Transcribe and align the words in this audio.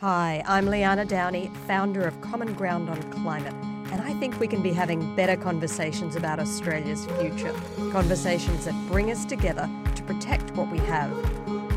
Hi, 0.00 0.44
I'm 0.46 0.66
Liana 0.66 1.04
Downey, 1.04 1.50
founder 1.66 2.06
of 2.06 2.20
Common 2.20 2.52
Ground 2.54 2.88
on 2.88 3.02
Climate, 3.10 3.52
and 3.90 4.00
I 4.00 4.14
think 4.20 4.38
we 4.38 4.46
can 4.46 4.62
be 4.62 4.72
having 4.72 5.16
better 5.16 5.36
conversations 5.36 6.14
about 6.14 6.38
Australia's 6.38 7.04
future. 7.18 7.52
Conversations 7.90 8.66
that 8.66 8.74
bring 8.86 9.10
us 9.10 9.24
together 9.24 9.68
to 9.96 10.02
protect 10.04 10.52
what 10.52 10.70
we 10.70 10.78
have. 10.78 11.10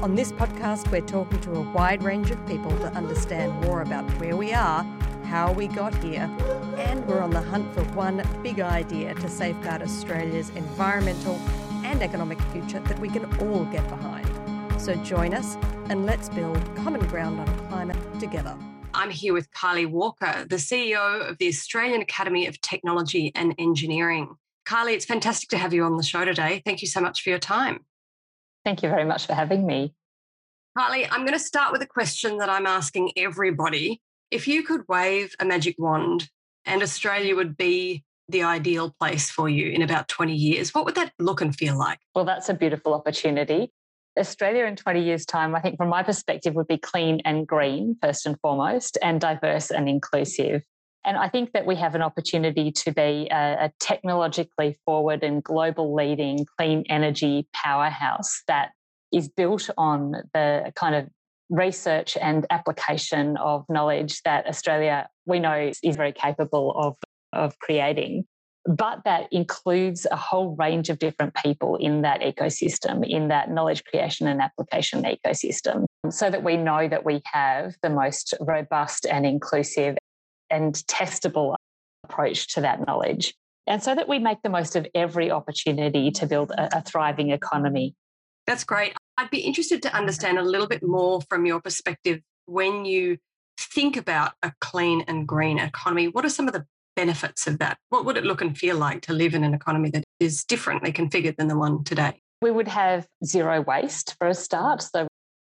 On 0.04 0.14
this 0.14 0.32
podcast, 0.32 0.92
we're 0.92 1.02
talking 1.02 1.42
to 1.42 1.54
a 1.54 1.62
wide 1.72 2.04
range 2.04 2.30
of 2.30 2.46
people 2.46 2.70
to 2.78 2.94
understand 2.94 3.60
more 3.62 3.82
about 3.82 4.08
where 4.20 4.38
we 4.38 4.54
are, 4.54 4.84
how 5.24 5.52
we 5.52 5.68
got 5.68 5.96
here, 6.04 6.30
and 6.78 7.04
we're 7.08 7.22
on 7.22 7.32
the 7.32 7.42
hunt 7.42 7.74
for 7.74 7.84
one 7.96 8.24
big 8.44 8.60
idea 8.60 9.16
to 9.16 9.28
safeguard 9.28 9.82
Australia's 9.82 10.52
environmental 10.52 11.42
and 11.84 12.04
economic 12.04 12.40
future 12.54 12.82
that 12.82 13.00
we 13.00 13.10
can 13.10 13.26
all 13.40 13.66
get 13.66 13.90
behind. 13.90 14.30
So 14.80 14.94
join 14.98 15.34
us 15.34 15.58
and 15.92 16.06
let's 16.06 16.30
build 16.30 16.58
common 16.78 17.06
ground 17.08 17.38
on 17.38 17.68
climate 17.68 17.98
together. 18.18 18.58
I'm 18.94 19.10
here 19.10 19.34
with 19.34 19.52
Kylie 19.52 19.92
Walker, 19.92 20.46
the 20.50 20.56
CEO 20.56 21.30
of 21.30 21.38
the 21.38 21.50
Australian 21.50 22.02
Academy 22.02 22.48
of 22.48 22.62
Technology 22.62 23.34
and 23.36 23.54
Engineering. 23.58 24.36
Kylie, 24.66 24.94
it's 24.94 25.04
fantastic 25.04 25.50
to 25.50 25.58
have 25.58 25.74
you 25.74 25.84
on 25.84 25.98
the 25.98 26.04
show 26.04 26.24
today. 26.24 26.62
Thank 26.66 26.82
you 26.82 26.88
so 26.88 27.02
much 27.02 27.22
for 27.22 27.30
your 27.30 27.40
time. 27.40 27.86
Thank 28.64 28.84
you 28.84 28.90
very 28.90 29.04
much 29.04 29.28
for 29.28 29.34
having 29.34 29.68
me. 29.68 29.94
Kylie, 30.78 31.10
I'm 31.12 31.26
going 31.26 31.38
to 31.38 31.40
start 31.40 31.74
with 31.74 31.82
a 31.82 31.88
question 31.88 32.38
that 32.38 32.48
I'm 32.48 32.68
asking 32.68 33.12
everybody. 33.18 34.02
If 34.30 34.48
you 34.48 34.64
could 34.64 34.84
wave 34.88 35.36
a 35.42 35.46
magic 35.46 35.76
wand 35.78 36.30
and 36.64 36.82
Australia 36.82 37.36
would 37.36 37.58
be 37.58 38.06
the 38.30 38.44
ideal 38.44 38.96
place 38.98 39.30
for 39.30 39.50
you 39.50 39.70
in 39.70 39.82
about 39.82 40.08
20 40.08 40.34
years, 40.34 40.74
what 40.74 40.86
would 40.86 40.96
that 40.96 41.12
look 41.20 41.42
and 41.42 41.54
feel 41.54 41.78
like? 41.78 42.00
Well, 42.16 42.24
that's 42.24 42.48
a 42.48 42.54
beautiful 42.54 42.94
opportunity. 42.94 43.74
Australia 44.18 44.66
in 44.66 44.76
20 44.76 45.02
years' 45.02 45.26
time, 45.26 45.56
I 45.56 45.62
think 45.62 45.78
from 45.78 45.90
my 45.90 46.04
perspective, 46.04 46.56
would 46.56 46.68
be 46.68 46.78
clean 46.78 47.22
and 47.24 47.48
green, 47.48 47.96
first 48.02 48.26
and 48.26 48.38
foremost, 48.42 48.98
and 49.02 49.22
diverse 49.22 49.72
and 49.72 49.88
inclusive. 49.88 50.64
And 51.06 51.18
I 51.18 51.30
think 51.30 51.54
that 51.54 51.66
we 51.66 51.76
have 51.78 51.96
an 51.96 52.02
opportunity 52.02 52.72
to 52.72 52.92
be 52.92 53.28
a, 53.32 53.66
a 53.66 53.72
technologically 53.80 54.78
forward 54.86 55.24
and 55.24 55.44
global 55.44 55.96
leading 55.96 56.46
clean 56.58 56.84
energy 56.90 57.48
powerhouse 57.54 58.44
that 58.48 58.72
is 59.12 59.28
built 59.30 59.70
on 59.78 60.14
the 60.34 60.72
kind 60.76 60.96
of 60.96 61.08
research 61.50 62.18
and 62.18 62.46
application 62.50 63.36
of 63.38 63.66
knowledge 63.68 64.22
that 64.24 64.48
Australia, 64.48 65.08
we 65.26 65.40
know, 65.40 65.72
is 65.84 65.96
very 65.96 66.14
capable 66.14 66.72
of, 66.76 66.96
of 67.34 67.58
creating 67.60 68.26
but 68.66 69.02
that 69.06 69.28
includes 69.32 70.06
a 70.12 70.16
whole 70.16 70.56
range 70.56 70.90
of 70.90 71.00
different 71.00 71.34
people 71.36 71.78
in 71.78 72.02
that 72.04 72.22
ecosystem, 72.22 73.08
in 73.08 73.30
that 73.30 73.50
knowledge 73.50 73.84
creation 73.84 74.28
and 74.28 74.42
application 74.42 75.04
ecosystem, 75.04 75.86
so 76.10 76.30
that 76.30 76.44
we 76.44 76.58
know 76.58 76.88
that 76.88 77.04
we 77.04 77.22
have 77.26 77.76
the 77.82 77.90
most 77.90 78.34
robust 78.40 79.06
and 79.06 79.26
inclusive 79.26 79.98
and 80.50 80.76
testable 80.88 81.56
approach 82.04 82.54
to 82.54 82.62
that 82.62 82.86
knowledge. 82.86 83.34
And 83.68 83.82
so 83.82 83.96
that 83.96 84.08
we 84.08 84.20
make 84.20 84.42
the 84.44 84.50
most 84.50 84.76
of 84.76 84.86
every 84.94 85.32
opportunity 85.32 86.12
to 86.12 86.26
build 86.26 86.52
a, 86.52 86.78
a 86.78 86.82
thriving 86.82 87.32
economy. 87.32 87.96
That's 88.46 88.64
great. 88.64 88.96
I'd 89.18 89.30
be 89.30 89.40
interested 89.40 89.82
to 89.84 89.96
understand 89.96 90.40
a 90.40 90.44
little 90.44 90.68
bit 90.68 90.84
more 90.84 91.22
from 91.30 91.46
your 91.46 91.62
perspective 91.62 92.22
when 92.46 92.86
you 92.86 93.18
think 93.58 93.98
about 93.98 94.34
a 94.42 94.52
clean 94.62 95.04
and 95.08 95.28
green 95.28 95.60
economy. 95.60 96.08
What 96.08 96.26
are 96.26 96.30
some 96.30 96.48
of 96.48 96.54
the 96.54 96.66
benefits 97.02 97.48
of 97.48 97.58
that? 97.58 97.78
What 97.90 98.06
would 98.06 98.16
it 98.16 98.26
look 98.26 98.42
and 98.42 98.56
feel 98.56 98.78
like 98.78 99.02
to 99.08 99.14
live 99.14 99.34
in 99.34 99.44
an 99.44 99.56
economy 99.56 99.90
that 99.92 100.04
is 100.20 100.44
differently 100.44 100.94
configured 100.94 101.38
than 101.38 101.48
the 101.48 101.58
one 101.58 101.84
today? 101.84 102.22
We 102.44 102.52
would 102.52 102.68
have 102.68 103.08
zero 103.26 103.62
waste 103.62 104.16
for 104.20 104.28
a 104.28 104.36
start. 104.36 104.84
So 104.84 105.08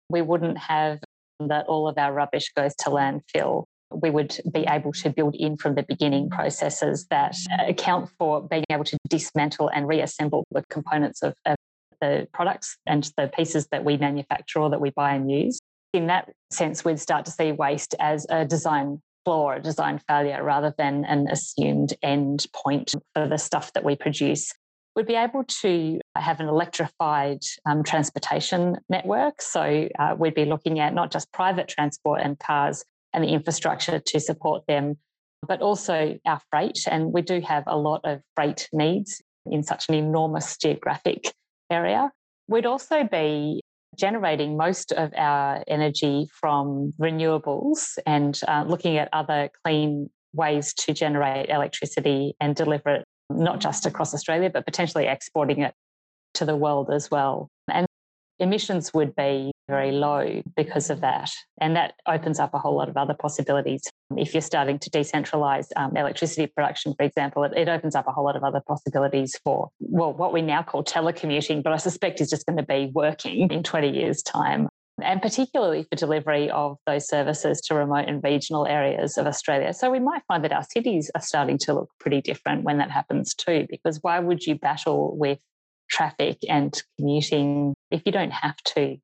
we 0.10 0.22
wouldn't 0.24 0.58
have 0.58 1.00
that 1.40 1.66
all 1.68 1.88
of 1.88 1.98
our 2.00 2.12
rubbish 2.12 2.52
goes 2.56 2.74
to 2.80 2.90
landfill. 2.90 3.66
We 3.92 4.10
would 4.10 4.36
be 4.52 4.66
able 4.68 4.94
to 4.94 5.12
build 5.12 5.36
in 5.36 5.58
from 5.58 5.76
the 5.76 5.86
beginning 5.88 6.32
processes 6.32 7.06
that 7.12 7.36
account 7.68 8.10
for 8.18 8.42
being 8.42 8.66
able 8.72 8.86
to 8.86 8.98
dismantle 9.08 9.70
and 9.70 9.88
reassemble 9.88 10.44
the 10.50 10.64
components 10.72 11.22
of, 11.22 11.36
of 11.46 11.56
the 12.02 12.28
products 12.34 12.78
and 12.88 13.12
the 13.16 13.28
pieces 13.28 13.68
that 13.72 13.86
we 13.86 13.98
manufacture 13.98 14.60
or 14.60 14.72
that 14.72 14.82
we 14.82 14.90
buy 14.90 15.14
and 15.14 15.30
use. 15.30 15.60
In 15.94 16.08
that 16.08 16.32
sense, 16.52 16.84
we'd 16.84 17.00
start 17.00 17.26
to 17.26 17.32
see 17.32 17.52
waste 17.52 17.94
as 18.00 18.26
a 18.30 18.44
design 18.44 19.00
or 19.26 19.60
design 19.60 20.00
failure 20.08 20.44
rather 20.44 20.74
than 20.78 21.06
an 21.06 21.28
assumed 21.30 21.94
end 22.02 22.46
point 22.54 22.94
for 23.14 23.28
the 23.28 23.38
stuff 23.38 23.74
that 23.74 23.84
we 23.84 23.96
produce. 23.96 24.54
We'd 24.96 25.08
be 25.08 25.16
able 25.16 25.44
to 25.62 26.00
have 26.16 26.40
an 26.40 26.48
electrified 26.48 27.40
um, 27.66 27.84
transportation 27.84 28.78
network. 28.90 29.42
So 29.42 29.90
uh, 29.98 30.16
we'd 30.18 30.36
be 30.36 30.46
looking 30.46 30.80
at 30.80 30.94
not 30.94 31.12
just 31.12 31.32
private 31.32 31.68
transport 31.68 32.22
and 32.22 32.38
cars 32.38 32.86
and 33.12 33.24
the 33.24 33.30
infrastructure 33.30 34.00
to 34.00 34.20
support 34.20 34.68
them, 34.68 34.98
but 35.48 35.62
also 35.62 36.18
our 36.26 36.40
freight. 36.52 36.80
And 36.88 37.12
we 37.12 37.24
do 37.24 37.42
have 37.42 37.64
a 37.66 37.78
lot 37.78 38.02
of 38.04 38.22
freight 38.36 38.70
needs 38.72 39.22
in 39.46 39.64
such 39.64 39.90
an 39.90 39.96
enormous 39.96 40.58
geographic 40.58 41.34
area. 41.72 42.12
We'd 42.48 42.66
also 42.66 43.04
be 43.04 43.63
generating 43.96 44.58
most 44.58 44.92
of 44.92 45.12
our 45.16 45.64
energy 45.68 46.28
from 46.32 46.94
renewables 47.00 47.98
and 48.06 48.40
uh, 48.48 48.64
looking 48.68 48.98
at 48.98 49.10
other 49.14 49.50
clean 49.64 50.10
ways 50.34 50.74
to 50.74 50.94
generate 50.94 51.50
electricity 51.50 52.36
and 52.40 52.56
deliver 52.56 52.90
it 52.90 53.06
not 53.30 53.60
just 53.60 53.86
across 53.86 54.14
Australia, 54.14 54.50
but 54.50 54.66
potentially 54.66 55.08
exporting 55.08 55.62
it 55.62 55.74
to 56.36 56.46
the 56.46 56.56
world 56.56 56.90
as 56.92 57.10
well. 57.10 57.50
Emissions 58.40 58.94
would 58.94 59.16
be 59.16 59.52
very 59.68 59.92
low 59.92 60.42
because 60.56 60.90
of 60.90 61.02
that. 61.02 61.30
And 61.62 61.76
that 61.76 61.94
opens 62.08 62.40
up 62.40 62.54
a 62.54 62.60
whole 62.60 62.76
lot 62.76 62.90
of 62.90 62.98
other 62.98 63.14
possibilities. 63.14 63.82
If 64.18 64.34
you're 64.34 64.42
starting 64.42 64.80
to 64.80 64.90
decentralize 64.90 65.68
um, 65.76 65.96
electricity 65.96 66.48
production, 66.48 66.94
for 66.98 67.04
example, 67.04 67.44
it, 67.44 67.54
it, 67.56 67.70
opens 67.70 67.96
up 67.96 68.08
a 68.08 68.12
whole 68.12 68.26
lot 68.26 68.36
of 68.36 68.44
other 68.44 68.62
possibilities 68.68 69.40
for, 69.44 69.70
well, 69.80 70.14
what 70.14 70.34
we 70.34 70.42
now 70.42 70.64
call 70.64 70.84
telecommuting, 70.84 71.64
but 71.64 71.74
I 71.74 71.78
suspect 71.78 72.22
is 72.22 72.30
just 72.30 72.46
going 72.46 72.58
to 72.58 72.64
be 72.64 72.92
working 72.94 73.52
in 73.52 73.64
20 73.64 73.90
years' 73.90 74.22
time. 74.22 74.68
And 75.02 75.22
particularly 75.22 75.88
for 75.90 75.96
delivery 75.96 76.52
of 76.52 76.78
those 76.86 77.08
services 77.08 77.62
to 77.62 77.76
remote 77.76 78.06
and 78.08 78.24
regional 78.24 78.68
areas 78.68 79.18
of 79.18 79.26
Australia. 79.26 79.74
So 79.74 79.90
we 79.90 80.00
might 80.00 80.22
find 80.28 80.44
that 80.44 80.52
our 80.52 80.64
cities 80.64 81.10
are 81.16 81.22
starting 81.22 81.58
to 81.60 81.74
look 81.74 81.90
pretty 82.00 82.22
different 82.22 82.64
when 82.64 82.78
that 82.78 82.92
happens 82.92 83.34
too, 83.34 83.66
because 83.70 84.00
why 84.04 84.20
would 84.20 84.46
you 84.46 84.56
battle 84.56 85.18
with 85.18 85.40
traffic 85.94 86.38
and 86.50 86.82
commuting 86.98 87.74
if 87.92 88.02
you 88.06 88.12
don't 88.12 88.32
have 88.32 88.58
to? 88.76 88.98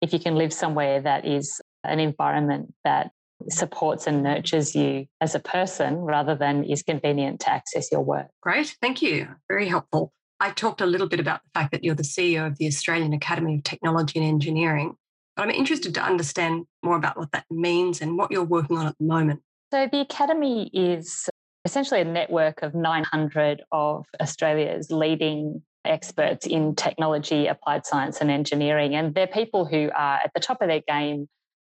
if 0.00 0.12
you 0.12 0.18
can 0.18 0.36
live 0.36 0.52
somewhere 0.52 1.00
that 1.00 1.26
is 1.26 1.60
an 1.84 2.00
environment 2.00 2.72
that 2.84 3.10
supports 3.48 4.06
and 4.06 4.22
nurtures 4.22 4.74
you 4.74 5.06
as 5.20 5.34
a 5.34 5.38
person 5.38 5.96
rather 5.96 6.34
than 6.34 6.64
is 6.64 6.82
convenient 6.82 7.40
to 7.40 7.50
access 7.50 7.90
your 7.92 8.00
work. 8.00 8.26
Great, 8.42 8.76
thank 8.80 9.00
you. 9.00 9.28
Very 9.48 9.68
helpful. 9.68 10.12
I 10.40 10.50
talked 10.50 10.80
a 10.80 10.86
little 10.86 11.08
bit 11.08 11.20
about 11.20 11.40
the 11.44 11.60
fact 11.60 11.72
that 11.72 11.84
you're 11.84 11.94
the 11.94 12.02
CEO 12.02 12.46
of 12.46 12.58
the 12.58 12.66
Australian 12.66 13.12
Academy 13.12 13.56
of 13.56 13.64
Technology 13.64 14.18
and 14.18 14.28
Engineering, 14.28 14.94
but 15.36 15.42
I'm 15.44 15.50
interested 15.50 15.94
to 15.94 16.02
understand 16.02 16.66
more 16.82 16.96
about 16.96 17.16
what 17.16 17.32
that 17.32 17.44
means 17.50 18.00
and 18.00 18.16
what 18.16 18.30
you're 18.30 18.44
working 18.44 18.76
on 18.76 18.86
at 18.86 18.96
the 18.98 19.06
moment. 19.06 19.40
So, 19.72 19.88
the 19.90 20.00
Academy 20.00 20.70
is 20.72 21.28
essentially 21.64 22.00
a 22.00 22.04
network 22.04 22.62
of 22.62 22.74
900 22.74 23.62
of 23.72 24.06
Australia's 24.20 24.90
leading 24.90 25.62
experts 25.88 26.46
in 26.46 26.74
technology, 26.74 27.46
applied 27.46 27.86
science, 27.86 28.20
and 28.20 28.30
engineering. 28.30 28.94
And 28.94 29.14
they're 29.14 29.26
people 29.26 29.64
who 29.64 29.90
are 29.96 30.16
at 30.16 30.30
the 30.34 30.40
top 30.40 30.60
of 30.60 30.68
their 30.68 30.82
game 30.86 31.28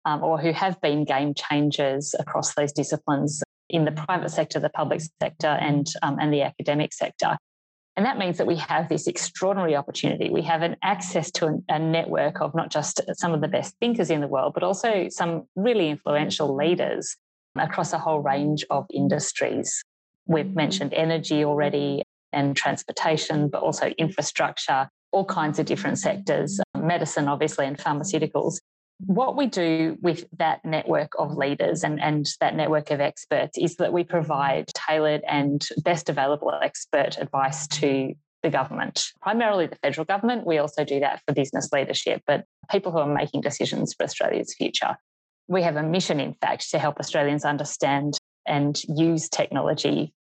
um, 0.04 0.22
or 0.22 0.38
who 0.38 0.52
have 0.52 0.80
been 0.80 1.04
game 1.04 1.34
changers 1.34 2.14
across 2.18 2.54
those 2.54 2.72
disciplines 2.72 3.42
in 3.68 3.84
the 3.84 3.92
private 3.92 4.30
sector, 4.30 4.60
the 4.60 4.68
public 4.68 5.00
sector, 5.20 5.48
and, 5.48 5.86
um, 6.02 6.18
and 6.20 6.32
the 6.32 6.42
academic 6.42 6.92
sector. 6.92 7.36
And 7.96 8.04
that 8.06 8.18
means 8.18 8.38
that 8.38 8.46
we 8.46 8.56
have 8.56 8.88
this 8.88 9.06
extraordinary 9.06 9.76
opportunity. 9.76 10.28
We 10.28 10.42
have 10.42 10.62
an 10.62 10.76
access 10.82 11.30
to 11.32 11.46
a, 11.46 11.74
a 11.74 11.78
network 11.78 12.40
of 12.40 12.54
not 12.54 12.70
just 12.70 13.00
some 13.14 13.32
of 13.34 13.40
the 13.40 13.48
best 13.48 13.76
thinkers 13.80 14.10
in 14.10 14.20
the 14.20 14.26
world, 14.26 14.52
but 14.54 14.62
also 14.62 15.08
some 15.10 15.44
really 15.54 15.90
influential 15.90 16.54
leaders 16.54 17.16
across 17.56 17.92
a 17.92 17.98
whole 17.98 18.20
range 18.20 18.64
of 18.68 18.86
industries. 18.92 19.82
We've 20.26 20.54
mentioned 20.54 20.92
energy 20.92 21.44
already, 21.44 22.02
and 22.34 22.56
transportation, 22.56 23.48
but 23.48 23.62
also 23.62 23.86
infrastructure, 23.98 24.88
all 25.12 25.24
kinds 25.24 25.58
of 25.58 25.66
different 25.66 25.98
sectors, 25.98 26.60
medicine, 26.76 27.28
obviously, 27.28 27.66
and 27.66 27.78
pharmaceuticals. 27.78 28.58
What 29.06 29.36
we 29.36 29.46
do 29.46 29.96
with 30.02 30.24
that 30.38 30.64
network 30.64 31.12
of 31.18 31.36
leaders 31.36 31.82
and, 31.82 32.00
and 32.00 32.26
that 32.40 32.54
network 32.54 32.90
of 32.90 33.00
experts 33.00 33.58
is 33.58 33.76
that 33.76 33.92
we 33.92 34.04
provide 34.04 34.68
tailored 34.68 35.22
and 35.28 35.66
best 35.82 36.08
available 36.08 36.52
expert 36.62 37.18
advice 37.18 37.66
to 37.68 38.14
the 38.42 38.50
government, 38.50 39.06
primarily 39.20 39.66
the 39.66 39.76
federal 39.76 40.04
government. 40.04 40.46
We 40.46 40.58
also 40.58 40.84
do 40.84 41.00
that 41.00 41.22
for 41.26 41.34
business 41.34 41.70
leadership, 41.72 42.22
but 42.26 42.44
people 42.70 42.92
who 42.92 42.98
are 42.98 43.12
making 43.12 43.40
decisions 43.40 43.94
for 43.94 44.04
Australia's 44.04 44.54
future. 44.54 44.96
We 45.48 45.62
have 45.62 45.76
a 45.76 45.82
mission, 45.82 46.20
in 46.20 46.34
fact, 46.34 46.70
to 46.70 46.78
help 46.78 47.00
Australians 47.00 47.44
understand 47.44 48.18
and 48.46 48.80
use 48.88 49.28
technology 49.28 50.12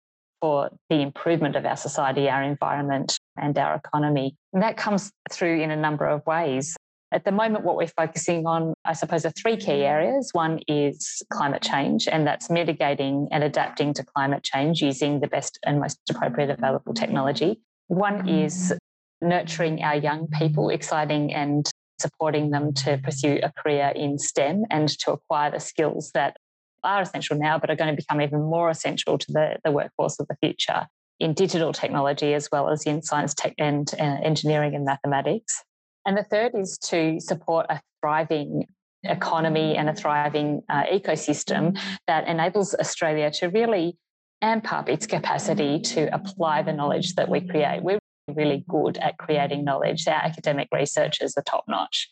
for 0.43 0.69
the 0.89 0.99
improvement 0.99 1.55
of 1.55 1.65
our 1.65 1.77
society, 1.77 2.29
our 2.29 2.43
environment, 2.43 3.17
and 3.37 3.57
our 3.57 3.75
economy. 3.75 4.35
And 4.51 4.61
that 4.61 4.75
comes 4.75 5.09
through 5.31 5.61
in 5.61 5.71
a 5.71 5.77
number 5.77 6.05
of 6.05 6.21
ways. 6.25 6.75
At 7.13 7.23
the 7.23 7.31
moment, 7.31 7.63
what 7.63 7.77
we're 7.77 7.87
focusing 7.87 8.45
on, 8.45 8.73
I 8.83 8.91
suppose, 8.91 9.25
are 9.25 9.31
three 9.41 9.55
key 9.55 9.85
areas. 9.85 10.31
One 10.33 10.59
is 10.67 11.21
climate 11.31 11.61
change, 11.61 12.09
and 12.09 12.27
that's 12.27 12.49
mitigating 12.49 13.29
and 13.31 13.41
adapting 13.41 13.93
to 13.93 14.03
climate 14.03 14.43
change 14.43 14.81
using 14.81 15.21
the 15.21 15.27
best 15.27 15.59
and 15.63 15.79
most 15.79 15.97
appropriate 16.09 16.49
available 16.49 16.93
technology. 16.93 17.61
One 17.87 18.27
is 18.27 18.73
nurturing 19.21 19.81
our 19.81 19.95
young 19.95 20.27
people, 20.27 20.71
exciting 20.71 21.33
and 21.33 21.71
supporting 21.99 22.49
them 22.49 22.73
to 22.73 22.97
pursue 22.97 23.39
a 23.41 23.53
career 23.61 23.93
in 23.95 24.19
STEM 24.19 24.65
and 24.69 24.89
to 24.99 25.13
acquire 25.13 25.51
the 25.51 25.61
skills 25.61 26.11
that 26.13 26.35
are 26.83 27.01
essential 27.01 27.37
now, 27.37 27.57
but 27.57 27.69
are 27.69 27.75
going 27.75 27.89
to 27.89 27.95
become 27.95 28.21
even 28.21 28.41
more 28.41 28.69
essential 28.69 29.17
to 29.17 29.27
the, 29.29 29.57
the 29.63 29.71
workforce 29.71 30.19
of 30.19 30.27
the 30.27 30.35
future 30.41 30.87
in 31.19 31.33
digital 31.33 31.71
technology 31.71 32.33
as 32.33 32.49
well 32.51 32.69
as 32.69 32.85
in 32.85 33.01
science 33.01 33.33
tech 33.33 33.53
and 33.57 33.93
uh, 33.99 34.03
engineering 34.03 34.75
and 34.75 34.85
mathematics. 34.85 35.63
And 36.05 36.17
the 36.17 36.23
third 36.23 36.51
is 36.55 36.77
to 36.89 37.19
support 37.19 37.65
a 37.69 37.79
thriving 38.01 38.67
economy 39.03 39.75
and 39.75 39.89
a 39.89 39.93
thriving 39.93 40.61
uh, 40.69 40.83
ecosystem 40.91 41.79
that 42.07 42.27
enables 42.27 42.73
Australia 42.75 43.31
to 43.31 43.47
really 43.47 43.97
amp 44.41 44.71
up 44.71 44.89
its 44.89 45.07
capacity 45.07 45.79
to 45.79 46.13
apply 46.13 46.61
the 46.61 46.73
knowledge 46.73 47.15
that 47.15 47.29
we 47.29 47.41
create. 47.41 47.81
We're 47.81 47.99
really 48.27 48.65
good 48.69 48.97
at 48.97 49.17
creating 49.17 49.63
knowledge. 49.63 50.07
Our 50.07 50.13
academic 50.13 50.67
researchers 50.73 51.33
are 51.37 51.43
top 51.43 51.65
notch 51.67 52.09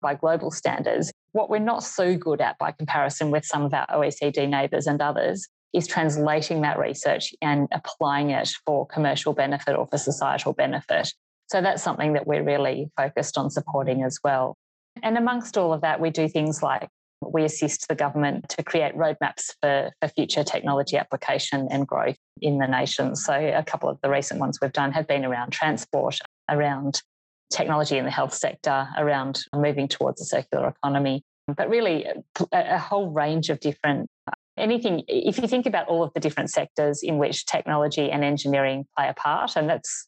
by 0.00 0.14
global 0.14 0.50
standards. 0.50 1.12
What 1.34 1.50
we're 1.50 1.58
not 1.58 1.82
so 1.82 2.16
good 2.16 2.40
at 2.40 2.56
by 2.58 2.70
comparison 2.70 3.32
with 3.32 3.44
some 3.44 3.64
of 3.64 3.74
our 3.74 3.88
OECD 3.88 4.48
neighbours 4.48 4.86
and 4.86 5.02
others 5.02 5.48
is 5.72 5.88
translating 5.88 6.60
that 6.60 6.78
research 6.78 7.34
and 7.42 7.66
applying 7.72 8.30
it 8.30 8.50
for 8.64 8.86
commercial 8.86 9.32
benefit 9.32 9.74
or 9.74 9.88
for 9.88 9.98
societal 9.98 10.52
benefit. 10.52 11.12
So 11.48 11.60
that's 11.60 11.82
something 11.82 12.12
that 12.12 12.28
we're 12.28 12.44
really 12.44 12.88
focused 12.96 13.36
on 13.36 13.50
supporting 13.50 14.04
as 14.04 14.20
well. 14.22 14.56
And 15.02 15.18
amongst 15.18 15.58
all 15.58 15.72
of 15.72 15.80
that, 15.80 16.00
we 16.00 16.10
do 16.10 16.28
things 16.28 16.62
like 16.62 16.88
we 17.20 17.42
assist 17.42 17.88
the 17.88 17.96
government 17.96 18.48
to 18.50 18.62
create 18.62 18.94
roadmaps 18.94 19.54
for, 19.60 19.90
for 20.00 20.08
future 20.10 20.44
technology 20.44 20.96
application 20.96 21.66
and 21.68 21.84
growth 21.84 22.16
in 22.42 22.58
the 22.58 22.68
nation. 22.68 23.16
So, 23.16 23.34
a 23.34 23.64
couple 23.64 23.88
of 23.88 23.98
the 24.04 24.08
recent 24.08 24.38
ones 24.38 24.60
we've 24.62 24.72
done 24.72 24.92
have 24.92 25.08
been 25.08 25.24
around 25.24 25.50
transport, 25.50 26.20
around 26.48 27.02
technology 27.52 27.98
in 27.98 28.04
the 28.04 28.10
health 28.10 28.34
sector, 28.34 28.88
around 28.96 29.40
moving 29.54 29.88
towards 29.88 30.20
a 30.20 30.24
circular 30.24 30.68
economy, 30.68 31.22
but 31.48 31.68
really 31.68 32.06
a, 32.52 32.78
whole 32.78 33.10
range 33.10 33.50
of 33.50 33.60
different 33.60 34.08
uh, 34.26 34.32
anything 34.56 35.02
if 35.08 35.38
you 35.38 35.48
think 35.48 35.66
about 35.66 35.88
all 35.88 36.02
of 36.02 36.12
the 36.14 36.20
different 36.20 36.48
sectors 36.50 37.02
in 37.02 37.18
which 37.18 37.44
technology 37.44 38.10
and 38.10 38.22
engineering 38.22 38.86
play 38.96 39.08
a 39.08 39.14
part 39.14 39.56
and 39.56 39.68
that's 39.68 40.06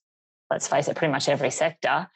let's 0.51 0.69
face 0.69 0.87
it 0.87 0.97
pretty 0.97 1.11
much 1.11 1.29
every 1.29 1.51
sector 1.51 2.07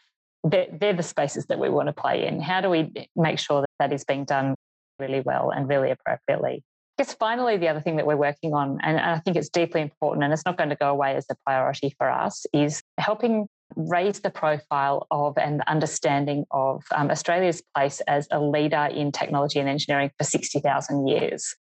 they're, 0.44 0.68
they're, 0.72 0.94
the 0.94 1.02
spaces 1.02 1.46
that 1.46 1.58
we 1.58 1.68
want 1.68 1.88
to 1.88 1.92
play 1.92 2.26
in. 2.26 2.40
How 2.40 2.62
do 2.62 2.70
we 2.70 2.90
make 3.14 3.38
sure 3.38 3.60
that 3.60 3.68
that 3.78 3.92
is 3.92 4.04
being 4.04 4.24
done 4.24 4.54
really 4.98 5.20
well 5.20 5.50
and 5.50 5.68
really 5.68 5.90
appropriately? 5.90 6.64
I 6.98 7.02
guess 7.02 7.12
finally 7.14 7.58
the 7.58 7.68
other 7.68 7.80
thing 7.80 7.96
that 7.96 8.06
we're 8.06 8.16
working 8.16 8.52
on 8.52 8.78
and 8.82 9.00
i 9.00 9.18
think 9.20 9.34
it's 9.34 9.48
deeply 9.48 9.80
important 9.80 10.22
and 10.22 10.34
it's 10.34 10.44
not 10.44 10.58
going 10.58 10.68
to 10.68 10.76
go 10.76 10.90
away 10.90 11.14
as 11.16 11.24
a 11.30 11.34
priority 11.46 11.94
for 11.96 12.10
us 12.10 12.44
is 12.52 12.82
helping 12.98 13.46
raise 13.76 14.20
the 14.20 14.30
profile 14.30 15.06
of 15.10 15.36
and 15.38 15.60
the 15.60 15.70
understanding 15.70 16.44
of 16.50 16.82
um, 16.92 17.10
australia's 17.10 17.62
place 17.74 18.00
as 18.02 18.26
a 18.30 18.40
leader 18.40 18.88
in 18.92 19.12
technology 19.12 19.58
and 19.58 19.68
engineering 19.68 20.10
for 20.18 20.24
60000 20.24 21.06
years 21.06 21.54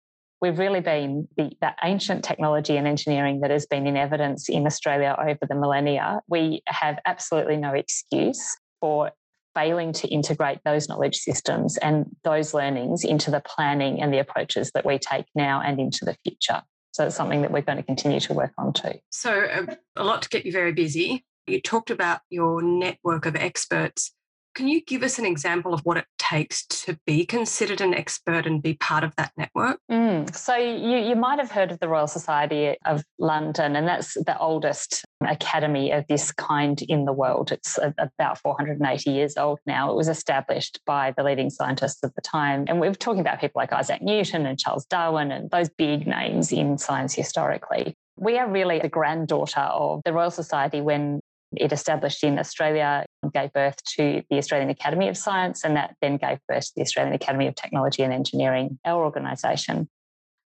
we've 0.41 0.59
really 0.59 0.81
been 0.81 1.29
the, 1.37 1.53
that 1.61 1.77
ancient 1.83 2.25
technology 2.25 2.77
and 2.77 2.87
engineering 2.87 3.41
that 3.41 3.51
has 3.51 3.67
been 3.67 3.87
in 3.87 3.97
evidence 3.97 4.49
in 4.49 4.67
Australia 4.67 5.17
over 5.19 5.41
the 5.49 5.55
millennia. 5.55 6.21
We 6.29 6.63
have 6.67 6.99
absolutely 7.07 7.57
no 7.57 7.73
excuse 7.73 8.57
for 8.81 9.13
failing 9.55 9.93
to 9.95 10.09
integrate 10.09 10.59
those 10.65 10.89
knowledge 10.89 11.17
systems 11.17 11.79
and 11.79 12.05
those 12.25 12.53
learnings 12.53 13.05
into 13.05 13.31
the 13.31 13.41
planning 13.41 14.03
and 14.03 14.13
the 14.13 14.19
approaches 14.19 14.71
that 14.75 14.85
we 14.85 14.99
take 14.99 15.25
now 15.35 15.63
and 15.63 15.81
into 15.81 16.05
the 16.05 16.15
future. 16.23 16.61
So 16.93 17.07
it's 17.07 17.17
something 17.17 17.43
that 17.43 17.51
we're 17.51 17.63
going 17.63 17.79
to 17.79 17.85
continue 17.85 18.21
to 18.21 18.35
work 18.35 18.53
on 18.59 18.75
too. 18.75 18.95
So, 19.11 19.33
uh, 19.33 19.75
a 19.97 20.05
lot 20.05 20.23
to 20.23 20.29
get 20.29 20.45
you 20.45 20.53
very 20.53 20.73
busy. 20.73 21.25
You 21.47 21.61
talked 21.61 21.91
about 21.91 22.21
your 22.29 22.63
network 22.63 23.25
of 23.27 23.37
experts. 23.37 24.13
Can 24.57 24.69
you 24.69 24.83
give 24.83 25.03
us 25.03 25.19
an 25.19 25.27
example 25.27 25.75
of 25.75 25.81
what 25.83 25.99
it 25.99 26.07
takes 26.19 26.67
to 26.67 26.99
be 27.07 27.27
considered 27.27 27.83
an 27.83 27.93
expert 27.93 28.47
and 28.47 28.63
be 28.63 28.73
part 28.73 29.05
of 29.05 29.15
that 29.17 29.31
network? 29.37 29.79
Mm. 29.93 30.35
So, 30.35 30.57
you, 30.57 30.97
you 30.97 31.15
might 31.15 31.39
have 31.39 31.51
heard 31.51 31.71
of 31.71 31.79
the 31.79 31.89
Royal 31.89 32.07
Society 32.07 32.75
of 32.87 33.05
London, 33.19 33.77
and 33.77 33.87
that's 33.87 34.15
the 34.15 34.37
oldest 34.39 35.05
academy 35.21 35.93
of 35.93 36.07
this 36.09 36.33
kind 36.33 36.81
in 36.89 37.05
the 37.05 37.13
world. 37.13 37.53
It's 37.53 37.79
about 37.99 38.39
480 38.39 39.11
years 39.11 39.37
old 39.37 39.61
now. 39.67 39.91
It 39.93 39.95
was 39.95 40.09
established 40.09 40.81
by 40.87 41.13
the 41.15 41.23
leading 41.23 41.51
scientists 41.51 42.03
of 42.03 42.15
the 42.15 42.23
time. 42.23 42.65
And 42.67 42.81
we're 42.81 42.95
talking 42.95 43.21
about 43.21 43.41
people 43.41 43.61
like 43.61 43.75
Isaac 43.75 44.01
Newton 44.01 44.47
and 44.47 44.59
Charles 44.59 44.87
Darwin 44.87 45.31
and 45.33 45.51
those 45.51 45.69
big 45.69 46.07
names 46.07 46.51
in 46.51 46.79
science 46.79 47.15
historically. 47.15 47.95
We 48.19 48.39
are 48.39 48.51
really 48.51 48.79
the 48.79 48.89
granddaughter 48.89 49.61
of 49.61 50.01
the 50.07 50.15
Royal 50.15 50.31
Society 50.31 50.81
when 50.81 51.21
it 51.57 51.73
established 51.73 52.23
in 52.25 52.39
Australia, 52.39 53.05
gave 53.33 53.53
birth 53.53 53.83
to 53.97 54.23
the 54.31 54.39
Australian 54.39 54.71
Academy 54.71 55.09
of 55.09 55.17
Science, 55.17 55.65
and 55.65 55.77
that 55.77 55.97
then 56.01 56.17
gave 56.17 56.39
birth 56.49 56.67
to 56.67 56.73
the 56.77 56.83
Australian 56.83 57.15
Academy 57.15 57.47
of 57.47 57.55
Technology 57.55 58.03
and 58.03 58.13
Engineering, 58.13 58.79
our 58.85 59.05
organisation. 59.05 59.89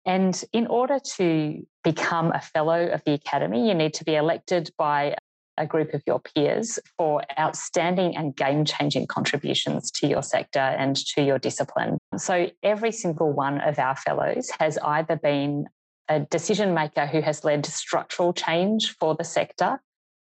And 0.06 0.42
in 0.52 0.66
order 0.66 0.98
to 1.16 1.66
become 1.84 2.32
a 2.32 2.40
fellow 2.40 2.86
of 2.86 3.02
the 3.04 3.12
Academy, 3.12 3.68
you 3.68 3.74
need 3.74 3.94
to 3.94 4.04
be 4.04 4.14
elected 4.14 4.70
by 4.78 5.16
a 5.58 5.66
group 5.66 5.92
of 5.92 6.02
your 6.06 6.20
peers 6.20 6.78
for 6.96 7.22
outstanding 7.38 8.16
and 8.16 8.34
game 8.34 8.64
changing 8.64 9.06
contributions 9.06 9.90
to 9.90 10.06
your 10.06 10.22
sector 10.22 10.58
and 10.58 10.96
to 10.96 11.22
your 11.22 11.38
discipline. 11.38 11.98
So 12.16 12.50
every 12.62 12.92
single 12.92 13.30
one 13.30 13.60
of 13.60 13.78
our 13.78 13.94
fellows 13.94 14.50
has 14.58 14.78
either 14.78 15.16
been 15.16 15.66
a 16.08 16.20
decision 16.20 16.72
maker 16.74 17.06
who 17.06 17.20
has 17.20 17.44
led 17.44 17.66
structural 17.66 18.32
change 18.32 18.96
for 18.98 19.14
the 19.14 19.24
sector 19.24 19.80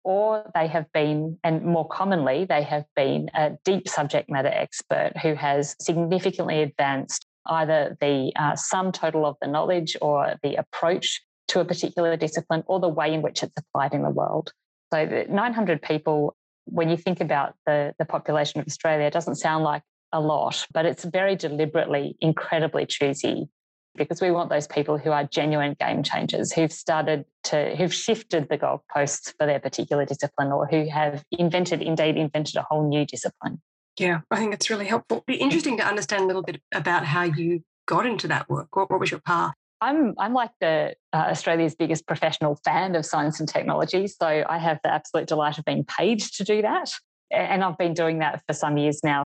or 0.04 0.50
they 0.54 0.66
have 0.66 0.90
been, 0.92 1.38
and 1.44 1.64
more 1.64 1.86
commonly, 1.86 2.44
they 2.44 2.62
have 2.62 2.84
been 2.96 3.30
a 3.34 3.52
deep 3.64 3.88
subject 3.88 4.30
matter 4.30 4.48
expert 4.48 5.12
who 5.22 5.34
has 5.34 5.76
significantly 5.80 6.62
advanced 6.62 7.26
either 7.46 7.96
the 8.00 8.32
uh, 8.36 8.54
sum 8.56 8.92
total 8.92 9.26
of 9.26 9.36
the 9.40 9.48
knowledge 9.48 9.96
or 10.00 10.34
the 10.42 10.56
approach 10.56 11.22
to 11.48 11.60
a 11.60 11.64
particular 11.64 12.16
discipline 12.16 12.62
or 12.66 12.80
the 12.80 12.88
way 12.88 13.12
in 13.12 13.22
which 13.22 13.42
it's 13.42 13.52
applied 13.56 13.94
in 13.94 14.02
the 14.02 14.10
world. 14.10 14.52
So, 14.92 15.24
900 15.28 15.82
people, 15.82 16.36
when 16.66 16.88
you 16.88 16.96
think 16.96 17.20
about 17.20 17.54
the, 17.66 17.94
the 17.98 18.04
population 18.04 18.60
of 18.60 18.66
Australia, 18.66 19.10
doesn't 19.10 19.36
sound 19.36 19.64
like 19.64 19.82
a 20.12 20.20
lot, 20.20 20.66
but 20.72 20.86
it's 20.86 21.04
very 21.04 21.36
deliberately 21.36 22.16
incredibly 22.20 22.86
choosy 22.86 23.48
because 23.96 24.20
we 24.20 24.30
want 24.30 24.50
those 24.50 24.66
people 24.66 24.98
who 24.98 25.10
are 25.10 25.24
genuine 25.24 25.76
game 25.78 26.02
changers, 26.02 26.52
who've 26.52 26.72
started 26.72 27.24
to, 27.44 27.76
who've 27.76 27.92
shifted 27.92 28.48
the 28.48 28.58
goalposts 28.58 29.34
for 29.38 29.46
their 29.46 29.60
particular 29.60 30.04
discipline 30.04 30.52
or 30.52 30.66
who 30.66 30.88
have 30.88 31.24
invented, 31.30 31.82
indeed, 31.82 32.16
invented 32.16 32.56
a 32.56 32.62
whole 32.62 32.88
new 32.88 33.04
discipline. 33.04 33.60
Yeah, 33.98 34.20
I 34.30 34.36
think 34.36 34.54
it's 34.54 34.70
really 34.70 34.86
helpful. 34.86 35.18
It'd 35.18 35.26
be 35.26 35.34
interesting 35.34 35.76
to 35.76 35.86
understand 35.86 36.24
a 36.24 36.26
little 36.26 36.42
bit 36.42 36.60
about 36.72 37.04
how 37.04 37.24
you 37.24 37.62
got 37.86 38.06
into 38.06 38.28
that 38.28 38.48
work. 38.48 38.74
What, 38.74 38.90
what 38.90 39.00
was 39.00 39.10
your 39.10 39.20
path? 39.20 39.52
I'm 39.82 40.14
I'm 40.16 40.32
like 40.32 40.52
the 40.60 40.94
uh, 41.12 41.16
Australia's 41.16 41.74
biggest 41.74 42.06
professional 42.06 42.56
fan 42.64 42.94
of 42.94 43.04
science 43.04 43.40
and 43.40 43.48
technology, 43.48 44.06
so 44.06 44.44
I 44.48 44.58
have 44.58 44.78
the 44.84 44.92
absolute 44.92 45.26
delight 45.26 45.58
of 45.58 45.64
being 45.64 45.84
paid 45.84 46.20
to 46.20 46.44
do 46.44 46.62
that, 46.62 46.92
and 47.32 47.64
I've 47.64 47.76
been 47.76 47.92
doing 47.92 48.20
that 48.20 48.42
for 48.46 48.54
some 48.54 48.78
years 48.78 49.00
now. 49.02 49.24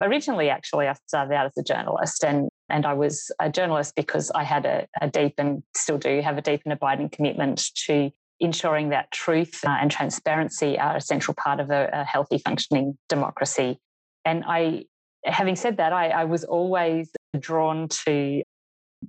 Originally, 0.00 0.48
actually, 0.48 0.86
I 0.86 0.94
started 1.08 1.34
out 1.34 1.46
as 1.46 1.52
a 1.58 1.62
journalist, 1.64 2.24
and 2.24 2.48
and 2.68 2.84
I 2.84 2.94
was 2.94 3.30
a 3.40 3.50
journalist 3.50 3.94
because 3.94 4.30
I 4.30 4.42
had 4.42 4.66
a, 4.66 4.86
a 5.00 5.08
deep 5.08 5.34
and 5.38 5.62
still 5.74 5.98
do 5.98 6.20
have 6.20 6.38
a 6.38 6.42
deep 6.42 6.62
and 6.64 6.72
abiding 6.72 7.10
commitment 7.10 7.70
to 7.86 8.10
ensuring 8.40 8.90
that 8.90 9.10
truth 9.12 9.64
uh, 9.64 9.76
and 9.80 9.90
transparency 9.90 10.78
are 10.78 10.96
a 10.96 11.00
central 11.00 11.34
part 11.34 11.60
of 11.60 11.70
a, 11.70 11.88
a, 11.92 12.04
healthy, 12.04 12.38
functioning 12.38 12.98
democracy. 13.08 13.78
And 14.24 14.44
I, 14.46 14.84
having 15.24 15.56
said 15.56 15.78
that, 15.78 15.92
I, 15.92 16.08
I 16.08 16.24
was 16.24 16.44
always 16.44 17.08
drawn 17.38 17.88
to 18.04 18.42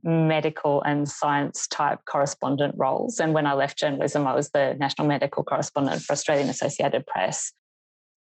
medical 0.04 0.82
and 0.84 1.10
science 1.10 1.68
type 1.68 2.00
correspondent 2.06 2.76
roles. 2.78 3.20
And 3.20 3.34
when 3.34 3.46
I 3.46 3.54
left 3.54 3.80
journalism, 3.80 4.28
I 4.28 4.36
was 4.36 4.50
the 4.50 4.76
national 4.80 5.08
medical 5.08 5.44
correspondent 5.44 6.02
for 6.02 6.14
Australian 6.14 6.50
Associated 6.50 7.06
Press. 7.06 7.52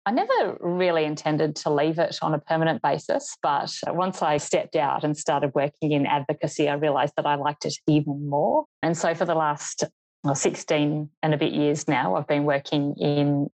I 0.06 0.10
never 0.10 0.58
really 0.60 1.04
intended 1.04 1.56
to 1.56 1.70
leave 1.70 1.98
it 1.98 2.18
on 2.20 2.34
a 2.34 2.38
permanent 2.38 2.82
basis, 2.82 3.36
but 3.42 3.72
once 3.86 4.20
I 4.20 4.36
stepped 4.36 4.76
out 4.76 5.02
and 5.02 5.16
started 5.16 5.52
working 5.54 5.92
in 5.92 6.04
advocacy, 6.04 6.68
I 6.68 6.74
realized 6.74 7.14
that 7.16 7.24
I 7.24 7.36
liked 7.36 7.64
it 7.64 7.74
even 7.86 8.28
more. 8.28 8.66
And 8.82 8.96
so 8.96 9.14
for 9.14 9.24
the 9.24 9.34
last 9.34 9.84
well, 10.22 10.34
16 10.34 11.08
and 11.22 11.34
a 11.34 11.38
bit 11.38 11.52
years 11.52 11.88
now, 11.88 12.16
I've 12.16 12.26
been 12.26 12.44
working 12.44 12.94
in 12.98 13.48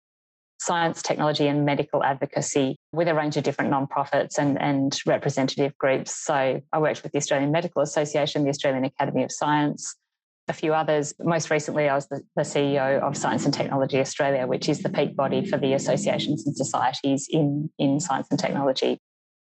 science, 0.60 1.02
technology, 1.02 1.48
and 1.48 1.66
medical 1.66 2.04
advocacy 2.04 2.78
with 2.92 3.08
a 3.08 3.14
range 3.14 3.38
of 3.38 3.44
different 3.44 3.72
nonprofits 3.72 4.38
and, 4.38 4.60
and 4.62 5.00
representative 5.06 5.78
groups. 5.78 6.16
So 6.16 6.62
I 6.74 6.80
worked 6.80 7.04
with 7.04 7.12
the 7.12 7.18
Australian 7.18 7.52
Medical 7.52 7.82
Association, 7.82 8.44
the 8.44 8.50
Australian 8.50 8.84
Academy 8.86 9.24
of 9.24 9.32
Science, 9.32 9.96
a 10.50 10.54
few 10.54 10.74
others. 10.74 11.14
Most 11.20 11.50
recently, 11.50 11.88
I 11.88 11.96
was 11.96 12.08
the, 12.08 12.22
the, 12.36 12.42
CEO 12.42 13.00
of 13.00 13.16
Science 13.16 13.46
and 13.46 13.54
Technology 13.54 14.00
Australia, 14.00 14.48
which 14.48 14.68
is 14.68 14.82
the 14.82 14.90
peak 14.90 15.16
body 15.16 15.46
for 15.46 15.58
the 15.58 15.74
associations 15.74 16.46
and 16.46 16.58
societies 16.58 17.28
in, 17.30 17.70
in 17.78 18.00
science 18.00 18.28
and 18.32 18.40
technology. 18.40 18.98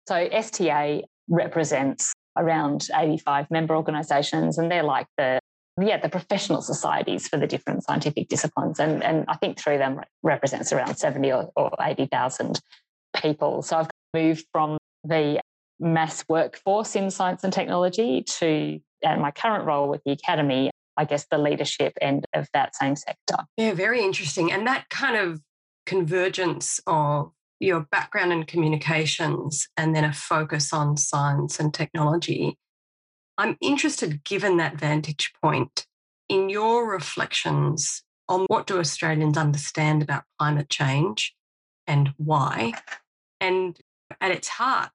So 0.08 0.16
STA 0.16 1.02
represents 1.28 2.12
around 2.36 2.88
85 2.94 3.50
member 3.50 3.76
organisations, 3.76 4.58
and 4.58 4.70
they're 4.70 4.82
like 4.82 5.06
the 5.16 5.38
yeah 5.80 5.98
the 5.98 6.08
professional 6.08 6.62
societies 6.62 7.26
for 7.26 7.36
the 7.36 7.46
different 7.46 7.84
scientific 7.84 8.28
disciplines, 8.28 8.80
and 8.80 9.02
and 9.02 9.24
I 9.28 9.36
think 9.36 9.58
through 9.58 9.78
them 9.78 10.00
represents 10.22 10.72
around 10.72 10.96
70 10.96 11.32
or, 11.32 11.50
or 11.56 11.70
80,000 11.80 12.60
people. 13.20 13.62
So 13.62 13.78
I've 13.78 13.90
moved 14.12 14.46
from 14.52 14.78
the 15.04 15.40
mass 15.80 16.24
workforce 16.28 16.96
in 16.96 17.10
science 17.10 17.44
and 17.44 17.52
technology 17.52 18.22
to 18.22 18.80
and 19.02 19.20
my 19.20 19.30
current 19.30 19.64
role 19.64 19.88
with 19.88 20.02
the 20.04 20.12
academy 20.12 20.70
I 20.96 21.04
guess, 21.04 21.26
the 21.30 21.38
leadership 21.38 21.92
end 22.00 22.24
of 22.34 22.48
that 22.54 22.74
same 22.76 22.96
sector. 22.96 23.36
Yeah, 23.56 23.72
very 23.74 24.02
interesting. 24.02 24.52
And 24.52 24.66
that 24.66 24.88
kind 24.90 25.16
of 25.16 25.40
convergence 25.86 26.80
of 26.86 27.32
your 27.60 27.80
background 27.80 28.32
in 28.32 28.44
communications 28.44 29.68
and 29.76 29.94
then 29.94 30.04
a 30.04 30.12
focus 30.12 30.72
on 30.72 30.96
science 30.96 31.58
and 31.60 31.72
technology. 31.72 32.58
I'm 33.38 33.56
interested, 33.60 34.24
given 34.24 34.58
that 34.58 34.78
vantage 34.78 35.32
point, 35.42 35.86
in 36.28 36.48
your 36.48 36.90
reflections 36.90 38.02
on 38.28 38.46
what 38.46 38.66
do 38.66 38.78
Australians 38.78 39.36
understand 39.36 40.02
about 40.02 40.24
climate 40.38 40.70
change 40.70 41.34
and 41.86 42.12
why. 42.16 42.72
And 43.40 43.78
at 44.20 44.30
its 44.30 44.48
heart, 44.48 44.90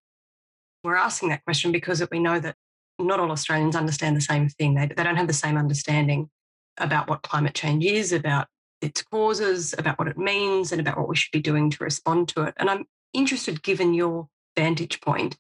we're 0.84 0.96
asking 0.96 1.30
that 1.30 1.44
question 1.44 1.72
because 1.72 2.02
we 2.10 2.20
know 2.20 2.40
that 2.40 2.56
not 3.00 3.20
all 3.20 3.32
Australians 3.32 3.76
understand 3.76 4.16
the 4.16 4.22
same 4.22 4.50
thing. 4.50 4.76
They, 4.76 4.88
they 4.88 5.04
don't 5.04 5.16
have 5.16 5.28
the 5.28 5.34
same 5.34 5.58
understanding 5.58 6.30
about 6.78 7.10
what 7.10 7.22
climate 7.22 7.56
change 7.56 7.86
is, 7.86 8.12
about 8.12 8.48
its 8.82 9.02
causes, 9.02 9.74
about 9.78 9.98
what 10.00 10.08
it 10.08 10.18
means, 10.18 10.72
and 10.72 10.80
about 10.80 10.98
what 10.98 11.10
we 11.10 11.16
should 11.16 11.32
be 11.32 11.42
doing 11.42 11.70
to 11.70 11.84
respond 11.84 12.28
to 12.30 12.44
it. 12.44 12.54
And 12.58 12.70
I'm 12.70 12.86
interested, 13.14 13.64
given 13.64 13.94
your 13.94 14.28
vantage 14.56 15.02
point, 15.02 15.38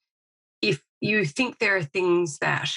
if 0.62 0.82
you 1.01 1.25
think 1.25 1.60
there 1.60 1.78
are 1.78 1.84
things 1.84 2.39
that, 2.39 2.70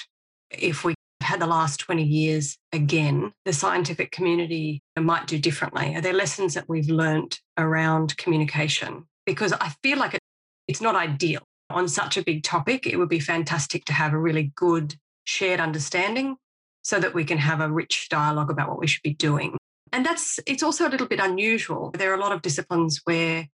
if 0.49 0.83
we 0.83 0.93
had 1.21 1.39
the 1.39 1.47
last 1.47 1.79
20 1.79 2.03
years 2.03 2.57
again, 2.71 3.33
the 3.45 3.53
scientific 3.53 4.11
community 4.11 4.81
might 4.99 5.27
do 5.27 5.37
differently. 5.39 5.95
Are 5.95 6.01
there 6.01 6.13
lessons 6.13 6.53
that 6.53 6.69
we've 6.69 6.89
learned 6.89 7.39
around 7.57 8.15
communication? 8.17 9.05
Because 9.25 9.53
I 9.53 9.69
feel 9.81 9.97
like 9.97 10.13
it, 10.13 10.21
it's 10.67 10.81
not 10.81 10.95
ideal 10.95 11.41
on 11.73 11.87
such 11.87 12.17
a 12.17 12.23
big 12.23 12.43
topic, 12.43 12.87
it 12.87 12.97
would 12.97 13.09
be 13.09 13.19
fantastic 13.19 13.85
to 13.85 13.93
have 13.93 14.13
a 14.13 14.17
really 14.17 14.51
good 14.55 14.95
shared 15.25 15.59
understanding 15.59 16.37
so 16.81 16.99
that 16.99 17.13
we 17.13 17.23
can 17.23 17.37
have 17.37 17.61
a 17.61 17.71
rich 17.71 18.07
dialogue 18.09 18.51
about 18.51 18.69
what 18.69 18.79
we 18.79 18.87
should 18.87 19.03
be 19.03 19.13
doing. 19.13 19.57
And 19.91 20.05
that's 20.05 20.39
it's 20.45 20.63
also 20.63 20.87
a 20.87 20.89
little 20.89 21.07
bit 21.07 21.19
unusual. 21.19 21.91
There 21.91 22.11
are 22.11 22.15
a 22.15 22.19
lot 22.19 22.31
of 22.31 22.41
disciplines 22.41 23.01
where 23.05 23.47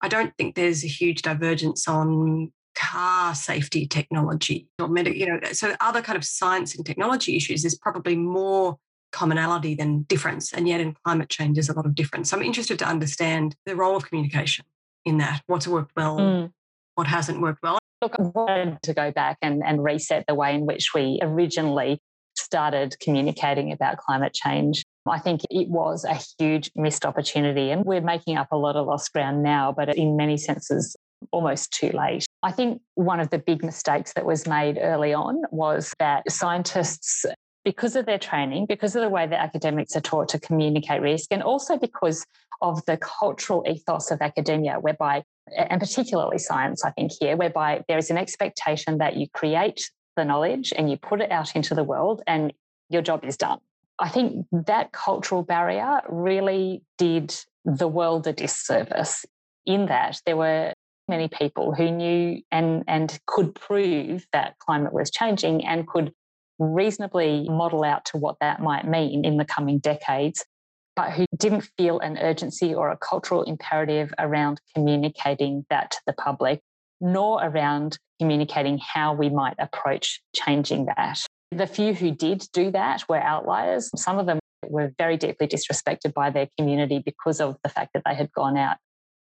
I 0.00 0.08
don't 0.08 0.32
think 0.36 0.54
there's 0.54 0.84
a 0.84 0.88
huge 0.88 1.22
divergence 1.22 1.88
on 1.88 2.52
car 2.76 3.34
safety 3.34 3.86
technology 3.86 4.68
or 4.78 4.86
med- 4.86 5.08
you 5.08 5.26
know 5.26 5.40
so 5.50 5.74
other 5.80 6.00
kind 6.00 6.16
of 6.16 6.24
science 6.24 6.76
and 6.76 6.86
technology 6.86 7.36
issues 7.36 7.64
is 7.64 7.76
probably 7.76 8.14
more 8.14 8.76
commonality 9.10 9.74
than 9.74 10.02
difference 10.02 10.52
and 10.52 10.68
yet 10.68 10.80
in 10.80 10.94
climate 11.04 11.28
change 11.28 11.56
there's 11.56 11.68
a 11.68 11.72
lot 11.72 11.86
of 11.86 11.96
difference 11.96 12.30
so 12.30 12.36
i'm 12.36 12.42
interested 12.42 12.78
to 12.78 12.86
understand 12.86 13.56
the 13.66 13.74
role 13.74 13.96
of 13.96 14.06
communication 14.06 14.64
in 15.04 15.18
that 15.18 15.42
what's 15.48 15.66
worked 15.66 15.90
well 15.96 16.18
mm 16.18 16.50
what 16.98 17.06
hasn't 17.06 17.40
worked 17.40 17.62
well. 17.62 17.78
Look, 18.02 18.16
I 18.18 18.22
wanted 18.22 18.82
to 18.82 18.92
go 18.92 19.12
back 19.12 19.38
and, 19.40 19.62
and 19.64 19.82
reset 19.82 20.24
the 20.26 20.34
way 20.34 20.52
in 20.54 20.66
which 20.66 20.88
we 20.94 21.20
originally 21.22 22.00
started 22.36 22.96
communicating 23.00 23.70
about 23.70 23.98
climate 23.98 24.34
change. 24.34 24.82
I 25.08 25.20
think 25.20 25.42
it 25.48 25.68
was 25.68 26.04
a 26.04 26.18
huge 26.38 26.72
missed 26.74 27.06
opportunity, 27.06 27.70
and 27.70 27.84
we're 27.84 28.00
making 28.00 28.36
up 28.36 28.48
a 28.50 28.56
lot 28.56 28.74
of 28.74 28.86
lost 28.86 29.12
ground 29.12 29.44
now, 29.44 29.72
but 29.72 29.96
in 29.96 30.16
many 30.16 30.36
senses, 30.36 30.96
almost 31.30 31.72
too 31.72 31.90
late. 31.90 32.26
I 32.42 32.50
think 32.50 32.82
one 32.94 33.20
of 33.20 33.30
the 33.30 33.38
big 33.38 33.64
mistakes 33.64 34.12
that 34.14 34.26
was 34.26 34.46
made 34.46 34.78
early 34.80 35.14
on 35.14 35.42
was 35.52 35.94
that 36.00 36.28
scientists, 36.30 37.24
because 37.64 37.94
of 37.96 38.06
their 38.06 38.18
training, 38.18 38.66
because 38.68 38.96
of 38.96 39.02
the 39.02 39.08
way 39.08 39.26
that 39.26 39.40
academics 39.40 39.94
are 39.94 40.00
taught 40.00 40.28
to 40.30 40.40
communicate 40.40 41.00
risk, 41.00 41.28
and 41.30 41.44
also 41.44 41.78
because 41.78 42.24
of 42.60 42.84
the 42.86 42.96
cultural 42.96 43.64
ethos 43.68 44.10
of 44.10 44.20
academia, 44.20 44.78
whereby 44.80 45.22
and 45.56 45.80
particularly 45.80 46.38
science, 46.38 46.84
I 46.84 46.90
think, 46.90 47.12
here, 47.18 47.36
whereby 47.36 47.84
there 47.88 47.98
is 47.98 48.10
an 48.10 48.18
expectation 48.18 48.98
that 48.98 49.16
you 49.16 49.26
create 49.32 49.90
the 50.16 50.24
knowledge 50.24 50.72
and 50.76 50.90
you 50.90 50.96
put 50.96 51.20
it 51.20 51.30
out 51.30 51.54
into 51.54 51.74
the 51.74 51.84
world 51.84 52.22
and 52.26 52.52
your 52.90 53.02
job 53.02 53.24
is 53.24 53.36
done. 53.36 53.58
I 53.98 54.08
think 54.08 54.46
that 54.52 54.92
cultural 54.92 55.42
barrier 55.42 56.00
really 56.08 56.82
did 56.98 57.34
the 57.64 57.88
world 57.88 58.26
a 58.26 58.32
disservice 58.32 59.24
in 59.66 59.86
that 59.86 60.20
there 60.24 60.36
were 60.36 60.72
many 61.08 61.28
people 61.28 61.74
who 61.74 61.90
knew 61.90 62.42
and, 62.52 62.84
and 62.86 63.18
could 63.26 63.54
prove 63.54 64.26
that 64.32 64.58
climate 64.58 64.92
was 64.92 65.10
changing 65.10 65.64
and 65.66 65.86
could 65.86 66.12
reasonably 66.58 67.48
model 67.48 67.84
out 67.84 68.04
to 68.04 68.18
what 68.18 68.36
that 68.40 68.60
might 68.60 68.86
mean 68.86 69.24
in 69.24 69.36
the 69.36 69.44
coming 69.44 69.78
decades 69.78 70.44
but 70.98 71.12
who 71.12 71.26
didn't 71.36 71.70
feel 71.78 72.00
an 72.00 72.18
urgency 72.18 72.74
or 72.74 72.90
a 72.90 72.96
cultural 72.96 73.44
imperative 73.44 74.12
around 74.18 74.60
communicating 74.74 75.64
that 75.70 75.92
to 75.92 75.98
the 76.08 76.12
public, 76.12 76.60
nor 77.00 77.40
around 77.40 77.96
communicating 78.20 78.78
how 78.78 79.14
we 79.14 79.28
might 79.28 79.54
approach 79.60 80.20
changing 80.34 80.86
that. 80.86 81.24
The 81.52 81.68
few 81.68 81.94
who 81.94 82.10
did 82.10 82.48
do 82.52 82.72
that 82.72 83.04
were 83.08 83.22
outliers. 83.22 83.92
Some 83.94 84.18
of 84.18 84.26
them 84.26 84.40
were 84.66 84.92
very 84.98 85.16
deeply 85.16 85.46
disrespected 85.46 86.14
by 86.14 86.30
their 86.30 86.48
community 86.58 86.98
because 86.98 87.40
of 87.40 87.58
the 87.62 87.68
fact 87.68 87.90
that 87.94 88.02
they 88.04 88.16
had 88.16 88.32
gone 88.32 88.56
out 88.56 88.78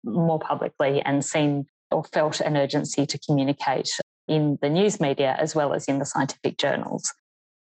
more 0.04 0.38
publicly 0.38 1.02
and 1.02 1.26
seen 1.26 1.66
or 1.90 2.04
felt 2.04 2.42
an 2.42 2.58
urgency 2.58 3.08
to 3.08 3.18
communicate 3.28 3.90
in 4.28 4.60
the 4.62 4.70
news 4.70 5.00
media 5.00 5.36
as 5.40 5.56
well 5.56 5.74
as 5.74 5.86
in 5.86 5.98
the 5.98 6.06
scientific 6.06 6.60
journals. 6.60 7.12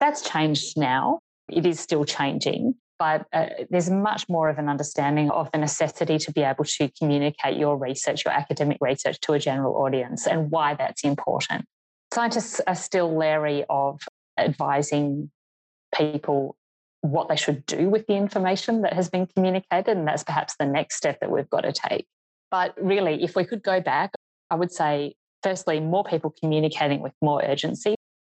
That's 0.00 0.28
changed 0.28 0.76
now. 0.76 1.20
It 1.48 1.64
is 1.64 1.78
still 1.78 2.04
changing 2.04 2.74
but 2.98 3.26
uh, 3.32 3.46
there's 3.70 3.90
much 3.90 4.28
more 4.28 4.48
of 4.48 4.58
an 4.58 4.68
understanding 4.68 5.30
of 5.30 5.50
the 5.52 5.58
necessity 5.58 6.18
to 6.18 6.32
be 6.32 6.42
able 6.42 6.64
to 6.64 6.88
communicate 6.98 7.56
your 7.56 7.76
research, 7.76 8.24
your 8.24 8.34
academic 8.34 8.78
research 8.80 9.18
to 9.20 9.32
a 9.32 9.38
general 9.38 9.76
audience 9.76 10.26
and 10.26 10.50
why 10.50 10.74
that's 10.74 11.04
important. 11.04 11.64
Scientists 12.12 12.60
are 12.66 12.74
still 12.74 13.16
leery 13.16 13.64
of 13.68 14.00
advising 14.38 15.30
people 15.94 16.56
what 17.00 17.28
they 17.28 17.36
should 17.36 17.66
do 17.66 17.88
with 17.90 18.06
the 18.06 18.14
information 18.14 18.82
that 18.82 18.92
has 18.94 19.10
been 19.10 19.26
communicated. 19.26 19.96
And 19.96 20.06
that's 20.06 20.24
perhaps 20.24 20.54
the 20.58 20.66
next 20.66 20.96
step 20.96 21.20
that 21.20 21.30
we've 21.30 21.50
got 21.50 21.62
to 21.62 21.72
take. 21.72 22.06
But 22.50 22.74
really, 22.80 23.22
if 23.24 23.34
we 23.34 23.44
could 23.44 23.62
go 23.62 23.80
back, 23.80 24.10
I 24.50 24.54
would 24.54 24.72
say, 24.72 25.14
firstly, 25.42 25.80
more 25.80 26.04
people 26.04 26.32
communicating 26.40 27.00
with 27.00 27.12
more 27.20 27.42
urgency 27.44 27.96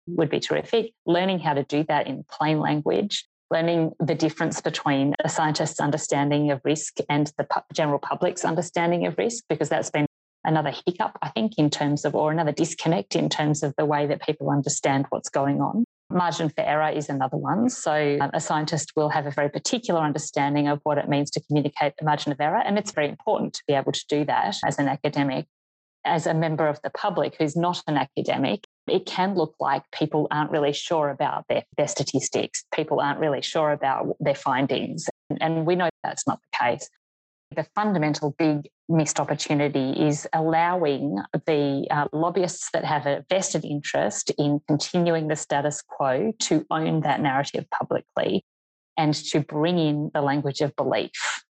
would 0.09 0.31
be 0.31 0.41
terrific. 0.41 0.93
Learning 1.05 1.39
how 1.39 1.55
to 1.55 1.63
do 1.63 1.85
that 1.89 2.07
in 2.07 2.25
plain 2.29 2.59
language 2.59 3.27
learning 3.51 3.93
the 4.01 4.15
difference 4.15 4.61
between 4.61 5.15
a 5.25 5.29
scientist's 5.29 5.81
understanding 5.81 6.51
of 6.51 6.61
risk 6.65 6.99
and 7.09 7.33
the 7.39 7.47
general 7.73 7.99
public's 7.99 8.45
understanding 8.45 9.07
of 9.07 9.17
risk, 9.19 9.45
because 9.49 9.69
that's 9.69 9.91
been 9.91 10.07
another 10.45 10.73
hiccup, 10.87 11.17
I 11.23 11.29
think, 11.29 11.55
in 11.59 11.71
terms 11.71 12.05
of, 12.05 12.15
or 12.15 12.31
another 12.31 12.53
disconnect 12.53 13.17
in 13.17 13.29
terms 13.29 13.63
of 13.63 13.75
the 13.77 13.85
way 13.85 14.07
that 14.07 14.23
people 14.23 14.51
understand 14.51 15.07
what's 15.11 15.29
going 15.29 15.61
on. 15.61 15.85
Margin 16.09 16.49
for 16.49 16.61
error 16.61 16.89
is 16.89 17.09
another 17.09 17.37
one. 17.37 17.69
So, 17.69 18.19
um, 18.21 18.31
a 18.33 18.41
scientist 18.41 18.93
will 18.95 19.09
have 19.09 19.27
a 19.27 19.33
very 19.33 19.49
particular 19.49 20.01
understanding 20.01 20.69
of 20.69 20.81
what 20.85 20.99
it 20.99 21.09
means 21.09 21.31
to 21.33 21.43
communicate 21.49 21.95
a 22.01 22.05
margin 22.05 22.31
of 22.31 22.41
error. 22.41 22.63
And 22.65 22.79
it's 22.79 22.93
very 22.93 23.09
important 23.09 23.55
to 23.55 23.63
be 23.67 23.75
able 23.75 23.91
to 23.93 24.05
do 24.09 24.25
that 24.27 24.57
as 24.65 24.79
an 24.79 24.89
academic. 24.89 25.47
As 26.05 26.29
a 26.29 26.35
member 26.35 26.69
of 26.69 26.81
the 26.83 26.91
public 26.91 27.35
who's 27.37 27.57
not 27.57 27.83
an 27.89 27.97
academic, 27.97 28.65
it 28.89 29.07
can 29.07 29.35
look 29.35 29.55
like 29.59 29.83
people 29.91 30.29
aren't 30.31 30.51
really 30.51 30.73
sure 30.73 31.11
about 31.11 31.45
their, 31.49 31.65
their 31.77 31.89
statistics. 31.89 32.65
People 32.75 33.01
aren't 33.01 33.19
really 33.19 33.43
sure 33.43 33.73
about 33.73 34.17
their 34.21 34.35
findings. 34.35 35.07
And 35.41 35.67
we 35.67 35.75
know 35.75 35.89
that's 36.03 36.27
not 36.27 36.41
the 36.41 36.65
case. 36.65 36.89
The 37.55 37.67
fundamental 37.75 38.35
big 38.39 38.69
missed 38.89 39.19
opportunity 39.19 39.91
is 39.91 40.27
allowing 40.33 41.19
the 41.47 41.87
uh, 41.91 42.07
lobbyists 42.13 42.71
that 42.73 42.85
have 42.85 43.07
a 43.07 43.25
vested 43.29 43.65
interest 43.65 44.31
in 44.39 44.61
continuing 44.69 45.29
the 45.29 45.37
status 45.37 45.83
quo 45.83 46.33
to 46.41 46.67
own 46.71 47.01
that 47.01 47.21
narrative 47.21 47.67
publicly 47.71 48.45
and 48.97 49.15
to 49.15 49.41
bring 49.41 49.79
in 49.79 50.11
the 50.15 50.23
language 50.23 50.61
of 50.61 50.75
belief. 50.77 51.45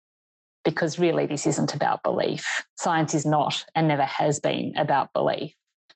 Because 0.64 0.98
really, 0.98 1.26
this 1.26 1.46
isn't 1.46 1.76
about 1.76 2.04
belief. 2.04 2.64
Science 2.78 3.14
is 3.14 3.26
not 3.26 3.66
and 3.76 3.88
never 3.88 4.06
has 4.06 4.40
been 4.40 4.74
about 4.78 5.12
belief. 5.14 5.54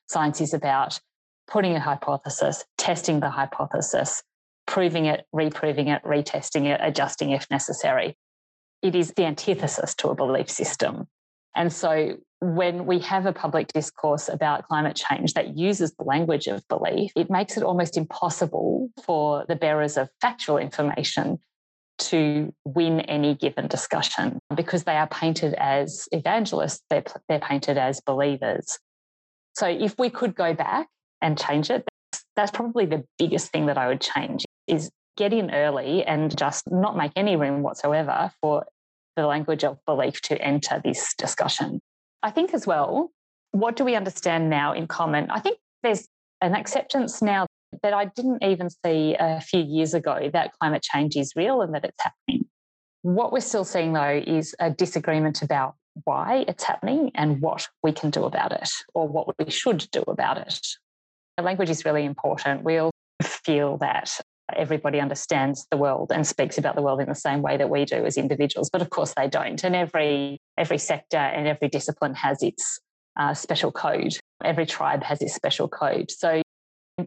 Science 0.08 0.40
is 0.40 0.52
about 0.52 1.00
putting 1.48 1.74
a 1.74 1.80
hypothesis, 1.80 2.64
testing 2.76 3.20
the 3.20 3.30
hypothesis, 3.30 4.22
proving 4.66 5.06
it, 5.06 5.26
reproving 5.32 5.88
it, 5.88 6.02
retesting 6.04 6.66
it, 6.66 6.80
adjusting 6.82 7.30
if 7.30 7.50
necessary. 7.50 8.16
It 8.82 8.94
is 8.94 9.12
the 9.16 9.24
antithesis 9.24 9.94
to 9.96 10.08
a 10.08 10.14
belief 10.14 10.50
system. 10.50 11.06
And 11.56 11.72
so 11.72 12.18
when 12.40 12.86
we 12.86 13.00
have 13.00 13.26
a 13.26 13.32
public 13.32 13.68
discourse 13.68 14.28
about 14.28 14.68
climate 14.68 14.94
change 14.94 15.34
that 15.34 15.56
uses 15.56 15.92
the 15.94 16.04
language 16.04 16.46
of 16.46 16.62
belief, 16.68 17.10
it 17.16 17.30
makes 17.30 17.56
it 17.56 17.64
almost 17.64 17.96
impossible 17.96 18.90
for 19.02 19.44
the 19.48 19.56
bearers 19.56 19.96
of 19.96 20.08
factual 20.20 20.58
information 20.58 21.38
to 21.98 22.54
win 22.64 23.00
any 23.00 23.34
given 23.34 23.66
discussion 23.66 24.38
because 24.54 24.84
they 24.84 24.96
are 24.96 25.08
painted 25.08 25.54
as 25.54 26.08
evangelists, 26.12 26.82
they're, 26.90 27.02
they're 27.28 27.40
painted 27.40 27.76
as 27.76 28.00
believers. 28.00 28.78
So 29.56 29.66
if 29.66 29.98
we 29.98 30.08
could 30.08 30.36
go 30.36 30.54
back 30.54 30.86
and 31.22 31.38
change 31.38 31.70
it, 31.70 31.84
that's, 32.12 32.24
that's 32.36 32.50
probably 32.50 32.86
the 32.86 33.04
biggest 33.18 33.50
thing 33.52 33.66
that 33.66 33.78
I 33.78 33.88
would 33.88 34.00
change 34.00 34.44
is 34.66 34.90
get 35.16 35.32
in 35.32 35.50
early 35.50 36.04
and 36.04 36.36
just 36.36 36.70
not 36.70 36.96
make 36.96 37.12
any 37.16 37.36
room 37.36 37.62
whatsoever 37.62 38.30
for 38.40 38.64
the 39.16 39.26
language 39.26 39.64
of 39.64 39.78
belief 39.84 40.20
to 40.22 40.40
enter 40.40 40.80
this 40.82 41.14
discussion. 41.18 41.80
I 42.22 42.30
think 42.30 42.54
as 42.54 42.66
well, 42.66 43.10
what 43.50 43.76
do 43.76 43.84
we 43.84 43.96
understand 43.96 44.48
now 44.48 44.72
in 44.72 44.86
common? 44.86 45.30
I 45.30 45.40
think 45.40 45.58
there's 45.82 46.06
an 46.40 46.54
acceptance 46.54 47.20
now 47.20 47.46
that 47.82 47.92
I 47.92 48.06
didn't 48.06 48.42
even 48.42 48.70
see 48.70 49.16
a 49.18 49.40
few 49.40 49.62
years 49.62 49.94
ago 49.94 50.30
that 50.32 50.52
climate 50.60 50.82
change 50.82 51.16
is 51.16 51.32
real 51.36 51.62
and 51.62 51.74
that 51.74 51.84
it's 51.84 52.00
happening. 52.00 52.46
What 53.02 53.32
we're 53.32 53.40
still 53.40 53.64
seeing 53.64 53.92
though 53.92 54.22
is 54.24 54.54
a 54.60 54.70
disagreement 54.70 55.42
about 55.42 55.74
why 56.04 56.44
it's 56.46 56.64
happening 56.64 57.10
and 57.14 57.40
what 57.40 57.66
we 57.82 57.92
can 57.92 58.10
do 58.10 58.24
about 58.24 58.52
it 58.52 58.70
or 58.94 59.08
what 59.08 59.36
we 59.38 59.50
should 59.50 59.86
do 59.90 60.02
about 60.06 60.38
it. 60.38 60.60
Language 61.40 61.70
is 61.70 61.84
really 61.84 62.04
important. 62.04 62.64
We 62.64 62.78
all 62.78 62.90
feel 63.22 63.78
that 63.78 64.10
everybody 64.56 65.00
understands 65.00 65.66
the 65.70 65.76
world 65.76 66.10
and 66.12 66.26
speaks 66.26 66.58
about 66.58 66.74
the 66.74 66.82
world 66.82 67.00
in 67.00 67.08
the 67.08 67.14
same 67.14 67.42
way 67.42 67.56
that 67.56 67.70
we 67.70 67.84
do 67.84 68.04
as 68.06 68.16
individuals, 68.16 68.70
but 68.70 68.82
of 68.82 68.90
course 68.90 69.14
they 69.16 69.28
don't. 69.28 69.62
And 69.62 69.76
every 69.76 70.38
every 70.56 70.78
sector 70.78 71.18
and 71.18 71.46
every 71.46 71.68
discipline 71.68 72.14
has 72.14 72.42
its 72.42 72.80
uh, 73.18 73.34
special 73.34 73.70
code. 73.70 74.16
Every 74.42 74.66
tribe 74.66 75.02
has 75.02 75.20
its 75.20 75.34
special 75.34 75.68
code. 75.68 76.10
So 76.10 76.42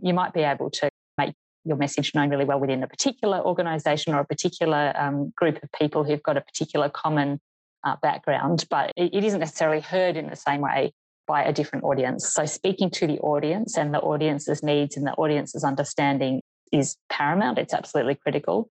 you 0.02 0.14
might 0.14 0.34
be 0.34 0.42
able 0.42 0.70
to 0.72 0.90
make 1.18 1.34
your 1.66 1.78
message 1.78 2.14
known 2.16 2.30
really 2.30 2.46
well 2.46 2.60
within 2.60 2.84
a 2.84 2.88
particular 2.88 3.40
organization 3.40 4.14
or 4.14 4.20
a 4.20 4.26
particular 4.26 4.94
um, 4.96 5.34
group 5.36 5.62
of 5.62 5.70
people 5.78 6.04
who've 6.04 6.24
got 6.24 6.38
a 6.38 6.42
particular 6.42 6.90
common 6.90 7.40
uh, 7.84 7.96
background, 8.02 8.66
but 8.70 8.92
it, 8.96 9.14
it 9.14 9.24
isn't 9.24 9.40
necessarily 9.40 9.82
heard 9.82 10.16
in 10.16 10.30
the 10.30 10.36
same 10.36 10.62
way 10.62 10.94
by 11.28 11.44
a 11.44 11.54
different 11.54 11.86
audience. 11.86 12.34
So, 12.34 12.46
speaking 12.46 12.90
to 12.92 13.08
the 13.08 13.20
audience 13.20 13.78
and 13.78 13.94
the 13.94 14.00
audience's 14.00 14.64
needs 14.64 14.98
and 14.98 15.06
the 15.06 15.14
audience's 15.14 15.64
understanding 15.64 16.42
is 16.72 16.98
paramount. 17.10 17.58
It's 17.58 17.74
absolutely 17.74 18.16
critical. 18.16 18.70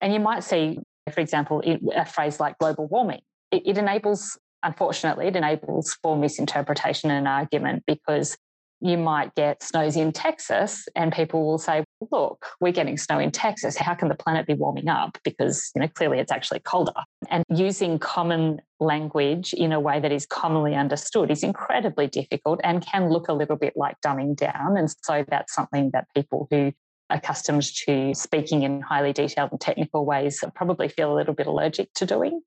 And 0.00 0.12
you 0.12 0.20
might 0.20 0.44
see, 0.44 0.78
for 1.12 1.20
example, 1.20 1.62
a 1.94 2.04
phrase 2.04 2.40
like 2.40 2.58
global 2.58 2.86
warming. 2.86 3.20
It, 3.50 3.62
it 3.66 3.78
enables, 3.78 4.38
unfortunately, 4.62 5.26
it 5.26 5.36
enables 5.36 5.96
for 6.02 6.16
misinterpretation 6.16 7.10
and 7.10 7.28
argument 7.28 7.84
because 7.86 8.36
you 8.82 8.98
might 8.98 9.34
get 9.36 9.62
snows 9.62 9.96
in 9.96 10.10
Texas 10.10 10.88
and 10.96 11.12
people 11.12 11.46
will 11.46 11.58
say, 11.58 11.84
look, 12.10 12.44
we're 12.60 12.72
getting 12.72 12.98
snow 12.98 13.20
in 13.20 13.30
Texas. 13.30 13.76
How 13.76 13.94
can 13.94 14.08
the 14.08 14.16
planet 14.16 14.44
be 14.46 14.54
warming 14.54 14.88
up? 14.88 15.16
Because, 15.22 15.70
you 15.74 15.80
know, 15.80 15.88
clearly 15.88 16.18
it's 16.18 16.32
actually 16.32 16.60
colder. 16.60 16.92
And 17.30 17.44
using 17.48 18.00
common 18.00 18.60
language 18.80 19.52
in 19.54 19.72
a 19.72 19.78
way 19.78 20.00
that 20.00 20.10
is 20.10 20.26
commonly 20.26 20.74
understood 20.74 21.30
is 21.30 21.44
incredibly 21.44 22.08
difficult 22.08 22.60
and 22.64 22.84
can 22.84 23.08
look 23.08 23.28
a 23.28 23.32
little 23.32 23.56
bit 23.56 23.74
like 23.76 23.96
dumbing 24.04 24.36
down. 24.36 24.76
And 24.76 24.92
so 25.02 25.24
that's 25.28 25.54
something 25.54 25.90
that 25.92 26.08
people 26.14 26.48
who 26.50 26.72
are 27.08 27.16
accustomed 27.16 27.62
to 27.86 28.14
speaking 28.14 28.64
in 28.64 28.80
highly 28.80 29.12
detailed 29.12 29.52
and 29.52 29.60
technical 29.60 30.04
ways 30.04 30.42
probably 30.56 30.88
feel 30.88 31.12
a 31.12 31.16
little 31.16 31.34
bit 31.34 31.46
allergic 31.46 31.92
to 31.94 32.06
doing. 32.06 32.40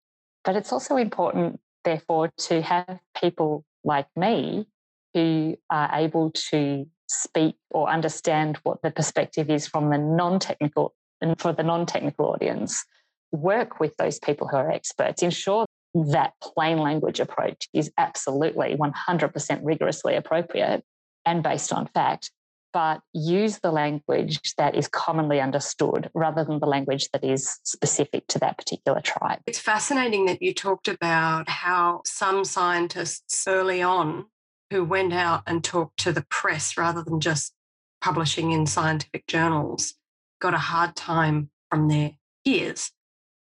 But 0.44 0.58
it's 0.58 0.74
also 0.74 0.98
important, 0.98 1.62
therefore, 1.86 2.34
to 2.40 2.62
have 2.62 3.00
people 3.20 3.64
like 3.86 4.08
me 4.18 4.68
who 5.16 5.56
are 5.70 5.90
able 5.94 6.30
to 6.32 6.86
speak 7.08 7.56
or 7.72 7.90
understand 7.90 8.60
what 8.64 8.82
the 8.82 8.92
perspective 8.92 9.50
is 9.50 9.66
from 9.66 9.90
the 9.90 9.98
non-technical 9.98 10.94
and 11.22 11.40
for 11.40 11.54
the 11.54 11.64
non-technical 11.64 12.26
audience 12.26 12.84
work 13.32 13.80
with 13.80 13.96
those 13.98 14.20
people 14.20 14.48
who 14.48 14.58
are 14.58 14.70
experts 14.70 15.24
ensure 15.24 15.66
that 15.94 16.34
plain 16.42 16.78
language 16.78 17.22
approach 17.22 17.70
is 17.74 17.90
absolutely 17.98 18.76
100% 18.76 19.60
rigorously 19.64 20.16
appropriate 20.16 20.84
and 21.26 21.42
based 21.42 21.72
on 21.72 21.88
fact 21.88 22.30
but 22.74 23.00
use 23.14 23.60
the 23.60 23.72
language 23.72 24.42
that 24.58 24.76
is 24.76 24.90
commonly 24.90 25.40
understood 25.40 26.10
rather 26.14 26.44
than 26.44 26.60
the 26.60 26.66
language 26.66 27.08
that 27.14 27.24
is 27.24 27.58
specific 27.64 28.28
to 28.28 28.38
that 28.38 28.58
particular 28.58 29.00
tribe. 29.00 29.40
It's 29.48 29.60
fascinating 29.60 30.26
that 30.26 30.42
you 30.42 30.54
talked 30.54 30.90
about 30.90 31.48
how 31.48 32.02
some 32.04 32.44
scientists 32.44 33.48
early 33.48 33.82
on 33.82 34.26
who 34.72 34.84
went 34.84 35.14
out 35.14 35.44
and 35.46 35.64
talked 35.64 35.98
to 36.00 36.12
the 36.12 36.26
press 36.30 36.78
rather 36.78 37.04
than 37.04 37.20
just 37.20 37.54
publishing 38.02 38.52
in 38.52 38.66
scientific 38.66 39.26
journals 39.28 39.96
got 40.42 40.54
a 40.54 40.58
hard 40.58 40.96
time 40.96 41.50
from 41.70 41.88
their 41.88 42.12
peers. 42.46 42.92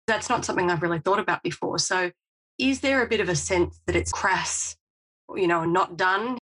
That's 0.07 0.29
not 0.29 0.45
something 0.45 0.71
I've 0.71 0.83
really 0.83 1.01
thought 1.01 1.19
about 1.19 1.43
before. 1.43 1.79
So, 1.79 2.11
is 2.59 2.81
there 2.81 3.03
a 3.03 3.09
bit 3.09 3.21
of 3.21 3.29
a 3.29 3.37
sense 3.37 3.79
that 3.87 3.97
it's 3.97 4.13
crass, 4.13 4.77
you 5.35 5.47
know, 5.47 5.65
not 5.65 5.99
done? 5.99 6.39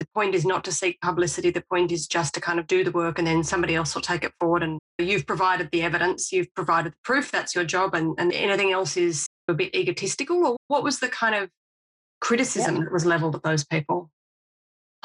The 0.00 0.06
point 0.14 0.34
is 0.34 0.44
not 0.44 0.64
to 0.64 0.72
seek 0.72 1.00
publicity. 1.00 1.50
The 1.50 1.62
point 1.70 1.92
is 1.92 2.08
just 2.08 2.34
to 2.34 2.40
kind 2.40 2.58
of 2.58 2.66
do 2.66 2.82
the 2.82 2.90
work 2.90 3.18
and 3.18 3.26
then 3.26 3.44
somebody 3.44 3.76
else 3.76 3.94
will 3.94 4.02
take 4.02 4.24
it 4.24 4.32
forward. 4.40 4.64
And 4.64 4.80
you've 4.98 5.26
provided 5.26 5.70
the 5.70 5.82
evidence, 5.82 6.32
you've 6.32 6.52
provided 6.54 6.92
the 6.92 6.96
proof, 7.04 7.30
that's 7.30 7.54
your 7.54 7.64
job. 7.64 7.94
And, 7.94 8.14
and 8.18 8.32
anything 8.32 8.72
else 8.72 8.96
is 8.96 9.28
a 9.46 9.54
bit 9.54 9.74
egotistical. 9.76 10.44
Or 10.44 10.56
what 10.66 10.82
was 10.82 10.98
the 10.98 11.08
kind 11.08 11.36
of 11.36 11.50
criticism 12.20 12.76
yeah. 12.76 12.82
that 12.82 12.92
was 12.92 13.04
leveled 13.06 13.34
at 13.34 13.42
those 13.42 13.64
people? 13.64 14.10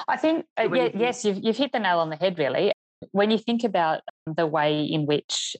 I 0.07 0.17
think, 0.17 0.45
uh, 0.57 0.69
yeah, 0.73 0.89
yes, 0.93 1.25
you've, 1.25 1.43
you've 1.43 1.57
hit 1.57 1.71
the 1.71 1.79
nail 1.79 1.99
on 1.99 2.09
the 2.09 2.15
head, 2.15 2.39
really. 2.39 2.71
When 3.11 3.31
you 3.31 3.37
think 3.37 3.63
about 3.63 4.01
the 4.25 4.45
way 4.45 4.83
in 4.83 5.05
which 5.05 5.55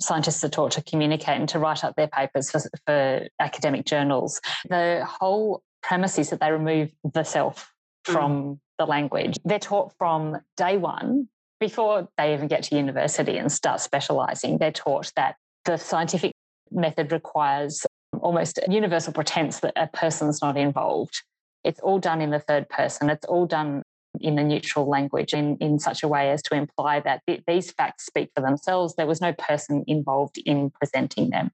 scientists 0.00 0.42
are 0.44 0.48
taught 0.48 0.72
to 0.72 0.82
communicate 0.82 1.38
and 1.38 1.48
to 1.50 1.58
write 1.58 1.84
up 1.84 1.96
their 1.96 2.08
papers 2.08 2.50
for, 2.50 2.60
for 2.86 3.26
academic 3.40 3.84
journals, 3.84 4.40
the 4.68 5.06
whole 5.08 5.62
premise 5.82 6.18
is 6.18 6.30
that 6.30 6.40
they 6.40 6.52
remove 6.52 6.90
the 7.14 7.24
self 7.24 7.72
mm. 8.06 8.12
from 8.12 8.32
mm. 8.32 8.58
the 8.78 8.86
language. 8.86 9.36
They're 9.44 9.58
taught 9.58 9.92
from 9.98 10.38
day 10.56 10.76
one, 10.76 11.28
before 11.60 12.08
they 12.16 12.32
even 12.32 12.48
get 12.48 12.64
to 12.64 12.76
university 12.76 13.36
and 13.36 13.52
start 13.52 13.80
specializing, 13.80 14.58
they're 14.58 14.72
taught 14.72 15.12
that 15.14 15.36
the 15.66 15.76
scientific 15.76 16.32
method 16.70 17.12
requires 17.12 17.86
almost 18.18 18.58
a 18.58 18.70
universal 18.70 19.12
pretense 19.12 19.60
that 19.60 19.72
a 19.76 19.86
person's 19.86 20.40
not 20.42 20.56
involved. 20.56 21.22
It's 21.64 21.80
all 21.80 21.98
done 21.98 22.20
in 22.20 22.30
the 22.30 22.40
third 22.40 22.68
person. 22.68 23.10
It's 23.10 23.26
all 23.26 23.46
done 23.46 23.82
in 24.20 24.38
a 24.38 24.44
neutral 24.44 24.88
language 24.88 25.32
in, 25.32 25.56
in 25.58 25.78
such 25.78 26.02
a 26.02 26.08
way 26.08 26.30
as 26.30 26.42
to 26.42 26.54
imply 26.54 27.00
that 27.00 27.22
th- 27.26 27.42
these 27.46 27.70
facts 27.72 28.06
speak 28.06 28.30
for 28.34 28.40
themselves. 28.40 28.94
There 28.96 29.06
was 29.06 29.20
no 29.20 29.32
person 29.32 29.84
involved 29.86 30.38
in 30.44 30.70
presenting 30.70 31.30
them. 31.30 31.50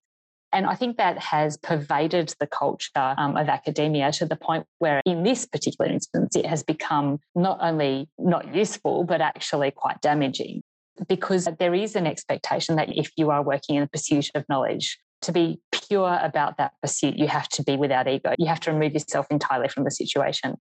And 0.53 0.65
I 0.65 0.75
think 0.75 0.97
that 0.97 1.19
has 1.19 1.59
pervaded 1.59 2.33
the 2.41 2.47
culture 2.47 3.15
um, 3.19 3.37
of 3.37 3.49
academia 3.49 4.11
to 4.13 4.27
the 4.27 4.37
point 4.37 4.65
where, 4.79 5.03
in 5.05 5.23
this 5.23 5.45
particular 5.45 5.91
instance, 5.91 6.35
it 6.35 6.47
has 6.47 6.63
become 6.63 7.19
not 7.35 7.59
only 7.61 8.09
not 8.17 8.55
useful, 8.55 9.05
but 9.05 9.21
actually 9.21 9.71
quite 9.73 10.01
damaging. 10.01 10.63
Because 11.09 11.47
there 11.59 11.75
is 11.75 11.95
an 11.95 12.07
expectation 12.07 12.77
that 12.77 12.89
if 12.97 13.11
you 13.17 13.31
are 13.31 13.43
working 13.43 13.77
in 13.77 13.83
the 13.83 13.89
pursuit 13.89 14.31
of 14.35 14.47
knowledge, 14.49 14.99
to 15.23 15.33
be 15.33 15.61
pure 15.89 16.19
about 16.23 16.57
that 16.59 16.73
pursuit, 16.83 17.17
you 17.17 17.29
have 17.29 17.49
to 17.51 17.63
be 17.63 17.77
without 17.77 18.09
ego. 18.09 18.35
You 18.39 18.47
have 18.47 18.61
to 18.61 18.73
remove 18.73 18.93
yourself 18.93 19.27
entirely 19.31 19.69
from 19.69 19.85
the 19.85 19.91
situation. 19.91 20.57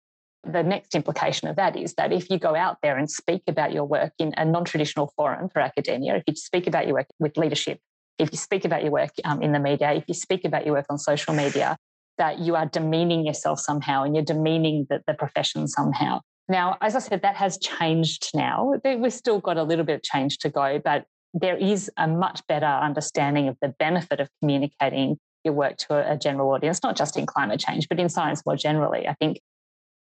The 0.44 0.62
next 0.62 0.94
implication 0.94 1.48
of 1.48 1.56
that 1.56 1.76
is 1.76 1.94
that 1.94 2.12
if 2.12 2.30
you 2.30 2.38
go 2.38 2.54
out 2.54 2.78
there 2.82 2.96
and 2.96 3.10
speak 3.10 3.42
about 3.46 3.72
your 3.72 3.84
work 3.84 4.12
in 4.18 4.32
a 4.36 4.44
non 4.44 4.64
traditional 4.64 5.12
forum 5.16 5.48
for 5.52 5.60
academia, 5.60 6.16
if 6.16 6.22
you 6.26 6.34
speak 6.34 6.66
about 6.66 6.86
your 6.86 6.94
work 6.94 7.06
with 7.18 7.36
leadership, 7.36 7.78
if 8.18 8.30
you 8.32 8.38
speak 8.38 8.64
about 8.64 8.82
your 8.82 8.92
work 8.92 9.10
um, 9.24 9.42
in 9.42 9.52
the 9.52 9.58
media, 9.58 9.92
if 9.92 10.04
you 10.06 10.14
speak 10.14 10.44
about 10.44 10.64
your 10.64 10.74
work 10.74 10.86
on 10.88 10.98
social 10.98 11.34
media, 11.34 11.76
that 12.18 12.38
you 12.38 12.54
are 12.54 12.66
demeaning 12.66 13.26
yourself 13.26 13.60
somehow 13.60 14.02
and 14.02 14.14
you're 14.14 14.24
demeaning 14.24 14.86
the, 14.88 15.02
the 15.06 15.14
profession 15.14 15.66
somehow. 15.66 16.20
Now, 16.48 16.76
as 16.80 16.96
I 16.96 16.98
said, 16.98 17.22
that 17.22 17.36
has 17.36 17.58
changed 17.58 18.30
now. 18.34 18.74
We've 18.84 19.12
still 19.12 19.40
got 19.40 19.56
a 19.56 19.62
little 19.62 19.84
bit 19.84 19.94
of 19.94 20.02
change 20.02 20.38
to 20.38 20.50
go, 20.50 20.80
but 20.82 21.04
there 21.34 21.56
is 21.56 21.90
a 21.96 22.08
much 22.08 22.40
better 22.48 22.66
understanding 22.66 23.48
of 23.48 23.56
the 23.60 23.68
benefit 23.78 24.20
of 24.20 24.28
communicating 24.40 25.18
your 25.44 25.54
work 25.54 25.76
to 25.76 26.12
a, 26.12 26.16
general 26.16 26.50
audience, 26.50 26.82
not 26.82 26.96
just 26.96 27.16
in 27.16 27.26
climate 27.26 27.60
change, 27.60 27.88
but 27.88 27.98
in 27.98 28.08
science 28.08 28.42
more 28.44 28.56
generally. 28.56 29.08
I 29.08 29.14
think 29.14 29.40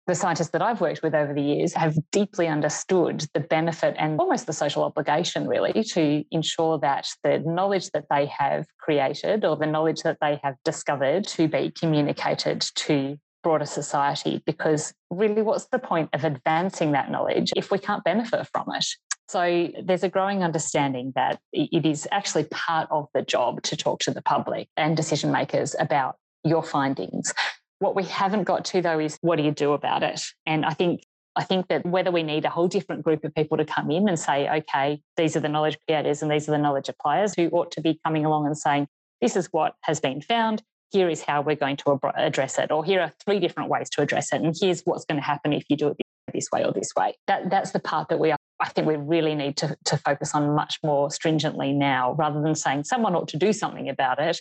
the 0.07 0.15
scientists 0.15 0.51
that 0.51 0.63
I've 0.63 0.81
worked 0.81 1.03
with 1.03 1.15
over 1.15 1.35
the 1.35 1.43
years 1.43 1.75
have 1.75 1.97
deeply 2.13 2.47
understood 2.47 3.27
the 3.35 3.41
benefit 3.41 3.97
and 3.99 4.21
almost 4.21 4.47
the 4.47 4.53
social 4.53 4.85
obligation, 4.85 5.49
really, 5.49 5.83
to 5.83 6.25
ensure 6.31 6.79
that 6.79 7.09
the 7.25 7.41
knowledge 7.41 7.91
that 7.91 8.05
they 8.09 8.27
have 8.27 8.67
created 8.79 9.45
or 9.45 9.57
the 9.57 9.67
knowledge 9.67 10.03
that 10.03 10.19
they 10.21 10.41
have 10.45 10.55
discovered 10.65 11.27
to 11.29 11.49
be 11.49 11.73
communicated 11.73 12.61
to 12.77 13.17
broader 13.43 13.67
society. 13.67 14.43
Because 14.47 14.95
really, 15.11 15.43
what's 15.43 15.67
the 15.67 15.79
point 15.81 16.11
of 16.13 16.25
advancing 16.25 16.93
that 16.93 17.11
knowledge 17.11 17.53
if 17.57 17.73
we 17.73 17.79
can't 17.79 18.05
benefit 18.05 18.47
from 18.53 18.67
it? 18.75 18.87
So 19.29 19.69
there's 19.83 20.05
a 20.05 20.09
growing 20.09 20.45
understanding 20.45 21.13
that 21.17 21.41
it 21.53 21.85
is 21.85 22.07
actually 22.13 22.45
part 22.45 22.89
of 22.91 23.09
the 23.13 23.23
job 23.23 23.63
to 23.65 23.77
talk 23.77 24.01
to 24.01 24.13
the 24.13 24.23
public 24.23 24.69
and 24.77 24.97
decision 24.97 25.33
makers 25.33 25.75
about 25.79 26.17
your 26.45 26.63
findings. 26.63 27.35
What 27.81 27.97
we 27.97 28.05
haven't 28.05 28.45
got 28.45 28.65
to 28.67 28.81
though 28.81 29.01
is 29.01 29.19
what 29.21 29.37
do 29.37 29.43
you 29.43 29.51
do 29.51 29.73
about 29.73 30.03
it? 30.03 30.23
And 30.47 30.65
I 30.65 30.71
think 30.71 31.03
I 31.39 31.45
think 31.45 31.69
that 31.69 31.85
whether 31.85 32.11
we 32.11 32.23
need 32.23 32.47
a 32.47 32.51
whole 32.51 32.69
different 32.69 33.05
group 33.05 33.23
of 33.23 33.35
people 33.35 33.59
to 33.59 33.65
come 33.67 33.91
in 33.91 34.09
and 34.09 34.19
say, 34.19 34.49
okay, 34.49 35.03
these 35.19 35.37
are 35.37 35.41
the 35.41 35.51
knowledge 35.51 35.77
creators 35.87 36.23
and 36.23 36.31
these 36.31 36.49
are 36.49 36.53
the 36.53 36.59
knowledge 36.59 36.89
appliers 36.89 37.35
who 37.35 37.49
ought 37.49 37.73
to 37.73 37.83
be 37.83 38.01
coming 38.05 38.25
along 38.25 38.47
and 38.47 38.57
saying, 38.57 38.89
this 39.21 39.37
is 39.37 39.49
what 39.53 39.75
has 39.83 40.01
been 40.01 40.23
found. 40.23 40.63
Here 40.93 41.11
is 41.11 41.21
how 41.21 41.43
we're 41.43 41.57
going 41.57 41.77
to 41.79 42.01
address 42.17 42.59
it, 42.59 42.71
or 42.71 42.85
here 42.85 43.01
are 43.01 43.13
three 43.23 43.41
different 43.41 43.69
ways 43.69 43.91
to 43.91 44.03
address 44.03 44.33
it, 44.33 44.41
and 44.41 44.55
here's 44.59 44.83
what's 44.83 45.05
going 45.05 45.21
to 45.21 45.27
happen 45.27 45.53
if 45.53 45.65
you 45.69 45.77
do 45.77 45.89
it 45.89 46.06
this 46.33 46.49
way 46.53 46.65
or 46.65 46.73
this 46.73 46.91
way. 46.97 47.15
That, 47.27 47.51
that's 47.51 47.71
the 47.71 47.81
part 47.81 48.09
that 48.09 48.19
we 48.19 48.31
are, 48.31 48.39
I 48.61 48.69
think 48.69 48.87
we 48.87 48.97
really 48.97 49.35
need 49.35 49.57
to, 49.59 49.77
to 49.87 49.97
focus 49.99 50.35
on 50.35 50.55
much 50.55 50.79
more 50.83 51.11
stringently 51.11 51.73
now, 51.73 52.15
rather 52.15 52.41
than 52.41 52.55
saying 52.55 52.85
someone 52.85 53.15
ought 53.15 53.29
to 53.29 53.37
do 53.37 53.53
something 53.53 53.89
about 53.89 54.19
it. 54.19 54.41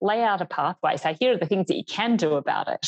Lay 0.00 0.22
out 0.22 0.42
a 0.42 0.46
pathway, 0.46 0.96
say, 0.96 1.16
here 1.18 1.32
are 1.32 1.38
the 1.38 1.46
things 1.46 1.66
that 1.68 1.76
you 1.76 1.84
can 1.84 2.16
do 2.16 2.34
about 2.34 2.68
it. 2.68 2.86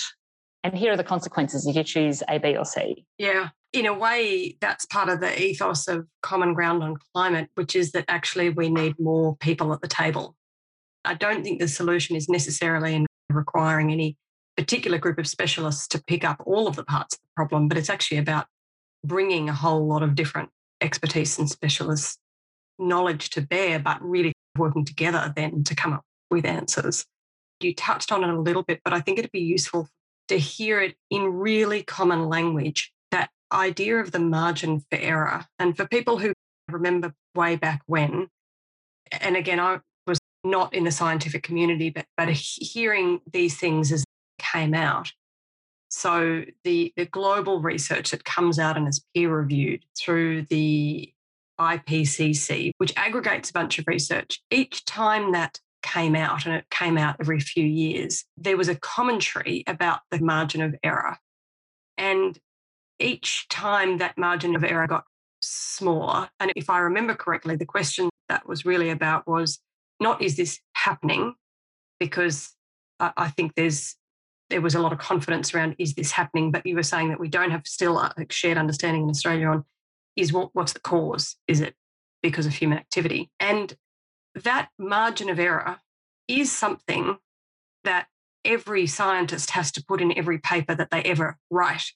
And 0.64 0.76
here 0.76 0.92
are 0.92 0.96
the 0.96 1.04
consequences 1.04 1.66
if 1.66 1.76
you 1.76 1.84
choose 1.84 2.22
A, 2.28 2.38
B, 2.38 2.56
or 2.56 2.64
C. 2.64 3.06
Yeah. 3.16 3.48
In 3.72 3.86
a 3.86 3.94
way, 3.94 4.56
that's 4.60 4.86
part 4.86 5.08
of 5.08 5.20
the 5.20 5.42
ethos 5.42 5.88
of 5.88 6.06
Common 6.22 6.54
Ground 6.54 6.82
on 6.82 6.96
Climate, 7.14 7.48
which 7.54 7.76
is 7.76 7.92
that 7.92 8.04
actually 8.08 8.50
we 8.50 8.68
need 8.68 8.94
more 8.98 9.36
people 9.36 9.72
at 9.72 9.80
the 9.80 9.88
table. 9.88 10.34
I 11.04 11.14
don't 11.14 11.42
think 11.44 11.60
the 11.60 11.68
solution 11.68 12.16
is 12.16 12.28
necessarily 12.28 12.94
in 12.94 13.06
requiring 13.30 13.92
any 13.92 14.16
particular 14.58 14.98
group 14.98 15.18
of 15.18 15.26
specialists 15.28 15.86
to 15.86 16.02
pick 16.02 16.24
up 16.24 16.42
all 16.44 16.66
of 16.66 16.74
the 16.74 16.82
parts 16.82 17.14
of 17.14 17.20
the 17.20 17.28
problem, 17.36 17.68
but 17.68 17.78
it's 17.78 17.88
actually 17.88 18.18
about 18.18 18.46
bringing 19.04 19.48
a 19.48 19.54
whole 19.54 19.86
lot 19.86 20.02
of 20.02 20.16
different 20.16 20.48
expertise 20.80 21.38
and 21.38 21.48
specialist 21.48 22.18
knowledge 22.76 23.30
to 23.30 23.40
bear, 23.40 23.78
but 23.78 24.02
really 24.02 24.32
working 24.56 24.84
together 24.84 25.32
then 25.36 25.62
to 25.62 25.76
come 25.76 25.92
up 25.92 26.02
with 26.28 26.44
answers. 26.44 27.04
You 27.60 27.72
touched 27.72 28.10
on 28.10 28.24
it 28.24 28.30
a 28.30 28.40
little 28.40 28.64
bit, 28.64 28.80
but 28.84 28.92
I 28.92 29.00
think 29.00 29.20
it'd 29.20 29.30
be 29.30 29.38
useful 29.38 29.88
to 30.26 30.36
hear 30.36 30.80
it 30.80 30.96
in 31.08 31.22
really 31.22 31.84
common 31.84 32.28
language 32.28 32.92
that 33.12 33.30
idea 33.52 33.98
of 33.98 34.10
the 34.10 34.18
margin 34.18 34.80
for 34.90 34.98
error. 34.98 35.44
And 35.60 35.76
for 35.76 35.86
people 35.86 36.18
who 36.18 36.32
remember 36.68 37.14
way 37.36 37.54
back 37.54 37.82
when, 37.86 38.26
and 39.12 39.36
again, 39.36 39.60
I 39.60 39.78
was 40.04 40.18
not 40.42 40.74
in 40.74 40.82
the 40.82 40.90
scientific 40.90 41.44
community, 41.44 41.90
but, 41.90 42.06
but 42.16 42.28
hearing 42.28 43.20
these 43.32 43.56
things 43.56 43.92
as 43.92 44.04
came 44.52 44.74
out. 44.74 45.12
So 45.90 46.44
the, 46.64 46.92
the 46.96 47.06
global 47.06 47.60
research 47.60 48.10
that 48.10 48.24
comes 48.24 48.58
out 48.58 48.76
and 48.76 48.86
is 48.86 49.04
peer 49.14 49.34
reviewed 49.34 49.84
through 49.98 50.42
the 50.42 51.12
IPCC, 51.58 52.72
which 52.78 52.92
aggregates 52.96 53.50
a 53.50 53.52
bunch 53.52 53.78
of 53.78 53.86
research, 53.86 54.42
each 54.50 54.84
time 54.84 55.32
that 55.32 55.58
came 55.82 56.14
out, 56.14 56.46
and 56.46 56.54
it 56.54 56.68
came 56.70 56.98
out 56.98 57.16
every 57.20 57.40
few 57.40 57.64
years, 57.64 58.24
there 58.36 58.56
was 58.56 58.68
a 58.68 58.74
commentary 58.74 59.64
about 59.66 60.00
the 60.10 60.20
margin 60.20 60.60
of 60.60 60.74
error. 60.82 61.16
And 61.96 62.38
each 62.98 63.48
time 63.48 63.98
that 63.98 64.18
margin 64.18 64.54
of 64.54 64.64
error 64.64 64.86
got 64.86 65.04
smaller, 65.42 66.28
and 66.40 66.52
if 66.56 66.68
I 66.68 66.78
remember 66.78 67.14
correctly, 67.14 67.56
the 67.56 67.66
question 67.66 68.10
that 68.28 68.46
was 68.46 68.64
really 68.64 68.90
about 68.90 69.26
was 69.26 69.60
not 70.00 70.20
is 70.20 70.36
this 70.36 70.60
happening, 70.74 71.34
because 71.98 72.54
I 73.00 73.28
think 73.28 73.54
there's 73.54 73.96
there 74.50 74.60
was 74.60 74.74
a 74.74 74.80
lot 74.80 74.92
of 74.92 74.98
confidence 74.98 75.54
around 75.54 75.76
is 75.78 75.94
this 75.94 76.12
happening, 76.12 76.50
but 76.50 76.66
you 76.66 76.74
were 76.74 76.82
saying 76.82 77.10
that 77.10 77.20
we 77.20 77.28
don't 77.28 77.50
have 77.50 77.66
still 77.66 77.98
a 77.98 78.12
shared 78.30 78.58
understanding 78.58 79.02
in 79.02 79.10
Australia 79.10 79.46
on 79.48 79.64
is 80.16 80.32
what, 80.32 80.50
what's 80.52 80.72
the 80.72 80.80
cause? 80.80 81.36
Is 81.46 81.60
it 81.60 81.74
because 82.22 82.46
of 82.46 82.54
human 82.54 82.78
activity? 82.78 83.30
And 83.38 83.76
that 84.34 84.68
margin 84.78 85.28
of 85.28 85.38
error 85.38 85.78
is 86.26 86.50
something 86.50 87.18
that 87.84 88.08
every 88.44 88.86
scientist 88.86 89.50
has 89.50 89.70
to 89.72 89.84
put 89.84 90.00
in 90.00 90.16
every 90.16 90.38
paper 90.38 90.74
that 90.74 90.90
they 90.90 91.02
ever 91.02 91.36
write. 91.50 91.92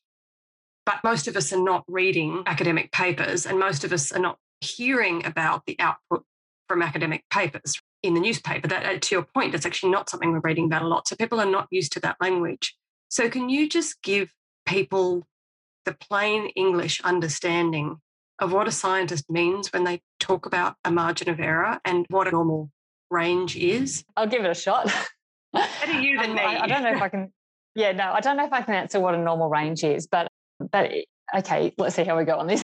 But 0.85 1.03
most 1.05 1.29
of 1.29 1.37
us 1.37 1.53
are 1.53 1.63
not 1.63 1.85
reading 1.89 2.43
academic 2.47 2.93
papers, 2.93 3.47
and 3.47 3.59
most 3.59 3.85
of 3.85 3.93
us 3.93 4.13
are 4.13 4.19
not 4.19 4.39
hearing 4.61 5.25
about 5.25 5.65
the 5.67 5.77
output 5.79 6.25
from 6.69 6.83
academic 6.83 7.25
papers 7.31 7.81
in 8.03 8.15
the 8.15 8.21
newspaper. 8.21 8.69
That, 8.69 9.03
to 9.03 9.15
your 9.15 9.25
point, 9.35 9.53
that's 9.53 9.67
actually 9.67 9.91
not 9.91 10.11
something 10.11 10.33
we're 10.33 10.41
reading 10.41 10.67
about 10.67 10.83
a 10.83 10.89
lot. 10.89 11.09
So 11.09 11.17
people 11.17 11.41
are 11.41 11.47
not 11.47 11.69
used 11.71 11.93
to 11.93 12.01
that 12.01 12.17
language. 12.21 12.77
So, 13.09 13.29
can 13.29 13.49
you 13.49 13.69
just 13.69 14.01
give 14.03 14.33
people 14.67 15.27
the 15.85 15.93
plain 15.93 16.47
English 16.57 17.01
understanding 17.03 17.97
of 18.39 18.53
what 18.53 18.67
a 18.67 18.73
scientist 18.73 19.31
means 19.31 19.73
when 19.73 19.85
they 19.85 20.01
talk 20.19 20.47
about 20.47 20.77
a 20.85 20.91
margin 20.91 21.29
of 21.29 21.39
error 21.39 21.79
and 21.85 22.07
what 22.09 22.27
a 22.27 22.31
normal 22.31 22.71
range 23.11 23.57
is? 23.57 24.05
I'll 24.17 24.27
give 24.27 24.45
it 24.45 24.51
a 24.51 24.55
shot. 24.55 24.91
Better 25.53 26.01
you 26.01 26.19
than 26.19 26.35
me. 26.35 26.41
I, 26.41 26.63
I 26.63 26.67
don't 26.67 26.83
know 26.83 26.93
if 26.93 27.03
I 27.03 27.09
can. 27.09 27.33
Yeah, 27.75 27.93
no, 27.93 28.13
I 28.13 28.21
don't 28.21 28.37
know 28.37 28.47
if 28.47 28.53
I 28.53 28.63
can 28.63 28.75
answer 28.75 28.99
what 28.99 29.15
a 29.15 29.19
normal 29.19 29.49
range 29.49 29.85
is, 29.85 30.07
but 30.07 30.29
but 30.71 30.91
okay, 31.35 31.75
let's 31.79 31.97
see 31.97 32.05
how 32.05 32.17
we 32.17 32.25
go 32.25 32.39
on 32.39 32.47
this. 32.47 32.62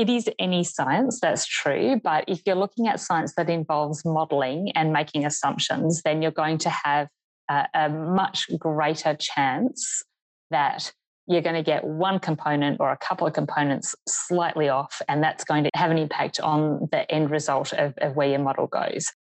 It 0.00 0.08
is 0.08 0.30
any 0.38 0.64
science, 0.64 1.20
that's 1.20 1.44
true. 1.44 2.00
But 2.02 2.24
if 2.26 2.40
you're 2.46 2.56
looking 2.56 2.88
at 2.88 3.00
science 3.00 3.34
that 3.36 3.50
involves 3.50 4.02
modeling 4.02 4.72
and 4.74 4.94
making 4.94 5.26
assumptions, 5.26 6.00
then 6.06 6.22
you're 6.22 6.30
going 6.30 6.56
to 6.56 6.70
have 6.70 7.08
a, 7.50 7.66
a 7.74 7.88
much 7.90 8.48
greater 8.58 9.14
chance 9.14 10.02
that 10.50 10.90
you're 11.26 11.42
going 11.42 11.54
to 11.54 11.62
get 11.62 11.84
one 11.84 12.18
component 12.18 12.80
or 12.80 12.90
a 12.92 12.96
couple 12.96 13.26
of 13.26 13.34
components 13.34 13.94
slightly 14.08 14.70
off, 14.70 15.02
and 15.06 15.22
that's 15.22 15.44
going 15.44 15.64
to 15.64 15.70
have 15.74 15.90
an 15.90 15.98
impact 15.98 16.40
on 16.40 16.88
the 16.90 17.08
end 17.12 17.30
result 17.30 17.74
of, 17.74 17.92
of 17.98 18.16
where 18.16 18.28
your 18.28 18.38
model 18.38 18.68
goes. 18.68 19.12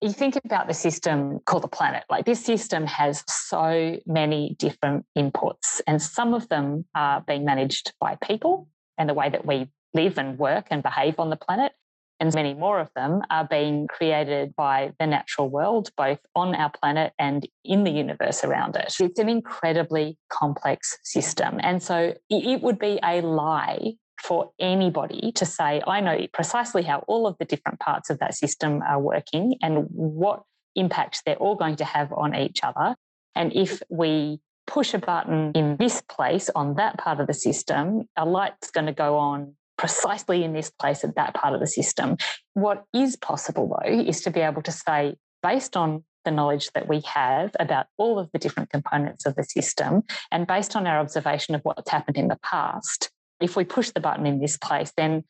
You 0.00 0.12
think 0.12 0.38
about 0.44 0.68
the 0.68 0.74
system 0.74 1.40
called 1.44 1.64
the 1.64 1.68
planet, 1.68 2.04
like 2.08 2.24
this 2.24 2.44
system 2.44 2.86
has 2.86 3.24
so 3.26 3.98
many 4.06 4.54
different 4.60 5.06
inputs, 5.18 5.80
and 5.88 6.00
some 6.00 6.34
of 6.34 6.48
them 6.48 6.84
are 6.94 7.20
being 7.26 7.44
managed 7.44 7.94
by 8.00 8.16
people 8.22 8.68
and 8.96 9.08
the 9.08 9.14
way 9.14 9.28
that 9.28 9.44
we 9.44 9.68
live 9.94 10.18
and 10.18 10.38
work 10.38 10.66
and 10.70 10.82
behave 10.82 11.18
on 11.18 11.30
the 11.30 11.36
planet 11.36 11.72
and 12.20 12.34
many 12.34 12.52
more 12.52 12.78
of 12.78 12.90
them 12.94 13.22
are 13.30 13.46
being 13.46 13.86
created 13.88 14.54
by 14.54 14.92
the 15.00 15.06
natural 15.06 15.48
world, 15.48 15.90
both 15.96 16.18
on 16.36 16.54
our 16.54 16.70
planet 16.70 17.14
and 17.18 17.48
in 17.64 17.84
the 17.84 17.90
universe 17.90 18.44
around 18.44 18.76
it. 18.76 18.94
It's 19.00 19.18
an 19.18 19.30
incredibly 19.30 20.18
complex 20.28 20.98
system. 21.02 21.58
And 21.62 21.82
so 21.82 22.14
it 22.28 22.60
would 22.60 22.78
be 22.78 23.00
a 23.02 23.22
lie 23.22 23.94
for 24.22 24.50
anybody 24.60 25.32
to 25.32 25.46
say, 25.46 25.82
I 25.86 26.02
know 26.02 26.26
precisely 26.34 26.82
how 26.82 26.98
all 27.08 27.26
of 27.26 27.36
the 27.38 27.46
different 27.46 27.80
parts 27.80 28.10
of 28.10 28.18
that 28.18 28.34
system 28.34 28.82
are 28.82 29.00
working 29.00 29.56
and 29.62 29.86
what 29.88 30.42
impact 30.76 31.22
they're 31.24 31.36
all 31.36 31.54
going 31.54 31.76
to 31.76 31.84
have 31.86 32.12
on 32.12 32.34
each 32.34 32.60
other. 32.62 32.96
And 33.34 33.50
if 33.54 33.80
we 33.88 34.40
push 34.66 34.92
a 34.92 34.98
button 34.98 35.52
in 35.54 35.78
this 35.78 36.02
place 36.02 36.50
on 36.54 36.74
that 36.74 36.98
part 36.98 37.18
of 37.18 37.28
the 37.28 37.34
system, 37.34 38.02
a 38.14 38.26
light's 38.26 38.70
going 38.70 38.86
to 38.86 38.92
go 38.92 39.16
on 39.16 39.56
precisely 39.80 40.44
in 40.44 40.52
this 40.52 40.70
place 40.70 41.02
at 41.04 41.14
that 41.14 41.32
part 41.32 41.54
of 41.54 41.60
the 41.60 41.66
system. 41.66 42.18
What 42.52 42.84
is 42.94 43.16
possible, 43.16 43.66
though, 43.66 43.90
is 43.90 44.20
to 44.20 44.30
be 44.30 44.40
able 44.40 44.60
to 44.60 44.70
say, 44.70 45.14
based 45.42 45.74
on 45.74 46.04
the 46.26 46.30
knowledge 46.30 46.70
that 46.74 46.86
we 46.86 47.00
have 47.06 47.56
about 47.58 47.86
all 47.96 48.18
of 48.18 48.28
the 48.34 48.38
different 48.38 48.68
components 48.68 49.24
of 49.24 49.36
the 49.36 49.42
system, 49.42 50.02
and 50.30 50.46
based 50.46 50.76
on 50.76 50.86
our 50.86 51.00
observation 51.00 51.54
of 51.54 51.62
what's 51.62 51.90
happened 51.90 52.18
in 52.18 52.28
the 52.28 52.38
past, 52.42 53.10
if 53.40 53.56
we 53.56 53.64
push 53.64 53.88
the 53.88 54.00
button 54.00 54.26
in 54.26 54.38
this 54.38 54.58
place, 54.58 54.92
then 54.98 55.24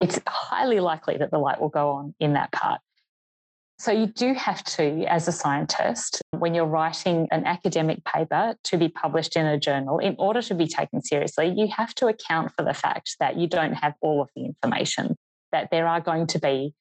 it's 0.00 0.20
highly 0.24 0.78
likely 0.78 1.16
that 1.16 1.32
the 1.32 1.38
light 1.38 1.60
will 1.60 1.68
go 1.68 1.90
on 1.90 2.14
in 2.20 2.34
that 2.34 2.52
part. 2.52 2.80
So, 3.80 3.92
you 3.92 4.08
do 4.08 4.34
have 4.34 4.62
to, 4.76 5.04
as 5.06 5.26
a 5.26 5.32
scientist, 5.32 6.20
when 6.36 6.54
you're 6.54 6.66
writing 6.66 7.28
an 7.30 7.46
academic 7.46 8.04
paper 8.04 8.54
to 8.64 8.76
be 8.76 8.90
published 8.90 9.36
in 9.36 9.46
a 9.46 9.58
journal, 9.58 9.98
in 9.98 10.16
order 10.18 10.42
to 10.42 10.54
be 10.54 10.66
taken 10.66 11.00
seriously, 11.00 11.54
you 11.56 11.66
have 11.74 11.94
to 11.94 12.08
account 12.08 12.52
for 12.54 12.62
the 12.62 12.74
fact 12.74 13.16
that 13.20 13.38
you 13.38 13.46
don't 13.46 13.72
have 13.72 13.94
all 14.02 14.20
of 14.20 14.28
the 14.36 14.44
information, 14.44 15.16
that 15.52 15.70
there 15.70 15.86
are 15.86 15.98
going 15.98 16.26
to 16.26 16.38
be 16.38 16.74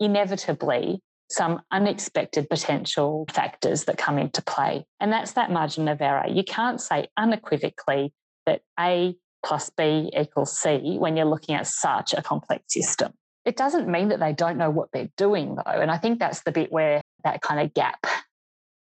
inevitably 0.00 1.00
some 1.30 1.62
unexpected 1.70 2.48
potential 2.48 3.24
factors 3.30 3.84
that 3.84 3.96
come 3.96 4.18
into 4.18 4.42
play. 4.42 4.84
And 4.98 5.12
that's 5.12 5.34
that 5.34 5.52
margin 5.52 5.86
of 5.86 6.02
error. 6.02 6.26
You 6.28 6.42
can't 6.42 6.80
say 6.80 7.06
unequivocally 7.16 8.12
that 8.46 8.62
A 8.80 9.14
plus 9.46 9.70
B 9.70 10.10
equals 10.18 10.58
C 10.58 10.96
when 10.98 11.16
you're 11.16 11.24
looking 11.24 11.54
at 11.54 11.68
such 11.68 12.14
a 12.14 12.20
complex 12.20 12.64
system. 12.74 13.12
It 13.44 13.56
doesn't 13.56 13.88
mean 13.88 14.08
that 14.08 14.20
they 14.20 14.32
don't 14.32 14.56
know 14.56 14.70
what 14.70 14.88
they're 14.92 15.10
doing, 15.16 15.56
though. 15.56 15.62
And 15.80 15.90
I 15.90 15.98
think 15.98 16.18
that's 16.18 16.42
the 16.42 16.52
bit 16.52 16.70
where 16.70 17.02
that 17.24 17.40
kind 17.40 17.60
of 17.60 17.74
gap 17.74 18.06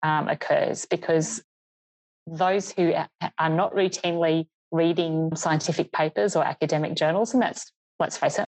um, 0.03 0.27
occurs 0.27 0.85
because 0.85 1.43
those 2.27 2.71
who 2.71 2.93
are 3.37 3.49
not 3.49 3.73
routinely 3.73 4.47
reading 4.71 5.35
scientific 5.35 5.91
papers 5.91 6.35
or 6.35 6.43
academic 6.43 6.95
journals, 6.95 7.33
and 7.33 7.41
that's, 7.41 7.71
let's 7.99 8.17
face 8.17 8.39
it, 8.39 8.45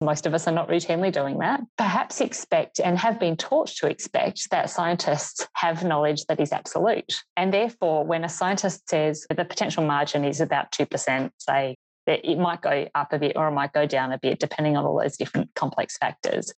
most 0.00 0.24
of 0.24 0.32
us 0.32 0.48
are 0.48 0.52
not 0.52 0.68
routinely 0.68 1.12
doing 1.12 1.38
that, 1.38 1.60
perhaps 1.76 2.20
expect 2.20 2.80
and 2.80 2.98
have 2.98 3.20
been 3.20 3.36
taught 3.36 3.68
to 3.68 3.86
expect 3.86 4.48
that 4.50 4.70
scientists 4.70 5.46
have 5.54 5.84
knowledge 5.84 6.24
that 6.26 6.40
is 6.40 6.52
absolute. 6.52 7.22
And 7.36 7.52
therefore, 7.52 8.04
when 8.04 8.24
a 8.24 8.28
scientist 8.28 8.88
says 8.88 9.26
the 9.28 9.44
potential 9.44 9.84
margin 9.84 10.24
is 10.24 10.40
about 10.40 10.72
2%, 10.72 11.30
say 11.38 11.76
it 12.06 12.38
might 12.38 12.60
go 12.60 12.88
up 12.94 13.12
a 13.12 13.18
bit 13.18 13.32
or 13.36 13.48
it 13.48 13.52
might 13.52 13.72
go 13.72 13.86
down 13.86 14.12
a 14.12 14.18
bit, 14.18 14.40
depending 14.40 14.76
on 14.76 14.84
all 14.84 15.00
those 15.00 15.16
different 15.16 15.54
complex 15.54 15.96
factors. 15.98 16.52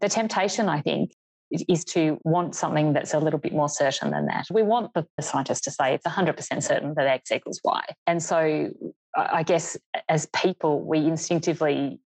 The 0.00 0.08
temptation, 0.08 0.68
I 0.68 0.80
think, 0.80 1.12
is 1.50 1.84
to 1.84 2.18
want 2.24 2.54
something 2.54 2.92
that's 2.92 3.14
a 3.14 3.18
little 3.18 3.38
bit 3.38 3.52
more 3.52 3.68
certain 3.68 4.10
than 4.10 4.26
that. 4.26 4.46
We 4.50 4.62
want 4.62 4.92
the, 4.94 5.06
scientist 5.20 5.64
to 5.64 5.70
say 5.70 5.94
it's 5.94 6.06
100% 6.06 6.62
certain 6.62 6.94
that 6.96 7.06
X 7.06 7.30
equals 7.30 7.60
Y. 7.64 7.82
And 8.06 8.22
so 8.22 8.70
I 9.16 9.42
guess 9.42 9.76
as 10.08 10.26
people, 10.34 10.80
we 10.80 10.98
instinctively 10.98 12.00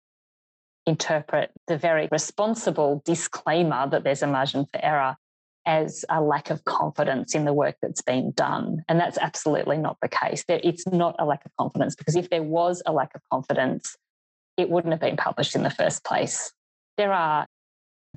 interpret 0.86 1.50
the 1.66 1.78
very 1.78 2.08
responsible 2.10 3.02
disclaimer 3.04 3.88
that 3.88 4.04
there's 4.04 4.22
a 4.22 4.26
margin 4.26 4.66
for 4.72 4.84
error 4.84 5.16
as 5.68 6.02
a 6.08 6.22
lack 6.22 6.48
of 6.48 6.64
confidence 6.64 7.34
in 7.34 7.44
the 7.44 7.52
work 7.52 7.76
that's 7.82 8.00
been 8.00 8.32
done. 8.32 8.82
And 8.88 8.98
that's 8.98 9.18
absolutely 9.18 9.76
not 9.76 9.98
the 10.00 10.08
case. 10.08 10.42
It's 10.48 10.86
not 10.86 11.14
a 11.18 11.26
lack 11.26 11.44
of 11.44 11.52
confidence 11.58 11.94
because 11.94 12.16
if 12.16 12.30
there 12.30 12.42
was 12.42 12.82
a 12.86 12.92
lack 12.92 13.14
of 13.14 13.20
confidence, 13.30 13.94
it 14.56 14.70
wouldn't 14.70 14.92
have 14.92 15.00
been 15.00 15.18
published 15.18 15.54
in 15.54 15.64
the 15.64 15.70
first 15.70 16.04
place. 16.04 16.54
There 16.96 17.12
are 17.12 17.46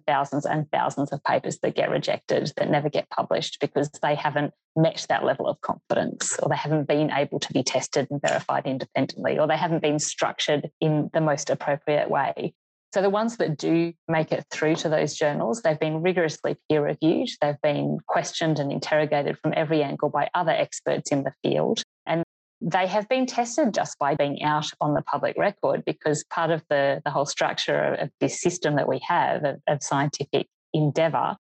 thousands 0.07 0.45
and 0.45 0.71
thousands 0.71 1.11
of 1.11 1.21
papers 1.25 1.59
that 1.59 1.75
get 1.75 1.89
rejected 1.89 2.53
that 2.55 2.69
never 2.69 2.89
get 2.89 3.09
published 3.09 3.57
because 3.59 3.89
they 4.01 4.15
haven't 4.15 4.53
met 4.77 5.05
that 5.09 5.25
level 5.25 5.45
of 5.45 5.59
confidence 5.59 6.39
or 6.39 6.47
they 6.47 6.55
haven't 6.55 6.87
been 6.87 7.11
able 7.11 7.41
to 7.41 7.51
be 7.51 7.63
tested 7.63 8.07
and 8.09 8.21
verified 8.21 8.65
independently 8.65 9.37
or 9.37 9.45
they 9.45 9.57
haven't 9.57 9.81
been 9.81 9.99
structured 9.99 10.71
in 10.79 11.09
the 11.13 11.19
most 11.19 11.49
appropriate 11.49 12.09
way. 12.09 12.53
So 12.93 13.01
the 13.01 13.09
ones 13.09 13.37
that 13.37 13.57
do 13.57 13.93
make 14.09 14.33
it 14.33 14.45
through 14.51 14.75
to 14.75 14.89
those 14.89 15.15
journals, 15.15 15.61
they've 15.61 15.79
been 15.79 16.01
rigorously 16.01 16.57
peer 16.67 16.83
reviewed, 16.83 17.29
they've 17.41 17.61
been 17.63 17.99
questioned 18.07 18.59
and 18.59 18.71
interrogated 18.71 19.37
from 19.39 19.53
every 19.55 19.81
angle 19.81 20.09
by 20.09 20.29
other 20.33 20.51
experts 20.51 21.11
in 21.11 21.23
the 21.23 21.33
field. 21.41 21.83
And 22.05 22.23
they 22.59 22.87
have 22.87 23.07
been 23.07 23.25
tested 23.25 23.73
just 23.73 23.97
by 23.97 24.15
being 24.15 24.43
out 24.43 24.67
on 24.81 24.93
the 24.93 25.01
public 25.01 25.37
record 25.37 25.83
because 25.85 26.25
part 26.25 26.51
of 26.51 26.63
the, 26.69 27.01
the 27.05 27.11
whole 27.11 27.25
structure 27.25 27.95
of 27.95 28.09
this 28.19 28.41
system 28.41 28.75
that 28.75 28.89
we 28.89 28.99
have 29.07 29.43
of, 29.45 29.61
of 29.67 29.81
scientific 29.81 30.47
endeavour 30.73 31.37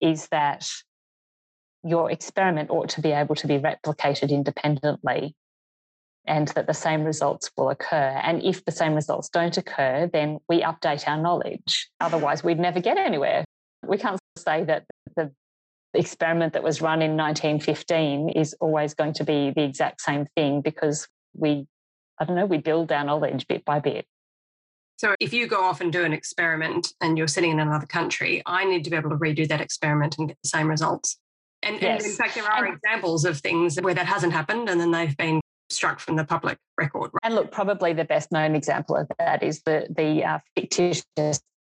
is 0.00 0.28
that 0.30 0.68
your 1.84 2.12
experiment 2.12 2.70
ought 2.70 2.88
to 2.90 3.00
be 3.00 3.10
able 3.10 3.34
to 3.34 3.48
be 3.48 3.58
replicated 3.58 4.30
independently 4.30 5.34
and 6.26 6.48
that 6.48 6.66
the 6.66 6.74
same 6.74 7.02
results 7.04 7.50
will 7.56 7.70
occur. 7.70 8.20
And 8.22 8.42
if 8.42 8.64
the 8.64 8.72
same 8.72 8.94
results 8.94 9.28
don't 9.28 9.56
occur, 9.56 10.08
then 10.12 10.38
we 10.48 10.62
update 10.62 11.08
our 11.08 11.20
knowledge. 11.20 11.90
Otherwise, 12.00 12.44
we'd 12.44 12.60
never 12.60 12.80
get 12.80 12.96
anywhere. 12.96 13.44
We 13.86 13.98
can't 13.98 14.20
say 14.38 14.64
that 14.64 14.84
the 15.16 15.32
experiment 15.94 16.54
that 16.54 16.62
was 16.62 16.80
run 16.80 17.02
in 17.02 17.16
1915 17.16 18.30
is 18.30 18.54
always 18.60 18.94
going 18.94 19.14
to 19.14 19.24
be 19.24 19.52
the 19.54 19.62
exact 19.62 20.00
same 20.00 20.26
thing 20.36 20.60
because 20.60 21.06
we, 21.34 21.66
I 22.18 22.24
don't 22.24 22.36
know, 22.36 22.46
we 22.46 22.58
build 22.58 22.92
our 22.92 23.04
knowledge 23.04 23.46
bit 23.46 23.64
by 23.64 23.80
bit. 23.80 24.06
So 24.98 25.16
if 25.18 25.32
you 25.32 25.48
go 25.48 25.64
off 25.64 25.80
and 25.80 25.92
do 25.92 26.04
an 26.04 26.12
experiment 26.12 26.92
and 27.00 27.18
you're 27.18 27.26
sitting 27.26 27.50
in 27.50 27.58
another 27.58 27.86
country, 27.86 28.40
I 28.46 28.64
need 28.64 28.84
to 28.84 28.90
be 28.90 28.96
able 28.96 29.10
to 29.10 29.16
redo 29.16 29.48
that 29.48 29.60
experiment 29.60 30.16
and 30.18 30.28
get 30.28 30.38
the 30.42 30.48
same 30.48 30.68
results. 30.68 31.18
And, 31.64 31.82
yes. 31.82 32.02
and 32.02 32.10
in 32.12 32.16
fact, 32.16 32.36
there 32.36 32.44
are 32.44 32.64
and, 32.64 32.74
examples 32.74 33.24
of 33.24 33.40
things 33.40 33.76
where 33.80 33.94
that 33.94 34.06
hasn't 34.06 34.32
happened 34.32 34.68
and 34.68 34.80
then 34.80 34.92
they've 34.92 35.16
been 35.16 35.40
struck 35.72 36.00
from 36.00 36.16
the 36.16 36.24
public 36.24 36.58
record. 36.78 37.10
And 37.22 37.34
look, 37.34 37.50
probably 37.50 37.92
the 37.92 38.04
best 38.04 38.32
known 38.32 38.54
example 38.54 38.96
of 38.96 39.08
that 39.18 39.42
is 39.42 39.62
the 39.62 39.86
the 39.94 40.24
uh, 40.24 40.38
fictitious 40.56 41.04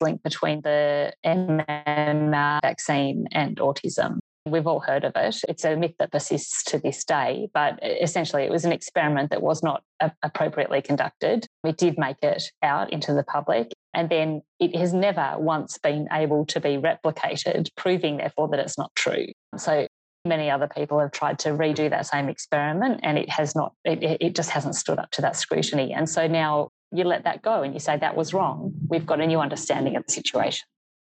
link 0.02 0.22
between 0.24 0.62
the 0.62 1.13
MMR 1.26 2.62
vaccine 2.62 3.28
and 3.32 3.58
autism. 3.58 4.20
We've 4.46 4.68
all 4.68 4.82
heard 4.82 5.06
of 5.06 5.13
it. 5.16 5.38
It's 5.48 5.63
a 5.63 5.78
myth 5.78 5.94
that 6.00 6.12
persists 6.12 6.63
to 6.66 6.78
this 6.78 7.06
day, 7.06 7.48
but 7.54 7.80
essentially 7.82 8.44
it 8.44 8.52
was 8.52 8.66
an 8.66 8.74
experiment 8.74 9.30
that 9.30 9.42
was 9.42 9.63
not 9.63 9.84
appropriately 10.22 10.82
conducted. 10.82 11.48
It 11.63 11.78
did 11.78 11.98
make 11.98 12.18
it 12.22 12.44
out 12.62 12.92
into 12.92 13.13
the 13.13 13.24
public, 13.24 13.72
and 13.94 14.10
then 14.10 14.42
it 14.60 14.76
has 14.76 14.94
never 14.94 15.36
once 15.38 15.78
been 15.78 16.10
able 16.12 16.46
to 16.48 16.60
be 16.60 16.78
replicated, 16.78 17.70
proving 17.78 18.18
therefore 18.18 18.50
that 18.50 18.60
it's 18.60 18.78
not 18.78 18.94
true. 18.96 19.28
So 19.56 19.88
many 20.26 20.50
other 20.50 20.68
people 20.68 21.00
have 21.00 21.12
tried 21.12 21.40
to 21.40 21.50
redo 21.50 21.90
that 21.90 22.06
same 22.06 22.30
experiment 22.30 23.02
and 23.04 23.18
it 23.18 23.30
has 23.30 23.56
not 23.56 23.74
it, 23.84 24.04
it 24.22 24.36
just 24.36 24.50
hasn't 24.50 24.76
stood 24.76 25.00
up 25.00 25.12
to 25.12 25.22
that 25.22 25.36
scrutiny. 25.36 25.94
And 25.94 26.10
so 26.10 26.28
now 26.28 26.70
you 26.92 27.04
let 27.04 27.24
that 27.26 27.42
go 27.42 27.64
and 27.64 27.74
you 27.74 27.80
say 27.80 27.98
that 27.98 28.16
was 28.16 28.34
wrong. 28.34 28.74
We've 28.88 29.06
got 29.06 29.20
a 29.20 29.28
new 29.28 29.40
understanding 29.40 29.96
of 29.96 30.06
the 30.06 30.12
situation. 30.12 30.66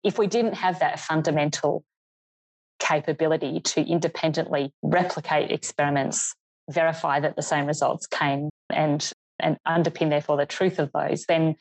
If 0.04 0.18
we 0.18 0.28
didn't 0.28 0.54
have 0.54 0.80
that 0.80 1.00
fundamental 1.00 1.84
capability 2.80 3.60
to 3.60 3.82
independently 3.82 4.74
replicate 4.82 5.52
experiments 5.52 6.34
verify 6.70 7.20
that 7.20 7.36
the 7.36 7.42
same 7.42 7.66
results 7.66 8.08
came 8.08 8.50
and 8.70 9.12
and 9.40 9.58
underpin 9.68 10.10
therefore 10.10 10.38
the 10.38 10.46
truth 10.46 10.80
of 10.80 10.92
those 10.94 11.26
then 11.26 11.56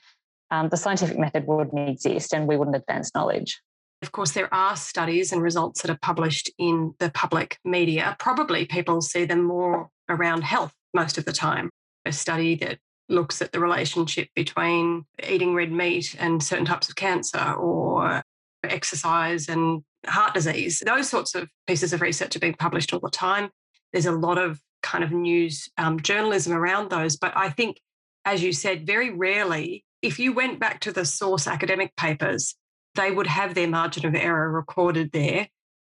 um, 0.51 0.69
the 0.69 0.77
scientific 0.77 1.19
method 1.19 1.47
wouldn't 1.47 1.89
exist 1.89 2.33
and 2.33 2.47
we 2.47 2.57
wouldn't 2.57 2.77
advance 2.77 3.11
knowledge 3.15 3.61
of 4.03 4.13
course, 4.13 4.33
there 4.33 4.53
are 4.53 4.77
studies 4.77 5.33
and 5.33 5.43
results 5.43 5.83
that 5.83 5.91
are 5.91 5.99
published 6.01 6.51
in 6.59 6.95
the 6.99 7.11
public 7.11 7.59
media. 7.65 8.17
Probably 8.19 8.65
people 8.65 9.01
see 9.03 9.25
them 9.25 9.45
more 9.45 9.89
around 10.09 10.43
health 10.43 10.73
most 10.95 11.19
of 11.19 11.25
the 11.25 11.33
time. 11.33 11.71
A 12.07 12.13
study 12.13 12.55
that 12.57 12.79
looks 13.11 13.43
at 13.43 13.53
the 13.53 13.61
relationship 13.61 14.29
between 14.35 15.05
eating 15.29 15.55
red 15.55 15.71
meat 15.71 16.17
and 16.19 16.43
certain 16.43 16.65
types 16.65 16.89
of 16.89 16.97
cancer 16.97 17.53
or 17.55 18.23
exercise 18.65 19.49
and 19.49 19.83
heart 20.07 20.33
disease. 20.33 20.83
Those 20.85 21.09
sorts 21.09 21.35
of 21.35 21.49
pieces 21.67 21.93
of 21.93 22.01
research 22.01 22.37
are 22.37 22.41
being 22.41 22.55
published 22.55 22.95
all 22.95 23.01
the 23.01 23.11
time. 23.11 23.51
There's 23.93 24.07
a 24.07 24.13
lot 24.13 24.39
of 24.39 24.61
kind 24.83 25.05
of 25.05 25.13
news 25.13 25.69
um, 25.77 26.01
journalism 26.01 26.55
around 26.55 26.91
those. 26.91 27.17
But 27.17 27.33
I 27.37 27.51
think, 27.51 27.79
as 28.25 28.43
you 28.43 28.53
said, 28.53 28.87
very 28.87 29.11
rarely, 29.11 29.85
if 30.01 30.19
you 30.19 30.33
went 30.33 30.59
back 30.59 30.81
to 30.81 30.93
the 30.93 31.05
source 31.05 31.47
academic 31.47 31.95
papers, 31.97 32.55
they 32.95 33.11
would 33.11 33.27
have 33.27 33.55
their 33.55 33.69
margin 33.69 34.07
of 34.07 34.15
error 34.15 34.51
recorded 34.51 35.13
there 35.13 35.49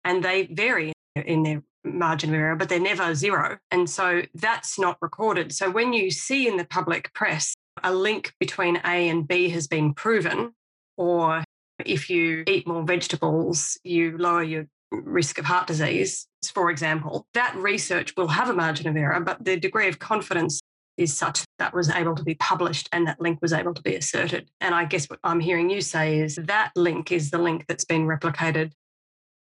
and 0.05 0.23
they 0.23 0.47
vary 0.47 0.93
in 1.15 1.43
their 1.43 1.63
margin 1.85 2.31
of 2.31 2.37
error, 2.37 2.57
but 2.57 2.69
they're 2.69 2.81
never 2.81 3.15
zero. 3.15 3.59
And 3.71 3.89
so 3.89 4.23
that's 4.35 4.79
not 4.79 4.99
recorded. 5.01 5.53
So 5.53 5.71
when 5.71 5.93
you 5.93 6.11
see 6.11 6.47
in 6.47 6.57
the 6.57 6.65
public 6.65 7.13
press 7.15 7.55
a 7.83 7.95
link 7.95 8.35
between 8.39 8.77
A 8.85 9.09
and 9.09 9.27
B 9.27 9.49
has 9.51 9.67
been 9.67 9.95
proven, 9.95 10.53
or 10.97 11.45
if 11.85 12.11
you 12.11 12.45
eat 12.47 12.67
more 12.67 12.83
vegetables, 12.83 13.79
you 13.85 14.19
lower 14.19 14.43
your 14.43 14.67
risk 14.91 15.39
of 15.39 15.47
heart 15.47 15.67
disease, 15.67 16.27
for 16.53 16.71
example, 16.71 17.27
that 17.35 17.55
research 17.57 18.15
will 18.17 18.29
have 18.29 18.51
a 18.51 18.55
margin 18.55 18.89
of 18.89 18.97
error, 18.97 19.21
but 19.21 19.43
the 19.45 19.59
degree 19.59 19.89
of 19.89 19.99
confidence 19.99 20.61
is 21.01 21.17
such 21.17 21.45
that 21.59 21.73
was 21.73 21.89
able 21.89 22.15
to 22.15 22.23
be 22.23 22.35
published 22.35 22.89
and 22.93 23.07
that 23.07 23.21
link 23.21 23.41
was 23.41 23.55
able 23.55 23.73
to 23.73 23.81
be 23.81 23.97
asserted. 23.97 24.51
And 24.61 24.75
I 24.75 24.85
guess 24.85 25.09
what 25.09 25.19
I'm 25.25 25.41
hearing 25.41 25.71
you 25.71 25.81
say 25.81 26.21
is 26.21 26.37
that 26.37 26.73
link 26.77 27.11
is 27.11 27.31
the 27.31 27.39
link 27.39 27.65
that's 27.67 27.87
been 27.87 28.07
replicated 28.07 28.73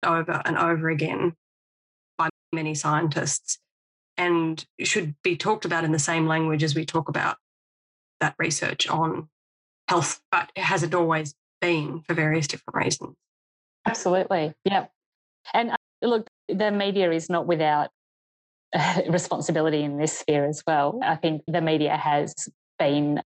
over 0.06 0.40
and 0.46 0.56
over 0.56 0.88
again 0.90 1.34
by 2.16 2.30
many 2.54 2.76
scientists 2.76 3.58
and 4.18 4.64
should 4.82 5.16
be 5.24 5.36
talked 5.36 5.66
about 5.66 5.84
in 5.84 5.92
the 5.92 6.00
same 6.00 6.28
language 6.28 6.64
as 6.64 6.76
we 6.76 6.86
talk 6.86 7.10
about 7.10 7.38
that 8.20 8.36
research 8.38 8.88
on 8.88 9.28
health, 9.88 10.22
but 10.32 10.52
it 10.56 10.64
hasn't 10.64 10.94
always 10.94 11.34
been 11.60 12.02
for 12.02 12.14
various 12.14 12.48
different 12.48 12.86
reasons. 12.86 13.16
Absolutely. 13.86 14.54
Yeah. 14.64 14.86
And 15.54 15.72
uh, 15.72 15.76
look, 16.04 16.28
the 16.48 16.70
media 16.72 17.12
is 17.12 17.30
not 17.30 17.48
without 17.48 17.90
responsibility 19.10 19.84
in 19.84 19.98
this 19.98 20.20
sphere 20.20 20.46
as 20.46 20.64
well. 20.66 21.00
I 21.04 21.16
think 21.16 21.44
the 21.48 21.62
media 21.62 21.96
has 21.96 22.34
been 22.80 23.22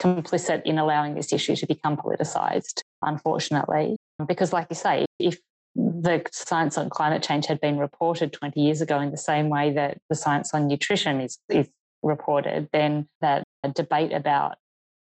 complicit 0.00 0.62
in 0.64 0.78
allowing 0.78 1.14
this 1.14 1.32
issue 1.32 1.56
to 1.56 1.66
become 1.66 1.96
politicised, 1.96 2.82
unfortunately. 3.02 3.96
Because, 4.26 4.52
like 4.52 4.66
you 4.70 4.76
say, 4.76 5.06
if 5.18 5.38
the 5.74 6.24
science 6.32 6.78
on 6.78 6.88
climate 6.90 7.22
change 7.22 7.46
had 7.46 7.60
been 7.60 7.78
reported 7.78 8.32
20 8.32 8.60
years 8.60 8.80
ago 8.80 9.00
in 9.00 9.10
the 9.10 9.16
same 9.16 9.48
way 9.48 9.72
that 9.72 9.98
the 10.08 10.16
science 10.16 10.52
on 10.54 10.66
nutrition 10.66 11.20
is, 11.20 11.38
is 11.48 11.68
reported, 12.02 12.68
then 12.72 13.06
that 13.20 13.44
debate 13.74 14.12
about 14.12 14.56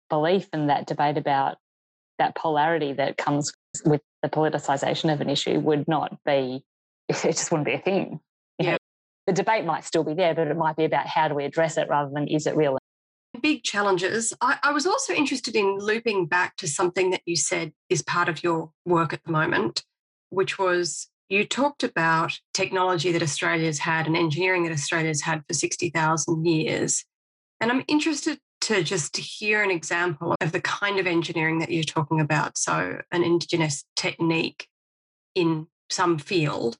belief 0.09 0.49
and 0.53 0.71
that 0.71 0.87
debate 0.87 1.16
about 1.16 1.59
that 2.19 2.35
polarity 2.35 2.92
that 2.95 3.16
comes 3.16 3.53
with 3.85 4.01
the 4.23 4.29
politicisation 4.29 5.12
of 5.12 5.21
an 5.21 5.29
issue 5.29 5.59
would 5.61 5.87
not 5.87 6.16
be, 6.25 6.64
it 7.09 7.23
just 7.23 7.51
wouldn't 7.51 7.66
be 7.66 7.75
a 7.75 7.79
thing. 7.79 8.21
The 9.27 9.33
debate 9.33 9.65
might 9.65 9.85
still 9.85 10.05
be 10.05 10.15
there, 10.15 10.35
but 10.35 10.47
it 10.47 10.57
might 10.57 10.77
be 10.77 10.85
about 10.85 11.07
how 11.07 11.29
do 11.29 11.35
we 11.35 11.45
address 11.45 11.77
it 11.77 11.89
rather 11.89 12.11
than 12.12 12.29
is 12.29 12.47
it 12.47 12.57
real? 12.57 12.79
Big 13.43 13.65
challenges. 13.65 14.33
I, 14.41 14.59
I, 14.62 14.73
was 14.73 14.87
also 14.87 15.12
interested 15.12 15.55
in 15.55 15.79
looping 15.79 16.27
back 16.27 16.57
to 16.57 16.67
something 16.67 17.11
that 17.11 17.21
you 17.27 17.37
said 17.37 17.73
is 17.91 18.01
part 18.01 18.31
of 18.31 18.43
your 18.43 18.71
work 18.87 19.12
at 19.12 19.23
the 19.25 19.33
moment, 19.33 19.85
which 20.31 20.59
was 20.59 21.09
you 21.29 21.45
talked 21.45 21.83
about 21.83 22.39
technology 22.55 23.12
that 23.12 23.23
Australia's 23.23 23.81
had 23.81 24.07
and 24.07 24.17
engineering 24.17 24.62
that 24.62 24.73
Australia's 24.73 25.23
had 25.23 25.43
for 25.47 25.55
60,000 25.55 26.47
years. 26.47 27.05
And 27.61 27.71
I'm 27.71 27.85
interested 27.89 28.39
to 28.62 28.83
just 28.83 29.17
hear 29.17 29.62
an 29.62 29.71
example 29.71 30.35
of 30.41 30.53
the 30.53 30.61
kind 30.61 30.99
of 30.99 31.07
engineering 31.07 31.59
that 31.59 31.71
you're 31.71 31.85
talking 31.85 32.21
about. 32.21 32.57
So, 32.57 33.01
an 33.11 33.23
Indigenous 33.23 33.85
technique 33.97 34.69
in 35.35 35.67
some 35.91 36.19
field 36.19 36.77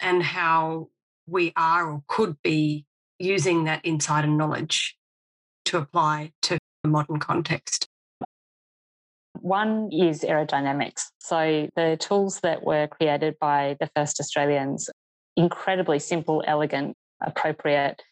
and 0.00 0.22
how 0.22 0.88
we 1.26 1.52
are 1.56 1.90
or 1.90 2.02
could 2.08 2.36
be 2.42 2.86
using 3.18 3.64
that 3.64 3.84
insider 3.84 4.28
knowledge 4.28 4.96
to 5.66 5.78
apply 5.78 6.32
to 6.42 6.58
a 6.84 6.88
modern 6.88 7.18
context? 7.18 7.88
One 9.40 9.90
is 9.92 10.22
aerodynamics. 10.22 11.02
So 11.18 11.68
the 11.74 11.96
tools 11.98 12.40
that 12.40 12.62
were 12.62 12.86
created 12.86 13.36
by 13.40 13.76
the 13.80 13.88
first 13.96 14.20
Australians, 14.20 14.88
incredibly 15.36 15.98
simple, 15.98 16.44
elegant, 16.46 16.96
appropriate 17.20 18.02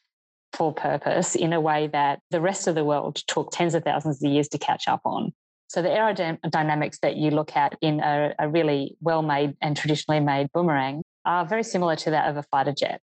for 0.53 0.75
purpose 0.75 1.37
in 1.37 1.53
a 1.53 1.61
way 1.61 1.89
that 1.93 2.21
the 2.31 2.41
rest 2.41 2.67
of 2.67 2.75
the 2.75 2.85
world 2.85 3.17
took 3.29 3.51
tens 3.53 3.75
of 3.75 3.85
thousands 3.85 4.23
of 4.23 4.31
years 4.31 4.49
to 4.49 4.59
catch 4.59 4.89
up 4.89 5.01
on. 5.05 5.33
So 5.69 5.83
the 5.83 5.89
aerodynamics 5.89 6.99
that 7.01 7.15
you 7.17 7.31
look 7.31 7.55
at 7.55 7.77
in 7.81 8.01
a, 8.01 8.35
a 8.41 8.49
really 8.49 8.97
well 9.01 9.23
made 9.23 9.55
and 9.63 9.77
traditionally 9.77 10.19
made 10.19 10.49
boomerang 10.53 11.03
are 11.25 11.45
very 11.47 11.63
similar 11.63 11.97
to 11.97 12.11
that 12.11 12.29
of 12.29 12.37
a 12.37 12.43
fighter 12.45 12.73
jet. 12.73 13.01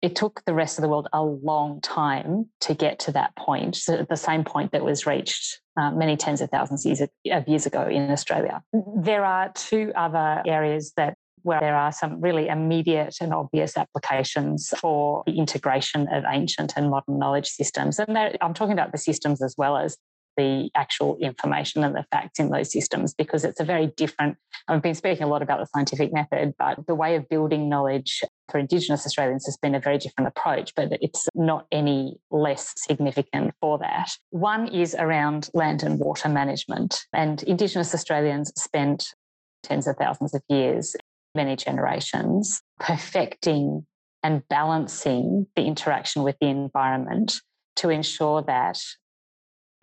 It 0.00 0.16
took 0.16 0.42
the 0.46 0.54
rest 0.54 0.78
of 0.78 0.82
the 0.82 0.88
world 0.88 1.08
a 1.12 1.22
long 1.22 1.80
time 1.80 2.50
to 2.62 2.74
get 2.74 2.98
to 3.00 3.12
that 3.12 3.36
point, 3.36 3.76
so 3.76 4.04
the 4.08 4.16
same 4.16 4.42
point 4.42 4.72
that 4.72 4.84
was 4.84 5.06
reached 5.06 5.60
uh, 5.76 5.92
many 5.92 6.16
tens 6.16 6.40
of 6.40 6.50
thousands 6.50 6.84
of 6.84 7.08
years 7.46 7.66
ago 7.66 7.86
in 7.86 8.10
Australia. 8.10 8.62
There 8.72 9.24
are 9.24 9.52
two 9.54 9.92
other 9.94 10.42
areas 10.44 10.92
that 10.96 11.14
where 11.42 11.60
there 11.60 11.76
are 11.76 11.92
some 11.92 12.20
really 12.20 12.48
immediate 12.48 13.16
and 13.20 13.34
obvious 13.34 13.76
applications 13.76 14.72
for 14.78 15.22
the 15.26 15.38
integration 15.38 16.08
of 16.08 16.24
ancient 16.28 16.72
and 16.76 16.90
modern 16.90 17.18
knowledge 17.18 17.48
systems. 17.48 17.98
And 17.98 18.16
I'm 18.16 18.54
talking 18.54 18.72
about 18.72 18.92
the 18.92 18.98
systems 18.98 19.42
as 19.42 19.54
well 19.58 19.76
as 19.76 19.96
the 20.36 20.70
actual 20.74 21.16
information 21.20 21.84
and 21.84 21.94
the 21.94 22.04
facts 22.10 22.38
in 22.38 22.50
those 22.50 22.72
systems 22.72 23.14
because 23.14 23.44
it's 23.44 23.60
a 23.60 23.64
very 23.64 23.88
different. 23.88 24.36
I've 24.68 24.82
been 24.82 24.94
speaking 24.94 25.24
a 25.24 25.28
lot 25.28 25.42
about 25.42 25.60
the 25.60 25.66
scientific 25.66 26.12
method, 26.12 26.54
but 26.58 26.86
the 26.86 26.94
way 26.94 27.16
of 27.16 27.28
building 27.28 27.68
knowledge 27.68 28.22
for 28.48 28.58
Indigenous 28.58 29.06
Australians 29.06 29.46
has 29.46 29.56
been 29.56 29.74
a 29.74 29.80
very 29.80 29.98
different 29.98 30.28
approach, 30.28 30.74
but 30.74 30.88
it's 31.00 31.28
not 31.34 31.66
any 31.72 32.18
less 32.30 32.72
significant 32.76 33.54
for 33.60 33.78
that. 33.78 34.10
One 34.30 34.68
is 34.68 34.94
around 34.94 35.48
land 35.54 35.82
and 35.82 35.98
water 35.98 36.28
management, 36.28 37.00
and 37.12 37.42
Indigenous 37.44 37.94
Australians 37.94 38.52
spent 38.56 39.14
tens 39.62 39.86
of 39.86 39.96
thousands 39.96 40.34
of 40.34 40.42
years 40.48 40.94
many 41.34 41.56
generations, 41.56 42.60
perfecting 42.78 43.86
and 44.22 44.46
balancing 44.48 45.46
the 45.56 45.62
interaction 45.62 46.22
with 46.22 46.36
the 46.40 46.46
environment 46.48 47.34
to 47.76 47.90
ensure 47.90 48.42
that 48.42 48.78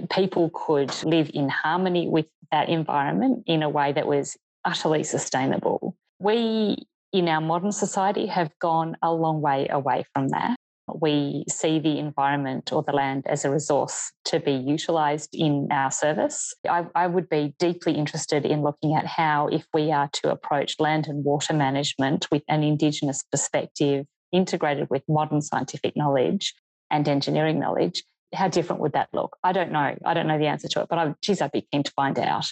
people 0.09 0.51
could 0.53 0.91
live 1.03 1.31
in 1.33 1.49
harmony 1.49 2.07
with 2.07 2.27
that 2.51 2.69
environment 2.69 3.43
in 3.45 3.63
a 3.63 3.69
way 3.69 3.91
that 3.91 4.07
was 4.07 4.37
utterly 4.65 5.03
sustainable. 5.03 5.95
We 6.19 6.77
in 7.11 7.27
our 7.27 7.41
modern 7.41 7.71
society 7.71 8.27
have 8.27 8.51
gone 8.59 8.95
a 9.01 9.11
long 9.11 9.41
way 9.41 9.67
away 9.69 10.05
from 10.13 10.29
that 10.29 10.55
we 10.95 11.43
see 11.49 11.79
the 11.79 11.99
environment 11.99 12.71
or 12.71 12.83
the 12.83 12.91
land 12.91 13.25
as 13.27 13.45
a 13.45 13.51
resource 13.51 14.11
to 14.25 14.39
be 14.39 14.51
utilised 14.51 15.29
in 15.33 15.67
our 15.71 15.91
service. 15.91 16.53
I, 16.69 16.85
I, 16.95 17.07
would 17.07 17.29
be 17.29 17.53
deeply 17.59 17.93
interested 17.93 18.45
in 18.45 18.61
looking 18.61 18.95
at 18.95 19.05
how, 19.05 19.47
if 19.47 19.65
we 19.73 19.91
are 19.91 20.09
to 20.13 20.31
approach 20.31 20.79
land 20.79 21.07
and 21.07 21.23
water 21.23 21.53
management 21.53 22.27
with 22.31 22.43
an 22.47 22.63
Indigenous 22.63 23.23
perspective 23.31 24.05
integrated 24.31 24.89
with 24.89 25.03
modern 25.07 25.41
scientific 25.41 25.95
knowledge 25.95 26.53
and 26.91 27.07
engineering 27.07 27.59
knowledge, 27.59 28.03
how 28.33 28.47
different 28.47 28.81
would 28.81 28.93
that 28.93 29.09
look? 29.13 29.37
I 29.43 29.51
don't 29.51 29.71
know. 29.71 29.95
I 30.05 30.13
don't 30.13 30.27
know 30.27 30.37
the 30.37 30.47
answer 30.47 30.67
to 30.69 30.81
it, 30.81 30.87
but 30.89 30.99
I, 30.99 31.15
geez, 31.21 31.41
I'd 31.41 31.51
be 31.51 31.67
keen 31.71 31.83
to 31.83 31.91
find 31.91 32.17
out 32.19 32.45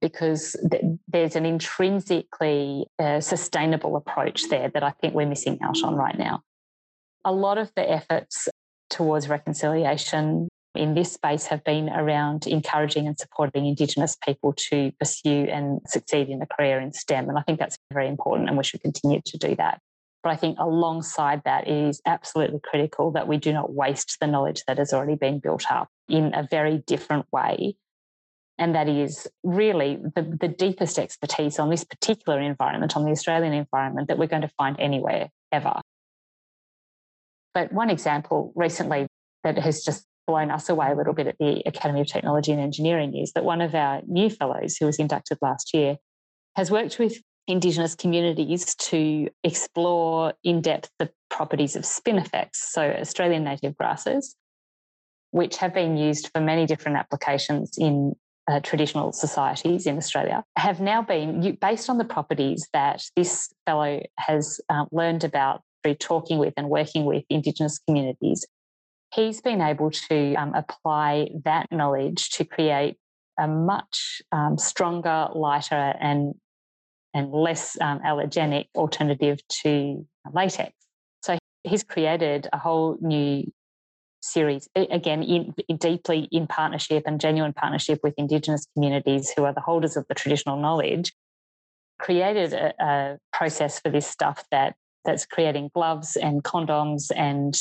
because 0.00 0.56
th- 0.70 0.82
there's 1.08 1.36
an 1.36 1.46
intrinsically 1.46 2.86
uh, 2.98 3.20
sustainable 3.20 3.96
approach 3.96 4.48
there 4.48 4.68
that 4.70 4.82
I 4.82 4.90
think 4.90 5.14
we're 5.14 5.26
missing 5.26 5.58
out 5.62 5.82
on 5.82 5.94
right 5.94 6.18
now 6.18 6.42
a 7.24 7.32
lot 7.32 7.58
of 7.58 7.70
the 7.74 7.88
efforts 7.88 8.48
towards 8.88 9.28
reconciliation 9.28 10.48
in 10.74 10.94
this 10.94 11.12
space 11.12 11.46
have 11.46 11.64
been 11.64 11.88
around 11.88 12.46
encouraging 12.46 13.06
and 13.06 13.18
supporting 13.18 13.66
Indigenous 13.66 14.16
people 14.24 14.52
to 14.70 14.92
pursue 14.98 15.46
and 15.50 15.80
succeed 15.86 16.28
in 16.28 16.40
a 16.42 16.46
career 16.46 16.80
in 16.80 16.92
STEM. 16.92 17.28
And 17.28 17.38
I 17.38 17.42
think 17.42 17.58
that's 17.58 17.76
very 17.92 18.08
important 18.08 18.48
and 18.48 18.56
we 18.56 18.64
should 18.64 18.80
continue 18.80 19.20
to 19.24 19.38
do 19.38 19.56
that. 19.56 19.80
But 20.22 20.32
I 20.32 20.36
think 20.36 20.58
alongside 20.58 21.42
that, 21.44 21.66
it 21.66 21.88
is 21.88 22.02
absolutely 22.04 22.60
critical 22.62 23.12
that 23.12 23.26
we 23.26 23.38
do 23.38 23.52
not 23.52 23.72
waste 23.72 24.18
the 24.20 24.26
knowledge 24.26 24.62
that 24.66 24.78
has 24.78 24.92
already 24.92 25.14
been 25.14 25.38
built 25.38 25.64
up 25.70 25.88
in 26.08 26.34
a 26.34 26.46
very 26.50 26.82
different 26.86 27.26
way. 27.32 27.76
And 28.58 28.74
that 28.74 28.88
is 28.88 29.26
really 29.42 29.96
the, 30.14 30.36
the 30.38 30.48
deepest 30.48 30.98
expertise 30.98 31.58
on 31.58 31.70
this 31.70 31.84
particular 31.84 32.38
environment, 32.40 32.94
on 32.94 33.04
the 33.06 33.10
Australian 33.10 33.54
environment, 33.54 34.08
that 34.08 34.18
we're 34.18 34.26
going 34.26 34.42
to 34.42 34.50
find 34.58 34.78
anywhere 34.78 35.30
ever. 35.50 35.80
But 37.54 37.72
one 37.72 37.88
example 37.88 38.52
recently 38.54 39.06
that 39.44 39.56
has 39.58 39.82
just 39.82 40.04
blown 40.26 40.50
us 40.50 40.68
away 40.68 40.90
a 40.90 40.94
little 40.94 41.14
bit 41.14 41.26
at 41.26 41.38
the 41.38 41.62
Academy 41.64 42.02
of 42.02 42.06
Technology 42.06 42.52
and 42.52 42.60
Engineering 42.60 43.16
is 43.16 43.32
that 43.32 43.44
one 43.44 43.62
of 43.62 43.74
our 43.74 44.02
new 44.06 44.28
fellows 44.28 44.76
who 44.76 44.86
was 44.86 44.98
inducted 44.98 45.38
last 45.40 45.72
year 45.72 45.96
has 46.54 46.70
worked 46.70 46.98
with 46.98 47.16
Indigenous 47.50 47.94
communities 47.94 48.74
to 48.76 49.28
explore 49.44 50.34
in 50.44 50.60
depth 50.60 50.90
the 50.98 51.10
properties 51.28 51.76
of 51.76 51.82
spinifex, 51.82 52.54
so 52.54 52.82
Australian 52.82 53.44
native 53.44 53.76
grasses, 53.76 54.36
which 55.32 55.56
have 55.56 55.74
been 55.74 55.96
used 55.96 56.30
for 56.32 56.40
many 56.40 56.66
different 56.66 56.96
applications 56.96 57.76
in 57.78 58.14
uh, 58.50 58.60
traditional 58.60 59.12
societies 59.12 59.86
in 59.86 59.96
Australia, 59.96 60.42
have 60.56 60.80
now 60.80 61.02
been 61.02 61.56
based 61.60 61.90
on 61.90 61.98
the 61.98 62.04
properties 62.04 62.66
that 62.72 63.02
this 63.16 63.52
fellow 63.66 64.00
has 64.18 64.60
uh, 64.68 64.84
learned 64.90 65.24
about 65.24 65.62
through 65.82 65.94
talking 65.94 66.38
with 66.38 66.54
and 66.56 66.68
working 66.68 67.04
with 67.04 67.24
Indigenous 67.30 67.78
communities, 67.78 68.46
he's 69.14 69.40
been 69.40 69.60
able 69.60 69.90
to 69.90 70.34
um, 70.34 70.54
apply 70.54 71.28
that 71.44 71.66
knowledge 71.70 72.30
to 72.30 72.44
create 72.44 72.96
a 73.38 73.48
much 73.48 74.22
um, 74.32 74.58
stronger, 74.58 75.28
lighter, 75.34 75.94
and 76.00 76.34
and 77.14 77.32
less 77.32 77.76
um, 77.80 78.00
allergenic 78.00 78.66
alternative 78.74 79.38
to 79.48 80.06
latex. 80.32 80.72
So 81.22 81.38
he's 81.64 81.82
created 81.82 82.48
a 82.52 82.58
whole 82.58 82.98
new 83.00 83.50
series 84.22 84.68
again 84.76 85.22
in, 85.22 85.54
deeply 85.78 86.28
in 86.30 86.46
partnership 86.46 87.04
and 87.06 87.20
genuine 87.20 87.52
partnership 87.54 88.00
with 88.02 88.14
indigenous 88.18 88.66
communities 88.74 89.32
who 89.34 89.44
are 89.44 89.54
the 89.54 89.60
holders 89.60 89.96
of 89.96 90.04
the 90.08 90.14
traditional 90.14 90.58
knowledge 90.58 91.12
created 91.98 92.52
a, 92.52 92.74
a 92.82 93.18
process 93.32 93.80
for 93.80 93.90
this 93.90 94.06
stuff 94.06 94.44
that 94.50 94.74
that's 95.04 95.24
creating 95.24 95.70
gloves 95.74 96.16
and 96.16 96.44
condoms 96.44 97.10
and 97.16 97.54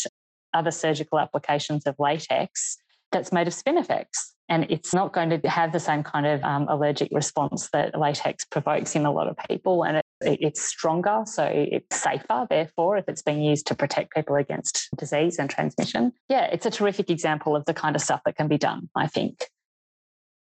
other 0.53 0.71
surgical 0.71 1.19
applications 1.19 1.85
of 1.85 1.95
latex 1.99 2.77
that's 3.11 3.31
made 3.31 3.47
of 3.47 3.53
spinifex. 3.53 4.05
And 4.49 4.65
it's 4.69 4.93
not 4.93 5.13
going 5.13 5.29
to 5.29 5.47
have 5.47 5.71
the 5.71 5.79
same 5.79 6.01
kind 6.01 6.25
of 6.25 6.43
um, 6.43 6.67
allergic 6.67 7.09
response 7.11 7.69
that 7.71 7.97
latex 7.97 8.45
provokes 8.45 8.95
in 8.95 9.05
a 9.05 9.11
lot 9.11 9.27
of 9.27 9.37
people. 9.47 9.85
And 9.85 9.97
it, 9.97 10.05
it, 10.21 10.39
it's 10.41 10.61
stronger, 10.61 11.21
so 11.25 11.43
it's 11.45 12.01
safer, 12.01 12.47
therefore, 12.49 12.97
if 12.97 13.07
it's 13.07 13.21
being 13.21 13.43
used 13.43 13.67
to 13.67 13.75
protect 13.75 14.15
people 14.15 14.35
against 14.35 14.89
disease 14.97 15.37
and 15.37 15.49
transmission. 15.49 16.13
Yeah, 16.29 16.45
it's 16.45 16.65
a 16.65 16.71
terrific 16.71 17.11
example 17.11 17.55
of 17.55 17.65
the 17.65 17.75
kind 17.75 17.95
of 17.95 18.01
stuff 18.01 18.21
that 18.25 18.35
can 18.35 18.47
be 18.47 18.57
done, 18.57 18.89
I 18.95 19.05
think. 19.05 19.45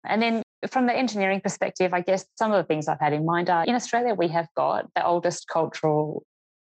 And 0.05 0.21
then 0.21 0.43
from 0.69 0.87
the 0.87 0.97
engineering 0.97 1.41
perspective, 1.41 1.95
I 1.95 2.01
guess 2.01 2.25
some 2.37 2.53
of 2.53 2.57
the 2.57 2.65
things 2.65 2.89
I've 2.89 3.01
had 3.01 3.13
in 3.13 3.25
mind 3.25 3.51
are 3.51 3.65
in 3.65 3.75
Australia, 3.75 4.15
we 4.15 4.29
have 4.29 4.49
got 4.57 4.87
the 4.97 5.07
oldest 5.07 5.47
cultural 5.49 6.25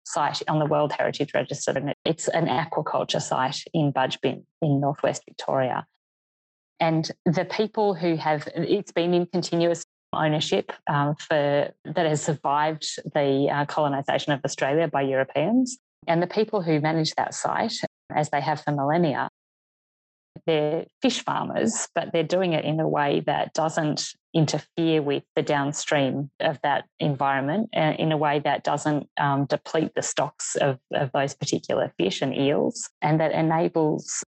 site 0.06 0.42
on 0.50 0.60
the 0.60 0.66
World 0.66 0.92
Heritage 0.92 1.34
Register, 1.34 1.72
and 1.72 1.94
it's 2.04 2.28
an 2.28 2.48
aquaculture 2.48 3.22
site 3.22 3.64
in 3.74 3.94
Budj 3.94 4.20
Bim 4.22 4.46
in 4.62 4.82
northwest 4.82 5.24
Victoria. 5.26 5.86
And 6.80 7.10
the 7.26 7.46
people 7.46 7.94
who 7.94 8.16
have 8.16 8.48
it's 8.56 8.92
been 8.92 9.14
in 9.14 9.26
continuous 9.28 9.84
ownership 10.12 10.72
um, 10.88 11.16
for 11.16 11.72
that 11.86 12.06
has 12.06 12.22
survived 12.22 12.86
the 13.14 13.50
uh, 13.52 13.66
colonisation 13.66 14.34
of 14.34 14.42
Australia 14.44 14.88
by 14.88 15.02
Europeans, 15.02 15.78
and 16.08 16.22
the 16.22 16.28
people 16.28 16.62
who 16.62 16.80
manage 16.80 17.14
that 17.16 17.34
site, 17.34 17.74
as 18.14 18.30
they 18.30 18.42
have 18.42 18.62
for 18.62 18.72
millennia, 18.72 19.30
they're 20.46 20.86
fish 21.02 21.24
farmers, 21.24 21.88
but 21.96 22.12
they're 22.12 22.24
doing 22.24 22.54
it 22.54 22.66
in 22.66 22.80
a 22.80 22.88
way 22.88 23.22
that 23.22 23.54
doesn't 23.54 24.14
interfere 24.34 25.02
with 25.02 25.24
the 25.36 25.44
downstream 25.44 26.30
of 26.40 26.60
that 26.64 26.86
environment 27.00 27.70
uh, 27.76 27.94
in 28.00 28.12
a 28.12 28.18
way 28.18 28.40
that 28.40 28.64
doesn't 28.64 29.08
um, 29.18 29.46
deplete 29.46 29.92
the 29.96 30.02
stocks 30.02 30.56
of, 30.56 30.80
of 30.94 31.12
those 31.14 31.36
particular 31.36 31.94
fish 31.98 32.22
and 32.22 32.36
eels, 32.36 32.90
and 33.02 33.20
that 33.20 33.32
enables, 33.32 34.24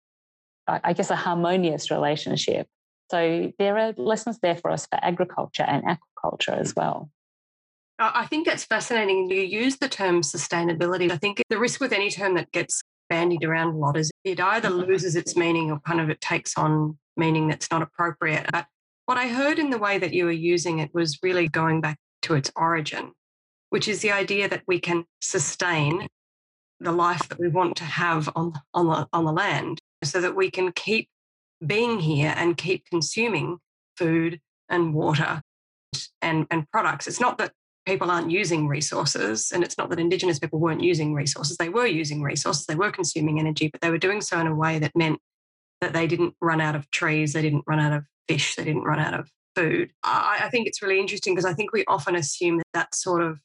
I 0.67 0.93
guess, 0.93 1.09
a 1.09 1.15
harmonious 1.15 1.91
relationship. 1.91 2.67
So 3.11 3.51
there 3.59 3.77
are 3.77 3.93
lessons 3.97 4.39
there 4.39 4.55
for 4.55 4.71
us 4.71 4.87
for 4.87 4.97
agriculture 5.03 5.63
and 5.63 5.83
aquaculture 5.83 6.57
as 6.57 6.75
well. 6.75 7.09
I 7.99 8.25
think 8.25 8.47
that's 8.47 8.63
fascinating. 8.63 9.29
You 9.29 9.41
use 9.41 9.77
the 9.77 9.87
term 9.87 10.21
sustainability. 10.21 11.11
I 11.11 11.17
think 11.17 11.41
the 11.49 11.59
risk 11.59 11.79
with 11.79 11.93
any 11.93 12.09
term 12.09 12.35
that 12.35 12.51
gets 12.51 12.81
bandied 13.09 13.43
around 13.43 13.75
a 13.75 13.77
lot 13.77 13.97
is 13.97 14.11
it 14.23 14.39
either 14.39 14.69
loses 14.71 15.15
its 15.15 15.35
meaning 15.35 15.71
or 15.71 15.79
kind 15.81 16.01
of 16.01 16.09
it 16.09 16.21
takes 16.21 16.57
on 16.57 16.97
meaning 17.15 17.47
that's 17.47 17.69
not 17.69 17.81
appropriate. 17.81 18.47
But 18.51 18.65
what 19.05 19.17
I 19.17 19.27
heard 19.27 19.59
in 19.59 19.69
the 19.69 19.77
way 19.77 19.97
that 19.99 20.13
you 20.13 20.25
were 20.25 20.31
using 20.31 20.79
it 20.79 20.93
was 20.93 21.19
really 21.21 21.47
going 21.47 21.81
back 21.81 21.97
to 22.23 22.33
its 22.33 22.51
origin, 22.55 23.11
which 23.69 23.87
is 23.87 24.01
the 24.01 24.11
idea 24.11 24.49
that 24.49 24.63
we 24.65 24.79
can 24.79 25.05
sustain 25.21 26.07
the 26.79 26.91
life 26.91 27.29
that 27.29 27.39
we 27.39 27.47
want 27.47 27.75
to 27.77 27.83
have 27.83 28.29
on, 28.35 28.53
on, 28.73 28.87
the, 28.87 29.07
on 29.13 29.25
the 29.25 29.31
land 29.31 29.79
so 30.03 30.21
that 30.21 30.35
we 30.35 30.49
can 30.49 30.71
keep 30.71 31.09
being 31.65 31.99
here 31.99 32.33
and 32.35 32.57
keep 32.57 32.85
consuming 32.85 33.57
food 33.97 34.39
and 34.69 34.93
water 34.93 35.41
and, 36.21 36.47
and 36.49 36.69
products. 36.71 37.07
It's 37.07 37.19
not 37.19 37.37
that 37.37 37.53
people 37.85 38.09
aren't 38.09 38.31
using 38.31 38.67
resources. 38.67 39.51
And 39.53 39.63
it's 39.63 39.77
not 39.77 39.89
that 39.89 39.99
Indigenous 39.99 40.39
people 40.39 40.59
weren't 40.59 40.81
using 40.81 41.13
resources. 41.13 41.57
They 41.57 41.69
were 41.69 41.87
using 41.87 42.21
resources, 42.21 42.65
they 42.65 42.75
were 42.75 42.91
consuming 42.91 43.39
energy, 43.39 43.67
but 43.67 43.81
they 43.81 43.89
were 43.89 43.97
doing 43.97 44.21
so 44.21 44.39
in 44.39 44.47
a 44.47 44.55
way 44.55 44.79
that 44.79 44.95
meant 44.95 45.19
that 45.81 45.93
they 45.93 46.07
didn't 46.07 46.35
run 46.41 46.61
out 46.61 46.75
of 46.75 46.89
trees, 46.91 47.33
they 47.33 47.41
didn't 47.41 47.65
run 47.67 47.79
out 47.79 47.93
of 47.93 48.05
fish, 48.27 48.55
they 48.55 48.63
didn't 48.63 48.83
run 48.83 48.99
out 48.99 49.13
of 49.13 49.29
food. 49.55 49.91
I, 50.03 50.41
I 50.43 50.49
think 50.49 50.67
it's 50.67 50.81
really 50.81 50.99
interesting 50.99 51.35
because 51.35 51.45
I 51.45 51.53
think 51.53 51.73
we 51.73 51.83
often 51.85 52.15
assume 52.15 52.57
that 52.57 52.67
that 52.73 52.95
sort 52.95 53.21
of 53.21 53.39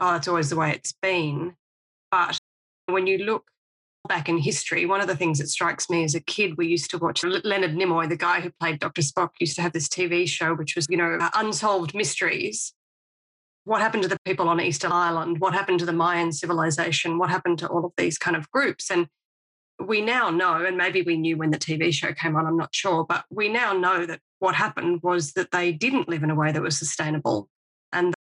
oh, 0.00 0.16
it's 0.16 0.28
always 0.28 0.50
the 0.50 0.56
way 0.56 0.70
it's 0.72 0.94
been. 1.02 1.54
But 2.10 2.38
when 2.86 3.06
you 3.06 3.18
look 3.18 3.44
back 4.08 4.28
in 4.28 4.38
history, 4.38 4.86
one 4.86 5.00
of 5.00 5.06
the 5.06 5.16
things 5.16 5.38
that 5.38 5.48
strikes 5.48 5.88
me 5.88 6.04
as 6.04 6.14
a 6.14 6.20
kid, 6.20 6.56
we 6.56 6.66
used 6.66 6.90
to 6.90 6.98
watch 6.98 7.22
Leonard 7.22 7.74
Nimoy, 7.74 8.08
the 8.08 8.16
guy 8.16 8.40
who 8.40 8.50
played 8.58 8.80
Dr. 8.80 9.02
Spock, 9.02 9.30
used 9.38 9.56
to 9.56 9.62
have 9.62 9.72
this 9.72 9.88
TV 9.88 10.28
show, 10.28 10.54
which 10.54 10.74
was, 10.74 10.86
you 10.88 10.96
know, 10.96 11.18
uh, 11.20 11.30
unsolved 11.34 11.94
mysteries. 11.94 12.72
What 13.64 13.80
happened 13.80 14.02
to 14.04 14.08
the 14.08 14.18
people 14.24 14.48
on 14.48 14.60
Easter 14.60 14.88
Island? 14.90 15.40
What 15.40 15.52
happened 15.52 15.78
to 15.80 15.86
the 15.86 15.92
Mayan 15.92 16.32
civilization? 16.32 17.18
What 17.18 17.30
happened 17.30 17.58
to 17.58 17.68
all 17.68 17.84
of 17.84 17.92
these 17.96 18.18
kind 18.18 18.36
of 18.36 18.50
groups? 18.50 18.90
And 18.90 19.08
we 19.78 20.00
now 20.00 20.30
know, 20.30 20.64
and 20.64 20.76
maybe 20.76 21.02
we 21.02 21.16
knew 21.16 21.36
when 21.36 21.50
the 21.50 21.58
TV 21.58 21.92
show 21.92 22.12
came 22.12 22.34
on, 22.34 22.46
I'm 22.46 22.56
not 22.56 22.74
sure, 22.74 23.04
but 23.04 23.24
we 23.30 23.48
now 23.48 23.72
know 23.72 24.06
that 24.06 24.20
what 24.38 24.54
happened 24.54 25.00
was 25.02 25.32
that 25.32 25.50
they 25.50 25.72
didn't 25.72 26.08
live 26.08 26.22
in 26.22 26.30
a 26.30 26.34
way 26.34 26.50
that 26.50 26.62
was 26.62 26.78
sustainable. 26.78 27.48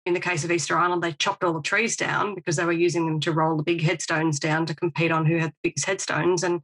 In 0.07 0.13
the 0.13 0.21
case 0.21 0.45
of 0.45 0.51
Easter 0.51 0.77
Island, 0.77 1.03
they 1.03 1.13
chopped 1.13 1.43
all 1.43 1.55
the 1.55 1.63
trees 1.63 1.97
down 1.97 2.35
because 2.35 2.57
they 2.57 2.65
were 2.65 2.73
using 2.73 3.07
them 3.07 3.21
to 3.21 3.33
roll 3.33 3.57
the 3.57 3.63
big 3.63 3.83
headstones 3.83 4.39
down 4.39 4.67
to 4.67 4.75
compete 4.75 5.11
on 5.11 5.25
who 5.25 5.39
had 5.39 5.51
the 5.51 5.71
biggest 5.71 5.87
headstones. 5.87 6.43
And 6.43 6.61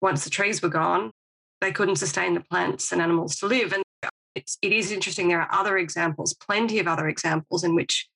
once 0.00 0.24
the 0.24 0.30
trees 0.30 0.60
were 0.60 0.68
gone, 0.68 1.12
they 1.60 1.70
couldn't 1.70 1.96
sustain 1.96 2.34
the 2.34 2.40
plants 2.40 2.90
and 2.90 3.00
animals 3.00 3.36
to 3.36 3.46
live. 3.46 3.72
And 3.72 3.84
it's, 4.34 4.58
it 4.62 4.72
is 4.72 4.90
interesting. 4.90 5.28
There 5.28 5.40
are 5.40 5.54
other 5.54 5.78
examples, 5.78 6.34
plenty 6.34 6.78
of 6.80 6.88
other 6.88 7.08
examples 7.08 7.62
in 7.62 7.74
which, 7.74 8.08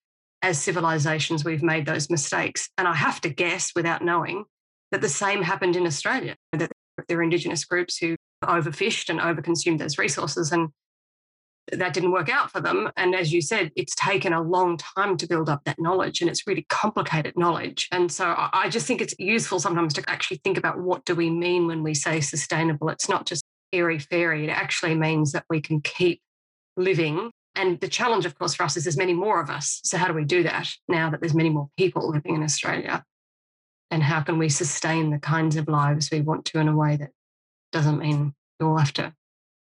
as 0.42 0.60
civilizations, 0.60 1.44
we've 1.44 1.62
made 1.62 1.86
those 1.86 2.10
mistakes. 2.10 2.68
And 2.76 2.88
I 2.88 2.94
have 2.94 3.20
to 3.22 3.28
guess, 3.28 3.72
without 3.76 4.04
knowing, 4.04 4.44
that 4.90 5.00
the 5.00 5.08
same 5.08 5.42
happened 5.42 5.76
in 5.76 5.86
Australia. 5.86 6.34
That 6.52 6.72
there 7.08 7.18
are 7.18 7.22
Indigenous 7.22 7.64
groups 7.64 7.96
who 7.98 8.16
overfished 8.44 9.08
and 9.08 9.20
overconsumed 9.20 9.78
those 9.78 9.96
resources, 9.96 10.50
and 10.50 10.70
that 11.72 11.94
didn't 11.94 12.12
work 12.12 12.28
out 12.28 12.50
for 12.50 12.60
them. 12.60 12.90
And 12.96 13.14
as 13.14 13.32
you 13.32 13.40
said, 13.40 13.70
it's 13.76 13.94
taken 13.94 14.32
a 14.32 14.42
long 14.42 14.76
time 14.76 15.16
to 15.18 15.26
build 15.26 15.48
up 15.48 15.64
that 15.64 15.80
knowledge 15.80 16.20
and 16.20 16.30
it's 16.30 16.46
really 16.46 16.66
complicated 16.68 17.34
knowledge. 17.36 17.88
And 17.92 18.10
so 18.10 18.34
I 18.36 18.68
just 18.68 18.86
think 18.86 19.00
it's 19.00 19.14
useful 19.18 19.60
sometimes 19.60 19.94
to 19.94 20.10
actually 20.10 20.40
think 20.44 20.58
about 20.58 20.78
what 20.78 21.04
do 21.04 21.14
we 21.14 21.30
mean 21.30 21.66
when 21.66 21.82
we 21.82 21.94
say 21.94 22.20
sustainable? 22.20 22.88
It's 22.88 23.08
not 23.08 23.26
just 23.26 23.44
airy 23.72 23.98
fairy. 23.98 24.44
It 24.44 24.50
actually 24.50 24.94
means 24.94 25.32
that 25.32 25.44
we 25.48 25.60
can 25.60 25.80
keep 25.80 26.20
living. 26.76 27.30
And 27.54 27.80
the 27.80 27.88
challenge, 27.88 28.26
of 28.26 28.38
course, 28.38 28.54
for 28.54 28.62
us 28.62 28.76
is 28.76 28.84
there's 28.84 28.96
many 28.96 29.12
more 29.12 29.40
of 29.40 29.50
us. 29.50 29.80
So 29.84 29.98
how 29.98 30.06
do 30.06 30.14
we 30.14 30.24
do 30.24 30.42
that 30.44 30.68
now 30.88 31.10
that 31.10 31.20
there's 31.20 31.34
many 31.34 31.50
more 31.50 31.68
people 31.76 32.10
living 32.10 32.36
in 32.36 32.42
Australia? 32.42 33.04
And 33.90 34.02
how 34.02 34.20
can 34.20 34.38
we 34.38 34.48
sustain 34.48 35.10
the 35.10 35.18
kinds 35.18 35.56
of 35.56 35.68
lives 35.68 36.10
we 36.10 36.20
want 36.20 36.44
to 36.46 36.60
in 36.60 36.68
a 36.68 36.76
way 36.76 36.96
that 36.96 37.10
doesn't 37.72 37.98
mean 37.98 38.34
we 38.58 38.66
all 38.66 38.76
have 38.76 38.92
to 38.94 39.12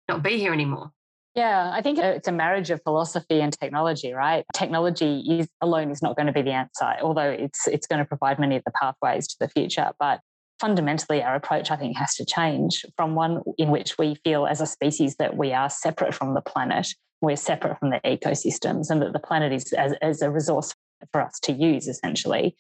not 0.09 0.23
be 0.23 0.39
here 0.39 0.53
anymore? 0.53 0.93
Yeah, 1.35 1.73
I 1.73 1.83
think 1.83 1.99
it's 1.99 2.29
a 2.29 2.33
marriage 2.33 2.71
of 2.71 2.81
philosophy 2.85 3.41
and 3.41 3.53
technology, 3.53 4.13
right? 4.13 4.45
Technology 4.55 5.19
is 5.41 5.49
alone 5.61 5.91
is 5.91 6.01
not 6.01 6.17
going 6.17 6.29
to 6.29 6.33
be 6.33 6.43
the 6.43 6.53
answer, 6.53 6.95
although 7.03 7.29
it's 7.29 7.67
it's 7.67 7.89
going 7.89 7.99
to 7.99 8.05
provide 8.05 8.39
many 8.39 8.55
of 8.57 8.63
the 8.65 8.73
pathways 8.81 9.27
to 9.29 9.37
the 9.41 9.49
future. 9.49 9.91
But 9.99 10.21
fundamentally, 10.61 11.25
our 11.25 11.35
approach, 11.35 11.73
I 11.73 11.77
think, 11.77 11.97
has 11.97 12.15
to 12.17 12.25
change 12.25 12.85
from 12.97 13.17
one 13.17 13.43
in 13.59 13.71
which 13.71 13.99
we 13.99 14.15
feel 14.23 14.47
as 14.47 14.61
a 14.61 14.67
species 14.67 15.17
that 15.17 15.37
we 15.37 15.53
are 15.53 15.69
separate 15.69 16.15
from 16.15 16.35
the 16.35 16.41
planet, 16.41 16.87
we're 17.21 17.35
separate 17.35 17.81
from 17.81 17.91
the 17.91 18.01
ecosystems, 18.05 18.89
and 18.89 19.03
that 19.03 19.13
the 19.13 19.19
planet 19.19 19.53
is 19.53 19.73
as, 19.73 19.95
as 20.03 20.23
a 20.23 20.31
resource 20.31 20.73
for 21.11 21.21
us 21.21 21.41
to 21.41 21.53
use, 21.53 21.89
essentially, 21.89 22.57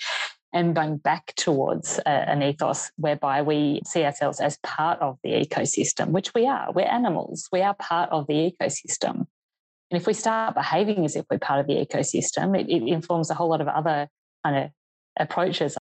and 0.55 0.74
going 0.74 0.96
back 0.98 1.34
towards 1.36 1.98
a, 2.07 2.09
an 2.09 2.42
ethos 2.42 2.90
whereby 2.96 3.42
we 3.42 3.82
see 3.84 4.05
ourselves 4.05 4.40
as 4.40 4.57
part 4.62 5.00
of 5.00 5.18
the 5.24 5.30
ecosystem, 5.30 6.11
which 6.11 6.32
we 6.32 6.46
are. 6.46 6.72
We're 6.72 6.86
animals, 6.86 7.48
we 7.52 7.61
are 7.61 7.74
part 7.74 8.09
of 8.11 8.28
the 8.28 8.34
ecosystem. 8.34 9.26
And 9.90 10.00
if 10.00 10.07
we 10.07 10.14
start 10.14 10.55
behaving 10.55 11.05
as 11.05 11.16
if 11.16 11.26
we're 11.28 11.38
part 11.38 11.61
of 11.61 11.66
the 11.66 11.74
ecosystem, 11.74 12.59
it, 12.59 12.70
it 12.70 12.88
informs 12.88 13.30
a 13.30 13.34
whole 13.34 13.50
lot 13.50 13.61
of 13.61 13.68
other 13.68 14.09
kind 14.44 14.64
of 14.64 14.70
approaches 15.18 15.76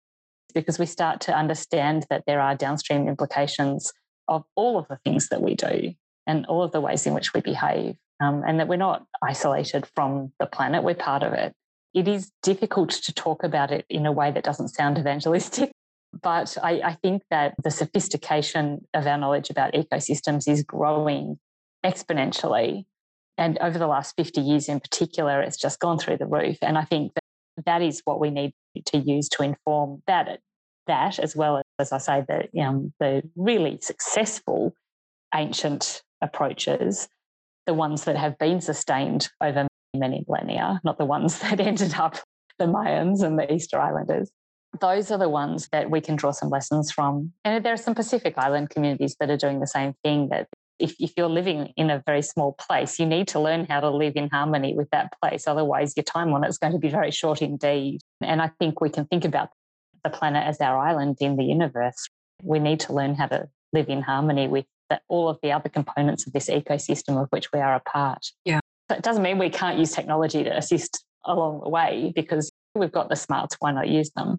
because 0.54 0.78
we 0.78 0.86
start 0.86 1.20
to 1.22 1.36
understand 1.36 2.06
that 2.10 2.24
there 2.26 2.40
are 2.40 2.54
downstream 2.54 3.08
implications 3.08 3.92
of 4.26 4.42
all 4.56 4.78
of 4.78 4.88
the 4.88 4.98
things 5.04 5.28
that 5.28 5.42
we 5.42 5.54
do 5.54 5.92
and 6.26 6.46
all 6.46 6.62
of 6.62 6.72
the 6.72 6.80
ways 6.80 7.06
in 7.06 7.12
which 7.12 7.34
we 7.34 7.40
behave, 7.40 7.96
um, 8.20 8.42
and 8.46 8.58
that 8.58 8.68
we're 8.68 8.76
not 8.76 9.04
isolated 9.22 9.86
from 9.94 10.32
the 10.38 10.46
planet, 10.46 10.82
we're 10.82 10.94
part 10.94 11.22
of 11.22 11.32
it 11.32 11.54
it 11.94 12.08
is 12.08 12.30
difficult 12.42 12.90
to 12.90 13.12
talk 13.12 13.44
about 13.44 13.70
it 13.70 13.84
in 13.88 14.06
a 14.06 14.12
way 14.12 14.30
that 14.30 14.44
doesn't 14.44 14.68
sound 14.68 14.98
evangelistic. 14.98 15.72
But 16.20 16.58
I, 16.62 16.72
I, 16.84 16.94
think 17.02 17.22
that 17.30 17.54
the 17.64 17.70
sophistication 17.70 18.86
of 18.92 19.06
our 19.06 19.16
knowledge 19.16 19.48
about 19.48 19.72
ecosystems 19.72 20.46
is 20.46 20.62
growing 20.62 21.38
exponentially. 21.84 22.84
And 23.38 23.56
over 23.62 23.78
the 23.78 23.86
last 23.86 24.14
50 24.16 24.42
years 24.42 24.68
in 24.68 24.78
particular, 24.78 25.40
it's 25.40 25.56
just 25.56 25.80
gone 25.80 25.98
through 25.98 26.18
the 26.18 26.26
roof. 26.26 26.58
And 26.60 26.76
I 26.76 26.84
think 26.84 27.14
that 27.14 27.64
that 27.64 27.80
is 27.80 28.02
what 28.04 28.20
we 28.20 28.30
need 28.30 28.52
to 28.86 28.98
use 28.98 29.26
to 29.30 29.42
inform 29.42 30.02
that, 30.06 30.40
that 30.86 31.18
as 31.18 31.34
well 31.34 31.56
as, 31.56 31.64
as 31.78 31.92
I 31.92 31.98
say, 31.98 32.24
the, 32.28 32.60
um, 32.60 32.92
the 33.00 33.22
really 33.34 33.78
successful 33.80 34.74
ancient 35.34 36.02
approaches, 36.20 37.08
the 37.64 37.72
ones 37.72 38.04
that 38.04 38.16
have 38.16 38.38
been 38.38 38.60
sustained 38.60 39.30
over 39.40 39.66
many 39.94 40.24
millennia, 40.28 40.80
not 40.84 40.98
the 40.98 41.04
ones 41.04 41.38
that 41.40 41.60
ended 41.60 41.94
up 41.94 42.18
the 42.58 42.66
Mayans 42.66 43.22
and 43.22 43.38
the 43.38 43.52
Easter 43.52 43.78
Islanders. 43.78 44.30
Those 44.80 45.10
are 45.10 45.18
the 45.18 45.28
ones 45.28 45.68
that 45.72 45.90
we 45.90 46.00
can 46.00 46.16
draw 46.16 46.30
some 46.30 46.48
lessons 46.48 46.90
from. 46.90 47.32
And 47.44 47.64
there 47.64 47.74
are 47.74 47.78
some 47.78 47.94
Pacific 47.94 48.34
Island 48.38 48.70
communities 48.70 49.16
that 49.20 49.30
are 49.30 49.36
doing 49.36 49.60
the 49.60 49.66
same 49.66 49.94
thing 50.02 50.28
that 50.30 50.48
if, 50.78 50.94
if 50.98 51.12
you're 51.16 51.28
living 51.28 51.72
in 51.76 51.90
a 51.90 52.02
very 52.06 52.22
small 52.22 52.54
place, 52.54 52.98
you 52.98 53.04
need 53.04 53.28
to 53.28 53.40
learn 53.40 53.66
how 53.66 53.80
to 53.80 53.90
live 53.90 54.14
in 54.16 54.30
harmony 54.30 54.74
with 54.74 54.88
that 54.90 55.12
place. 55.20 55.46
Otherwise, 55.46 55.94
your 55.96 56.04
time 56.04 56.32
on 56.32 56.42
it 56.42 56.48
is 56.48 56.58
going 56.58 56.72
to 56.72 56.78
be 56.78 56.88
very 56.88 57.10
short 57.10 57.42
indeed. 57.42 58.00
And 58.22 58.40
I 58.40 58.50
think 58.58 58.80
we 58.80 58.88
can 58.88 59.04
think 59.04 59.24
about 59.24 59.50
the 60.02 60.10
planet 60.10 60.44
as 60.46 60.60
our 60.60 60.78
island 60.78 61.18
in 61.20 61.36
the 61.36 61.44
universe. 61.44 62.08
We 62.42 62.58
need 62.58 62.80
to 62.80 62.94
learn 62.94 63.14
how 63.14 63.26
to 63.26 63.48
live 63.72 63.88
in 63.88 64.02
harmony 64.02 64.48
with 64.48 64.64
all 65.08 65.28
of 65.28 65.38
the 65.42 65.52
other 65.52 65.68
components 65.68 66.26
of 66.26 66.32
this 66.32 66.48
ecosystem 66.48 67.20
of 67.20 67.28
which 67.30 67.52
we 67.52 67.60
are 67.60 67.74
a 67.74 67.80
part. 67.80 68.26
Yeah. 68.44 68.60
So 68.92 68.96
it 68.98 69.02
doesn't 69.02 69.22
mean 69.22 69.38
we 69.38 69.48
can't 69.48 69.78
use 69.78 69.92
technology 69.92 70.44
to 70.44 70.54
assist 70.54 71.02
along 71.24 71.60
the 71.62 71.70
way 71.70 72.12
because 72.14 72.52
we've 72.74 72.92
got 72.92 73.08
the 73.08 73.16
smarts, 73.16 73.56
why 73.58 73.72
not 73.72 73.88
use 73.88 74.10
them? 74.10 74.38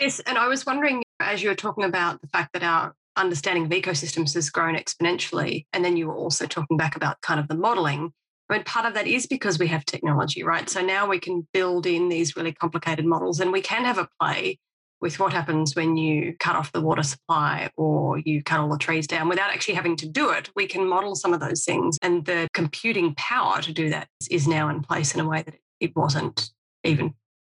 Yes, 0.00 0.18
and 0.26 0.36
I 0.36 0.48
was 0.48 0.66
wondering 0.66 1.04
as 1.20 1.44
you 1.44 1.48
were 1.48 1.54
talking 1.54 1.84
about 1.84 2.20
the 2.20 2.26
fact 2.26 2.54
that 2.54 2.64
our 2.64 2.92
understanding 3.16 3.66
of 3.66 3.70
ecosystems 3.70 4.34
has 4.34 4.50
grown 4.50 4.74
exponentially, 4.74 5.66
and 5.72 5.84
then 5.84 5.96
you 5.96 6.08
were 6.08 6.16
also 6.16 6.44
talking 6.46 6.76
back 6.76 6.96
about 6.96 7.20
kind 7.20 7.38
of 7.38 7.46
the 7.46 7.54
modeling. 7.54 8.10
I 8.50 8.54
mean, 8.54 8.64
part 8.64 8.84
of 8.84 8.94
that 8.94 9.06
is 9.06 9.28
because 9.28 9.60
we 9.60 9.68
have 9.68 9.84
technology, 9.84 10.42
right? 10.42 10.68
So 10.68 10.80
now 10.80 11.06
we 11.06 11.20
can 11.20 11.46
build 11.52 11.86
in 11.86 12.08
these 12.08 12.34
really 12.34 12.52
complicated 12.52 13.04
models 13.04 13.38
and 13.38 13.52
we 13.52 13.60
can 13.60 13.84
have 13.84 13.98
a 13.98 14.08
play 14.20 14.58
with 15.00 15.20
what 15.20 15.32
happens 15.32 15.76
when 15.76 15.96
you 15.96 16.34
cut 16.38 16.56
off 16.56 16.72
the 16.72 16.80
water 16.80 17.02
supply 17.02 17.70
or 17.76 18.18
you 18.18 18.42
cut 18.42 18.60
all 18.60 18.68
the 18.68 18.78
trees 18.78 19.06
down 19.06 19.28
without 19.28 19.50
actually 19.50 19.74
having 19.74 19.96
to 19.96 20.08
do 20.08 20.30
it. 20.30 20.50
We 20.56 20.66
can 20.66 20.86
model 20.88 21.14
some 21.14 21.32
of 21.32 21.40
those 21.40 21.64
things. 21.64 21.98
And 22.02 22.24
the 22.24 22.48
computing 22.52 23.14
power 23.16 23.60
to 23.62 23.72
do 23.72 23.90
that 23.90 24.08
is 24.30 24.48
now 24.48 24.68
in 24.68 24.82
place 24.82 25.14
in 25.14 25.20
a 25.20 25.28
way 25.28 25.42
that 25.42 25.54
it 25.80 25.94
wasn't 25.94 26.50
even 26.84 27.14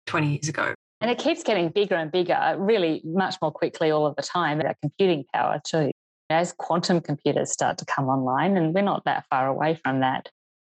20 0.06 0.28
years 0.28 0.48
ago. 0.48 0.74
And 1.00 1.10
it 1.10 1.18
keeps 1.18 1.42
getting 1.42 1.70
bigger 1.70 1.94
and 1.94 2.12
bigger, 2.12 2.56
really 2.58 3.00
much 3.04 3.36
more 3.40 3.50
quickly 3.50 3.90
all 3.90 4.06
of 4.06 4.16
the 4.16 4.22
time. 4.22 4.58
That 4.58 4.76
computing 4.82 5.24
power, 5.32 5.60
too. 5.64 5.90
As 6.28 6.52
quantum 6.52 7.00
computers 7.00 7.50
start 7.50 7.78
to 7.78 7.84
come 7.86 8.08
online, 8.08 8.56
and 8.56 8.74
we're 8.74 8.82
not 8.82 9.04
that 9.06 9.24
far 9.30 9.48
away 9.48 9.78
from 9.82 10.00
that, 10.00 10.28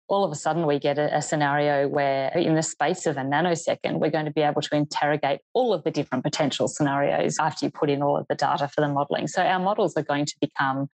all 0.08 0.24
of 0.24 0.32
a 0.32 0.34
sudden 0.34 0.66
we 0.66 0.78
get 0.78 0.98
a, 0.98 1.16
a, 1.16 1.22
scenario 1.22 1.86
where 1.86 2.28
in 2.30 2.54
the 2.54 2.62
space 2.62 3.06
of 3.06 3.16
a 3.16 3.20
nanosecond 3.20 3.98
we're 3.98 4.10
going 4.10 4.24
to 4.24 4.32
be 4.32 4.40
able 4.40 4.62
to 4.62 4.74
interrogate 4.74 5.40
all 5.52 5.72
of 5.72 5.84
the 5.84 5.90
different 5.90 6.24
potential 6.24 6.66
scenarios 6.66 7.36
after 7.38 7.66
you 7.66 7.70
put 7.70 7.90
in 7.90 8.02
all 8.02 8.16
of 8.16 8.26
the 8.28 8.34
data 8.34 8.68
for 8.68 8.80
the 8.80 8.88
modeling. 8.88 9.28
So 9.28 9.42
our 9.42 9.60
models 9.60 9.96
are 9.96 10.02
going 10.02 10.24
to 10.26 10.34
become 10.40 10.88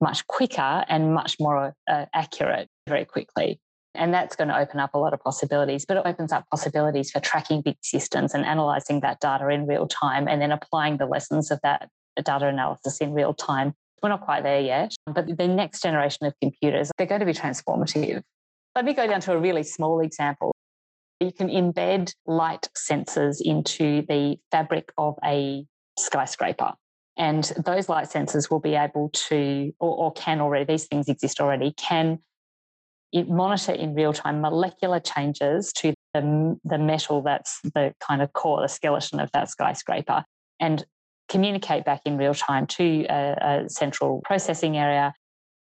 much 0.00 0.26
quicker 0.26 0.84
and 0.88 1.12
much 1.12 1.36
more 1.38 1.74
uh, 1.90 2.06
accurate 2.14 2.68
very 2.88 3.04
quickly. 3.04 3.60
And 3.94 4.14
that's 4.14 4.36
going 4.36 4.48
to 4.48 4.58
open 4.58 4.80
up 4.80 4.94
a 4.94 4.98
lot 4.98 5.12
of 5.12 5.20
possibilities 5.20 5.84
but 5.84 5.98
it 5.98 6.04
opens 6.06 6.32
up 6.32 6.46
possibilities 6.50 7.10
for 7.10 7.20
tracking 7.20 7.62
big 7.62 7.76
systems 7.82 8.32
and 8.32 8.44
analyzing 8.44 9.00
that 9.00 9.20
data 9.20 9.48
in 9.48 9.66
real 9.66 9.86
time 9.86 10.28
and 10.28 10.40
then 10.40 10.52
applying 10.52 10.96
the 10.96 11.06
lessons 11.06 11.50
of 11.50 11.58
that 11.62 11.88
data 12.24 12.46
analysis 12.46 12.98
in 12.98 13.12
real 13.12 13.34
time. 13.34 13.74
We're 14.02 14.08
not 14.08 14.22
quite 14.22 14.42
there 14.42 14.60
yet, 14.60 14.94
but 15.06 15.36
the 15.36 15.46
next 15.46 15.82
generation 15.82 16.26
of 16.26 16.34
computers, 16.40 16.90
they're 16.98 17.06
going 17.06 17.20
to 17.20 17.26
be 17.26 17.32
transformative. 17.32 18.22
Let 18.74 18.84
me 18.86 18.94
go 18.94 19.06
down 19.06 19.20
to 19.22 19.32
a 19.32 19.38
really 19.38 19.62
small 19.62 20.00
example. 20.00 20.54
You 21.20 21.32
can 21.32 21.48
embed 21.48 22.12
light 22.26 22.68
sensors 22.76 23.40
into 23.40 24.02
the 24.08 24.38
fabric 24.50 24.92
of 24.96 25.16
a 25.24 25.66
skyscraper. 25.98 26.72
And 27.18 27.44
those 27.64 27.90
light 27.90 28.08
sensors 28.08 28.50
will 28.50 28.60
be 28.60 28.74
able 28.74 29.10
to, 29.28 29.72
or, 29.78 29.96
or 29.96 30.12
can 30.12 30.40
already, 30.40 30.64
these 30.64 30.86
things 30.86 31.08
exist 31.08 31.40
already, 31.40 31.74
can 31.76 32.18
monitor 33.12 33.72
in 33.72 33.94
real 33.94 34.14
time 34.14 34.40
molecular 34.40 34.98
changes 34.98 35.70
to 35.74 35.92
the, 36.14 36.58
the 36.64 36.78
metal 36.78 37.20
that's 37.20 37.60
the 37.74 37.94
kind 38.00 38.22
of 38.22 38.32
core, 38.32 38.62
the 38.62 38.68
skeleton 38.68 39.20
of 39.20 39.30
that 39.32 39.50
skyscraper, 39.50 40.24
and 40.60 40.86
communicate 41.28 41.84
back 41.84 42.00
in 42.06 42.16
real 42.16 42.34
time 42.34 42.66
to 42.66 43.04
a, 43.10 43.36
a 43.64 43.68
central 43.68 44.22
processing 44.24 44.78
area 44.78 45.12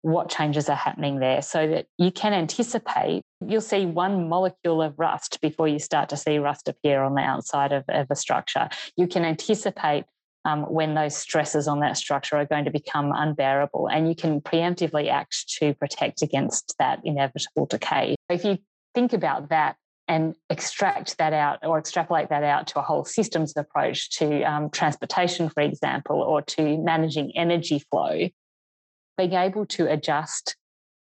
what 0.04 0.30
changes 0.30 0.68
are 0.68 0.76
happening 0.76 1.20
there 1.20 1.42
so 1.42 1.66
that 1.66 1.88
you 1.98 2.12
can 2.12 2.34
anticipate. 2.34 3.24
You'll 3.46 3.62
see 3.62 3.86
one 3.86 4.28
molecule 4.28 4.82
of 4.82 5.00
rust 5.00 5.40
before 5.42 5.68
you 5.68 5.80
start 5.80 6.10
to 6.10 6.18
see 6.18 6.38
rust 6.38 6.68
appear 6.68 7.02
on 7.02 7.16
the 7.16 7.22
outside 7.22 7.72
of, 7.72 7.86
of 7.88 8.08
a 8.10 8.16
structure. 8.16 8.68
You 8.98 9.08
can 9.08 9.24
anticipate 9.24 10.04
um, 10.46 10.64
when 10.64 10.94
those 10.94 11.16
stresses 11.16 11.70
on 11.70 11.80
that 11.80 11.96
structure 11.96 12.36
are 12.36 12.46
going 12.46 12.66
to 12.66 12.72
become 12.72 13.14
unbearable, 13.16 13.88
and 13.88 14.10
you 14.10 14.16
can 14.16 14.42
preemptively 14.42 15.10
act 15.10 15.48
to 15.60 15.74
protect 15.76 16.22
against 16.22 16.76
that 16.80 17.00
inevitable 17.06 17.66
decay. 17.66 18.16
If 18.30 18.44
you 18.44 18.58
think 18.94 19.14
about 19.14 19.50
that 19.50 19.78
and 20.10 20.36
extract 20.50 21.18
that 21.18 21.32
out 21.32 21.60
or 21.64 21.80
extrapolate 21.80 22.28
that 22.28 22.44
out 22.44 22.68
to 22.68 22.80
a 22.80 22.82
whole 22.82 23.06
systems 23.06 23.54
approach 23.56 24.10
to 24.18 24.44
um, 24.44 24.70
transportation, 24.70 25.48
for 25.48 25.62
example, 25.62 26.22
or 26.22 26.42
to 26.42 26.78
managing 26.78 27.32
energy 27.38 27.82
flow, 27.90 28.28
being 29.18 29.34
able 29.34 29.66
to 29.68 29.92
adjust 29.92 30.56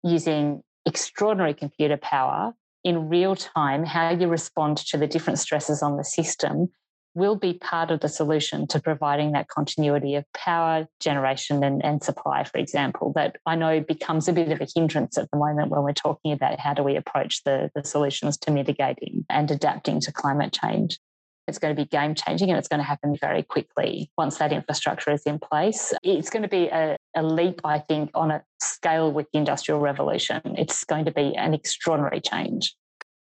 using 0.04 0.62
extraordinary 0.86 1.54
computer 1.54 1.98
power 1.98 2.54
in 2.84 3.10
real 3.10 3.36
time 3.36 3.84
how 3.84 4.12
you 4.12 4.28
respond 4.28 4.78
to 4.78 4.98
the 4.98 5.08
different 5.08 5.40
stresses 5.40 5.84
on 5.84 5.98
the 5.98 6.04
system 6.04 6.70
will 7.18 7.36
be 7.36 7.56
part 7.56 7.90
of 7.90 8.00
the 8.00 8.08
solution 8.08 8.68
to 8.68 8.80
providing 8.80 9.32
that 9.32 9.48
continuity 9.48 10.14
of 10.14 10.24
power 10.34 10.88
generation 11.00 11.64
and, 11.64 11.84
and 11.84 12.04
supply, 12.04 12.44
for 12.44 12.60
example, 12.60 13.12
that 13.16 13.38
I 13.48 13.56
know 13.56 13.82
becomes 13.82 14.28
a 14.28 14.34
bit 14.34 14.52
of 14.52 14.62
a 14.62 14.68
hindrance 14.74 15.18
at 15.18 15.30
the 15.32 15.38
moment 15.38 15.72
when 15.72 15.82
we're 15.82 15.94
talking 15.94 16.32
about 16.32 16.60
how 16.60 16.76
do 16.76 16.84
we 16.84 16.96
approach 16.96 17.44
the, 17.44 17.72
the 17.74 17.84
solutions 17.84 18.38
to 18.40 18.52
mitigating 18.52 19.26
and 19.32 19.50
adapting 19.50 20.00
to 20.02 20.12
climate 20.12 20.54
change. 20.54 21.00
It's 21.48 21.58
going 21.58 21.76
to 21.76 21.82
be 21.82 21.88
game 21.88 22.14
changing 22.14 22.52
and 22.52 22.60
it's 22.60 22.68
going 22.68 22.82
to 22.82 22.88
happen 22.88 23.18
very 23.20 23.42
quickly 23.42 24.12
once 24.16 24.38
that 24.38 24.54
infrastructure 24.54 25.12
is 25.12 25.24
in 25.24 25.40
place. 25.40 25.94
It's 26.04 26.30
going 26.30 26.44
to 26.44 26.50
be 26.50 26.68
a, 26.68 26.97
a 27.18 27.24
leap, 27.24 27.62
I 27.64 27.80
think, 27.80 28.12
on 28.14 28.32
a 28.32 28.44
scale 28.62 29.12
with 29.12 29.26
the 29.34 29.40
Industrial 29.40 29.80
Revolution. 29.80 30.42
It's 30.58 30.84
going 30.84 31.06
to 31.06 31.12
be 31.12 31.36
an 31.36 31.54
extraordinary 31.54 32.22
change. 32.22 32.76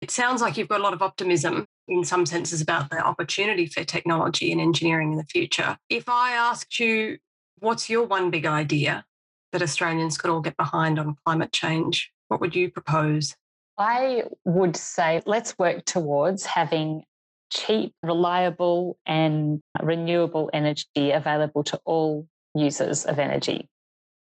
It 0.02 0.10
sounds 0.10 0.42
like 0.42 0.56
you've 0.56 0.68
got 0.68 0.80
a 0.80 0.82
lot 0.82 0.92
of 0.92 1.00
optimism 1.00 1.66
in 1.88 2.04
some 2.04 2.26
senses 2.26 2.60
about 2.60 2.90
the 2.90 2.98
opportunity 2.98 3.66
for 3.66 3.84
technology 3.84 4.50
and 4.50 4.60
engineering 4.60 5.12
in 5.12 5.18
the 5.18 5.24
future. 5.24 5.78
If 5.88 6.08
I 6.08 6.32
asked 6.32 6.80
you, 6.80 7.18
what's 7.60 7.88
your 7.88 8.04
one 8.04 8.30
big 8.30 8.46
idea 8.46 9.04
that 9.52 9.62
Australians 9.62 10.18
could 10.18 10.30
all 10.30 10.40
get 10.40 10.56
behind 10.56 10.98
on 10.98 11.16
climate 11.24 11.52
change, 11.52 12.10
what 12.28 12.40
would 12.40 12.56
you 12.56 12.70
propose? 12.70 13.36
I 13.78 14.24
would 14.44 14.76
say 14.76 15.22
let's 15.24 15.56
work 15.56 15.84
towards 15.84 16.44
having 16.44 17.04
cheap, 17.52 17.94
reliable, 18.02 18.98
and 19.06 19.60
renewable 19.80 20.50
energy 20.52 21.12
available 21.12 21.62
to 21.64 21.80
all 21.84 22.26
users 22.54 23.04
of 23.04 23.18
energy. 23.18 23.68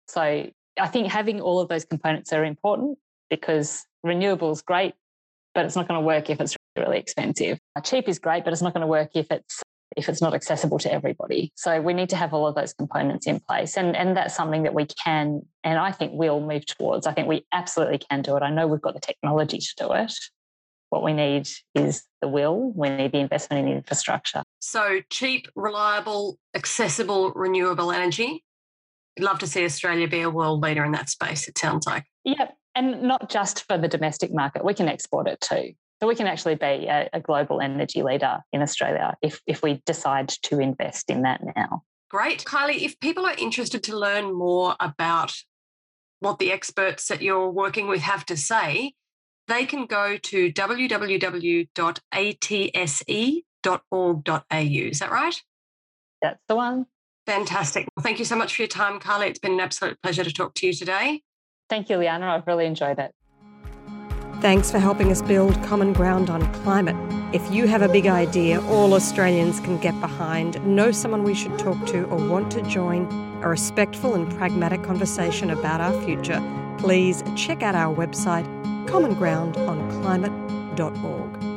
So 0.09 0.21
I 0.23 0.87
think 0.89 1.09
having 1.09 1.41
all 1.41 1.61
of 1.61 1.69
those 1.69 1.85
components 1.85 2.33
are 2.33 2.45
important 2.45 2.99
because 3.31 3.85
renewables 4.05 4.65
great, 4.65 4.95
but 5.55 5.65
it's 5.65 5.77
not 5.77 5.89
going 5.89 6.01
to 6.01 6.07
work 6.07 6.31
if 6.31 6.41
it's 6.41 6.57
really 6.77 6.99
expensive. 6.99 7.59
Uh, 7.77 7.81
cheap 7.81 8.09
is 8.09 8.19
great, 8.19 8.45
but 8.45 8.53
it's 8.53 8.63
not 8.63 8.75
going 8.75 8.83
to 8.83 8.87
work 8.87 9.11
if 9.15 9.31
it's 9.31 9.63
if 9.97 10.09
it's 10.09 10.21
not 10.21 10.35
accessible 10.35 10.79
to 10.81 10.93
everybody. 10.93 11.53
So 11.55 11.81
we 11.81 11.95
need 11.95 12.09
to 12.09 12.17
have 12.17 12.35
all 12.35 12.47
of 12.47 12.55
those 12.55 12.73
components 12.73 13.27
in 13.27 13.41
place. 13.41 13.77
And, 13.77 13.95
and 13.95 14.17
that's 14.17 14.35
something 14.35 14.65
that 14.65 14.75
we 14.75 14.87
can, 14.87 15.43
and 15.63 15.79
I 15.79 15.93
think 15.93 16.13
we'll 16.15 16.41
move 16.41 16.67
towards. 16.67 17.07
I 17.07 17.13
think 17.13 17.29
we 17.29 17.47
absolutely 17.53 17.99
can 17.99 18.23
do 18.23 18.37
it. 18.37 18.43
I 18.43 18.51
know 18.51 18.67
we've 18.67 18.81
got 18.81 18.95
the 18.95 19.01
technology 19.01 19.59
to 19.59 19.75
do 19.79 19.93
it. 19.93 20.13
What 20.91 21.03
we 21.03 21.13
need 21.13 21.49
is 21.75 22.05
the 22.21 22.29
will, 22.29 22.73
we 22.75 22.89
need 22.89 23.13
the 23.13 23.19
investment 23.19 23.61
in 23.61 23.71
the 23.71 23.77
infrastructure. 23.77 24.43
So, 24.61 25.01
cheap, 25.11 25.49
reliable, 25.57 26.39
accessible, 26.55 27.33
renewable 27.33 27.91
energy. 27.91 28.45
Love 29.19 29.39
to 29.39 29.47
see 29.47 29.65
Australia 29.65 30.09
be 30.09 30.23
a 30.23 30.31
world 30.31 30.63
leader 30.63 30.85
in 30.85 30.93
that 30.93 31.09
space, 31.09 31.47
it 31.49 31.57
sounds 31.59 31.87
like. 31.87 32.05
Yep. 32.25 32.57
And 32.75 33.03
not 33.03 33.31
just 33.31 33.67
for 33.69 33.79
the 33.79 33.87
domestic 33.87 34.35
market, 34.35 34.65
we 34.65 34.75
can 34.75 34.89
export 34.89 35.29
it 35.29 35.41
too. 35.41 35.73
So 36.01 36.09
we 36.09 36.17
can 36.17 36.27
actually 36.27 36.57
be 36.57 36.87
a, 36.89 37.09
a, 37.13 37.21
global 37.21 37.61
energy 37.61 38.03
leader 38.03 38.41
in 38.53 38.61
Australia 38.63 39.17
if, 39.23 39.41
if 39.47 39.63
we 39.63 39.81
decide 39.87 40.29
to 40.43 40.59
invest 40.59 41.09
in 41.09 41.23
that 41.23 41.41
now. 41.57 41.85
Great. 42.11 42.45
Kylie, 42.45 42.83
if 42.83 42.99
people 42.99 43.25
are 43.27 43.37
interested 43.39 43.85
to 43.85 43.97
learn 43.97 44.35
more 44.35 44.75
about 44.81 45.33
what 46.21 46.39
the 46.39 46.51
experts 46.51 47.09
that 47.09 47.23
you're 47.23 47.49
working 47.49 47.87
with 47.87 48.01
have 48.01 48.27
to 48.27 48.37
say, 48.37 48.95
they 49.47 49.67
can 49.67 49.87
go 49.87 50.17
to 50.17 50.53
www.atse.org.au. 50.53 51.69
Is 54.51 54.99
that 54.99 55.11
right? 55.11 55.43
That's 56.23 56.41
the 56.49 56.57
one. 56.57 56.87
Fantastic. 57.27 57.89
Well, 57.97 58.03
thank 58.03 58.19
you 58.19 58.25
so 58.25 58.37
much 58.37 58.55
for 58.55 58.63
your 58.63 58.69
time, 58.69 59.01
Carly. 59.01 59.29
It's 59.29 59.39
been 59.39 59.53
an 59.53 59.61
absolute 59.61 60.01
pleasure 60.03 60.25
to 60.25 60.33
talk 60.33 60.55
to 60.55 60.67
you 60.67 60.73
today. 60.73 61.23
Thank 61.71 61.89
you, 61.89 61.97
Liana. 61.97 62.27
I've 62.27 62.47
really 62.47 62.67
enjoyed 62.67 62.99
it. 62.99 63.13
Thanks 64.41 64.71
for 64.71 64.79
helping 64.79 65.11
us 65.11 65.23
build 65.23 65.55
common 65.63 65.95
ground 65.95 66.29
on 66.29 66.53
climate. 66.53 66.97
If 67.35 67.51
you 67.51 67.67
have 67.67 67.81
a 67.81 67.89
big 67.89 68.07
idea 68.07 68.61
all 68.67 68.93
Australians 68.93 69.59
can 69.61 69.79
get 69.79 69.99
behind, 70.01 70.63
know 70.67 70.93
someone 70.93 71.25
we 71.25 71.35
should 71.35 71.59
talk 71.59 71.87
to, 71.87 72.05
or 72.05 72.29
want 72.29 72.51
to 72.53 72.61
join 72.63 73.07
a 73.43 73.49
respectful 73.49 74.15
and 74.15 74.31
pragmatic 74.37 74.83
conversation 74.83 75.51
about 75.51 75.81
our 75.81 75.99
future, 76.03 76.43
please 76.79 77.25
check 77.37 77.63
out 77.63 77.75
our 77.75 77.95
website 77.95 78.45
commongroundonclimate.org. 78.87 81.54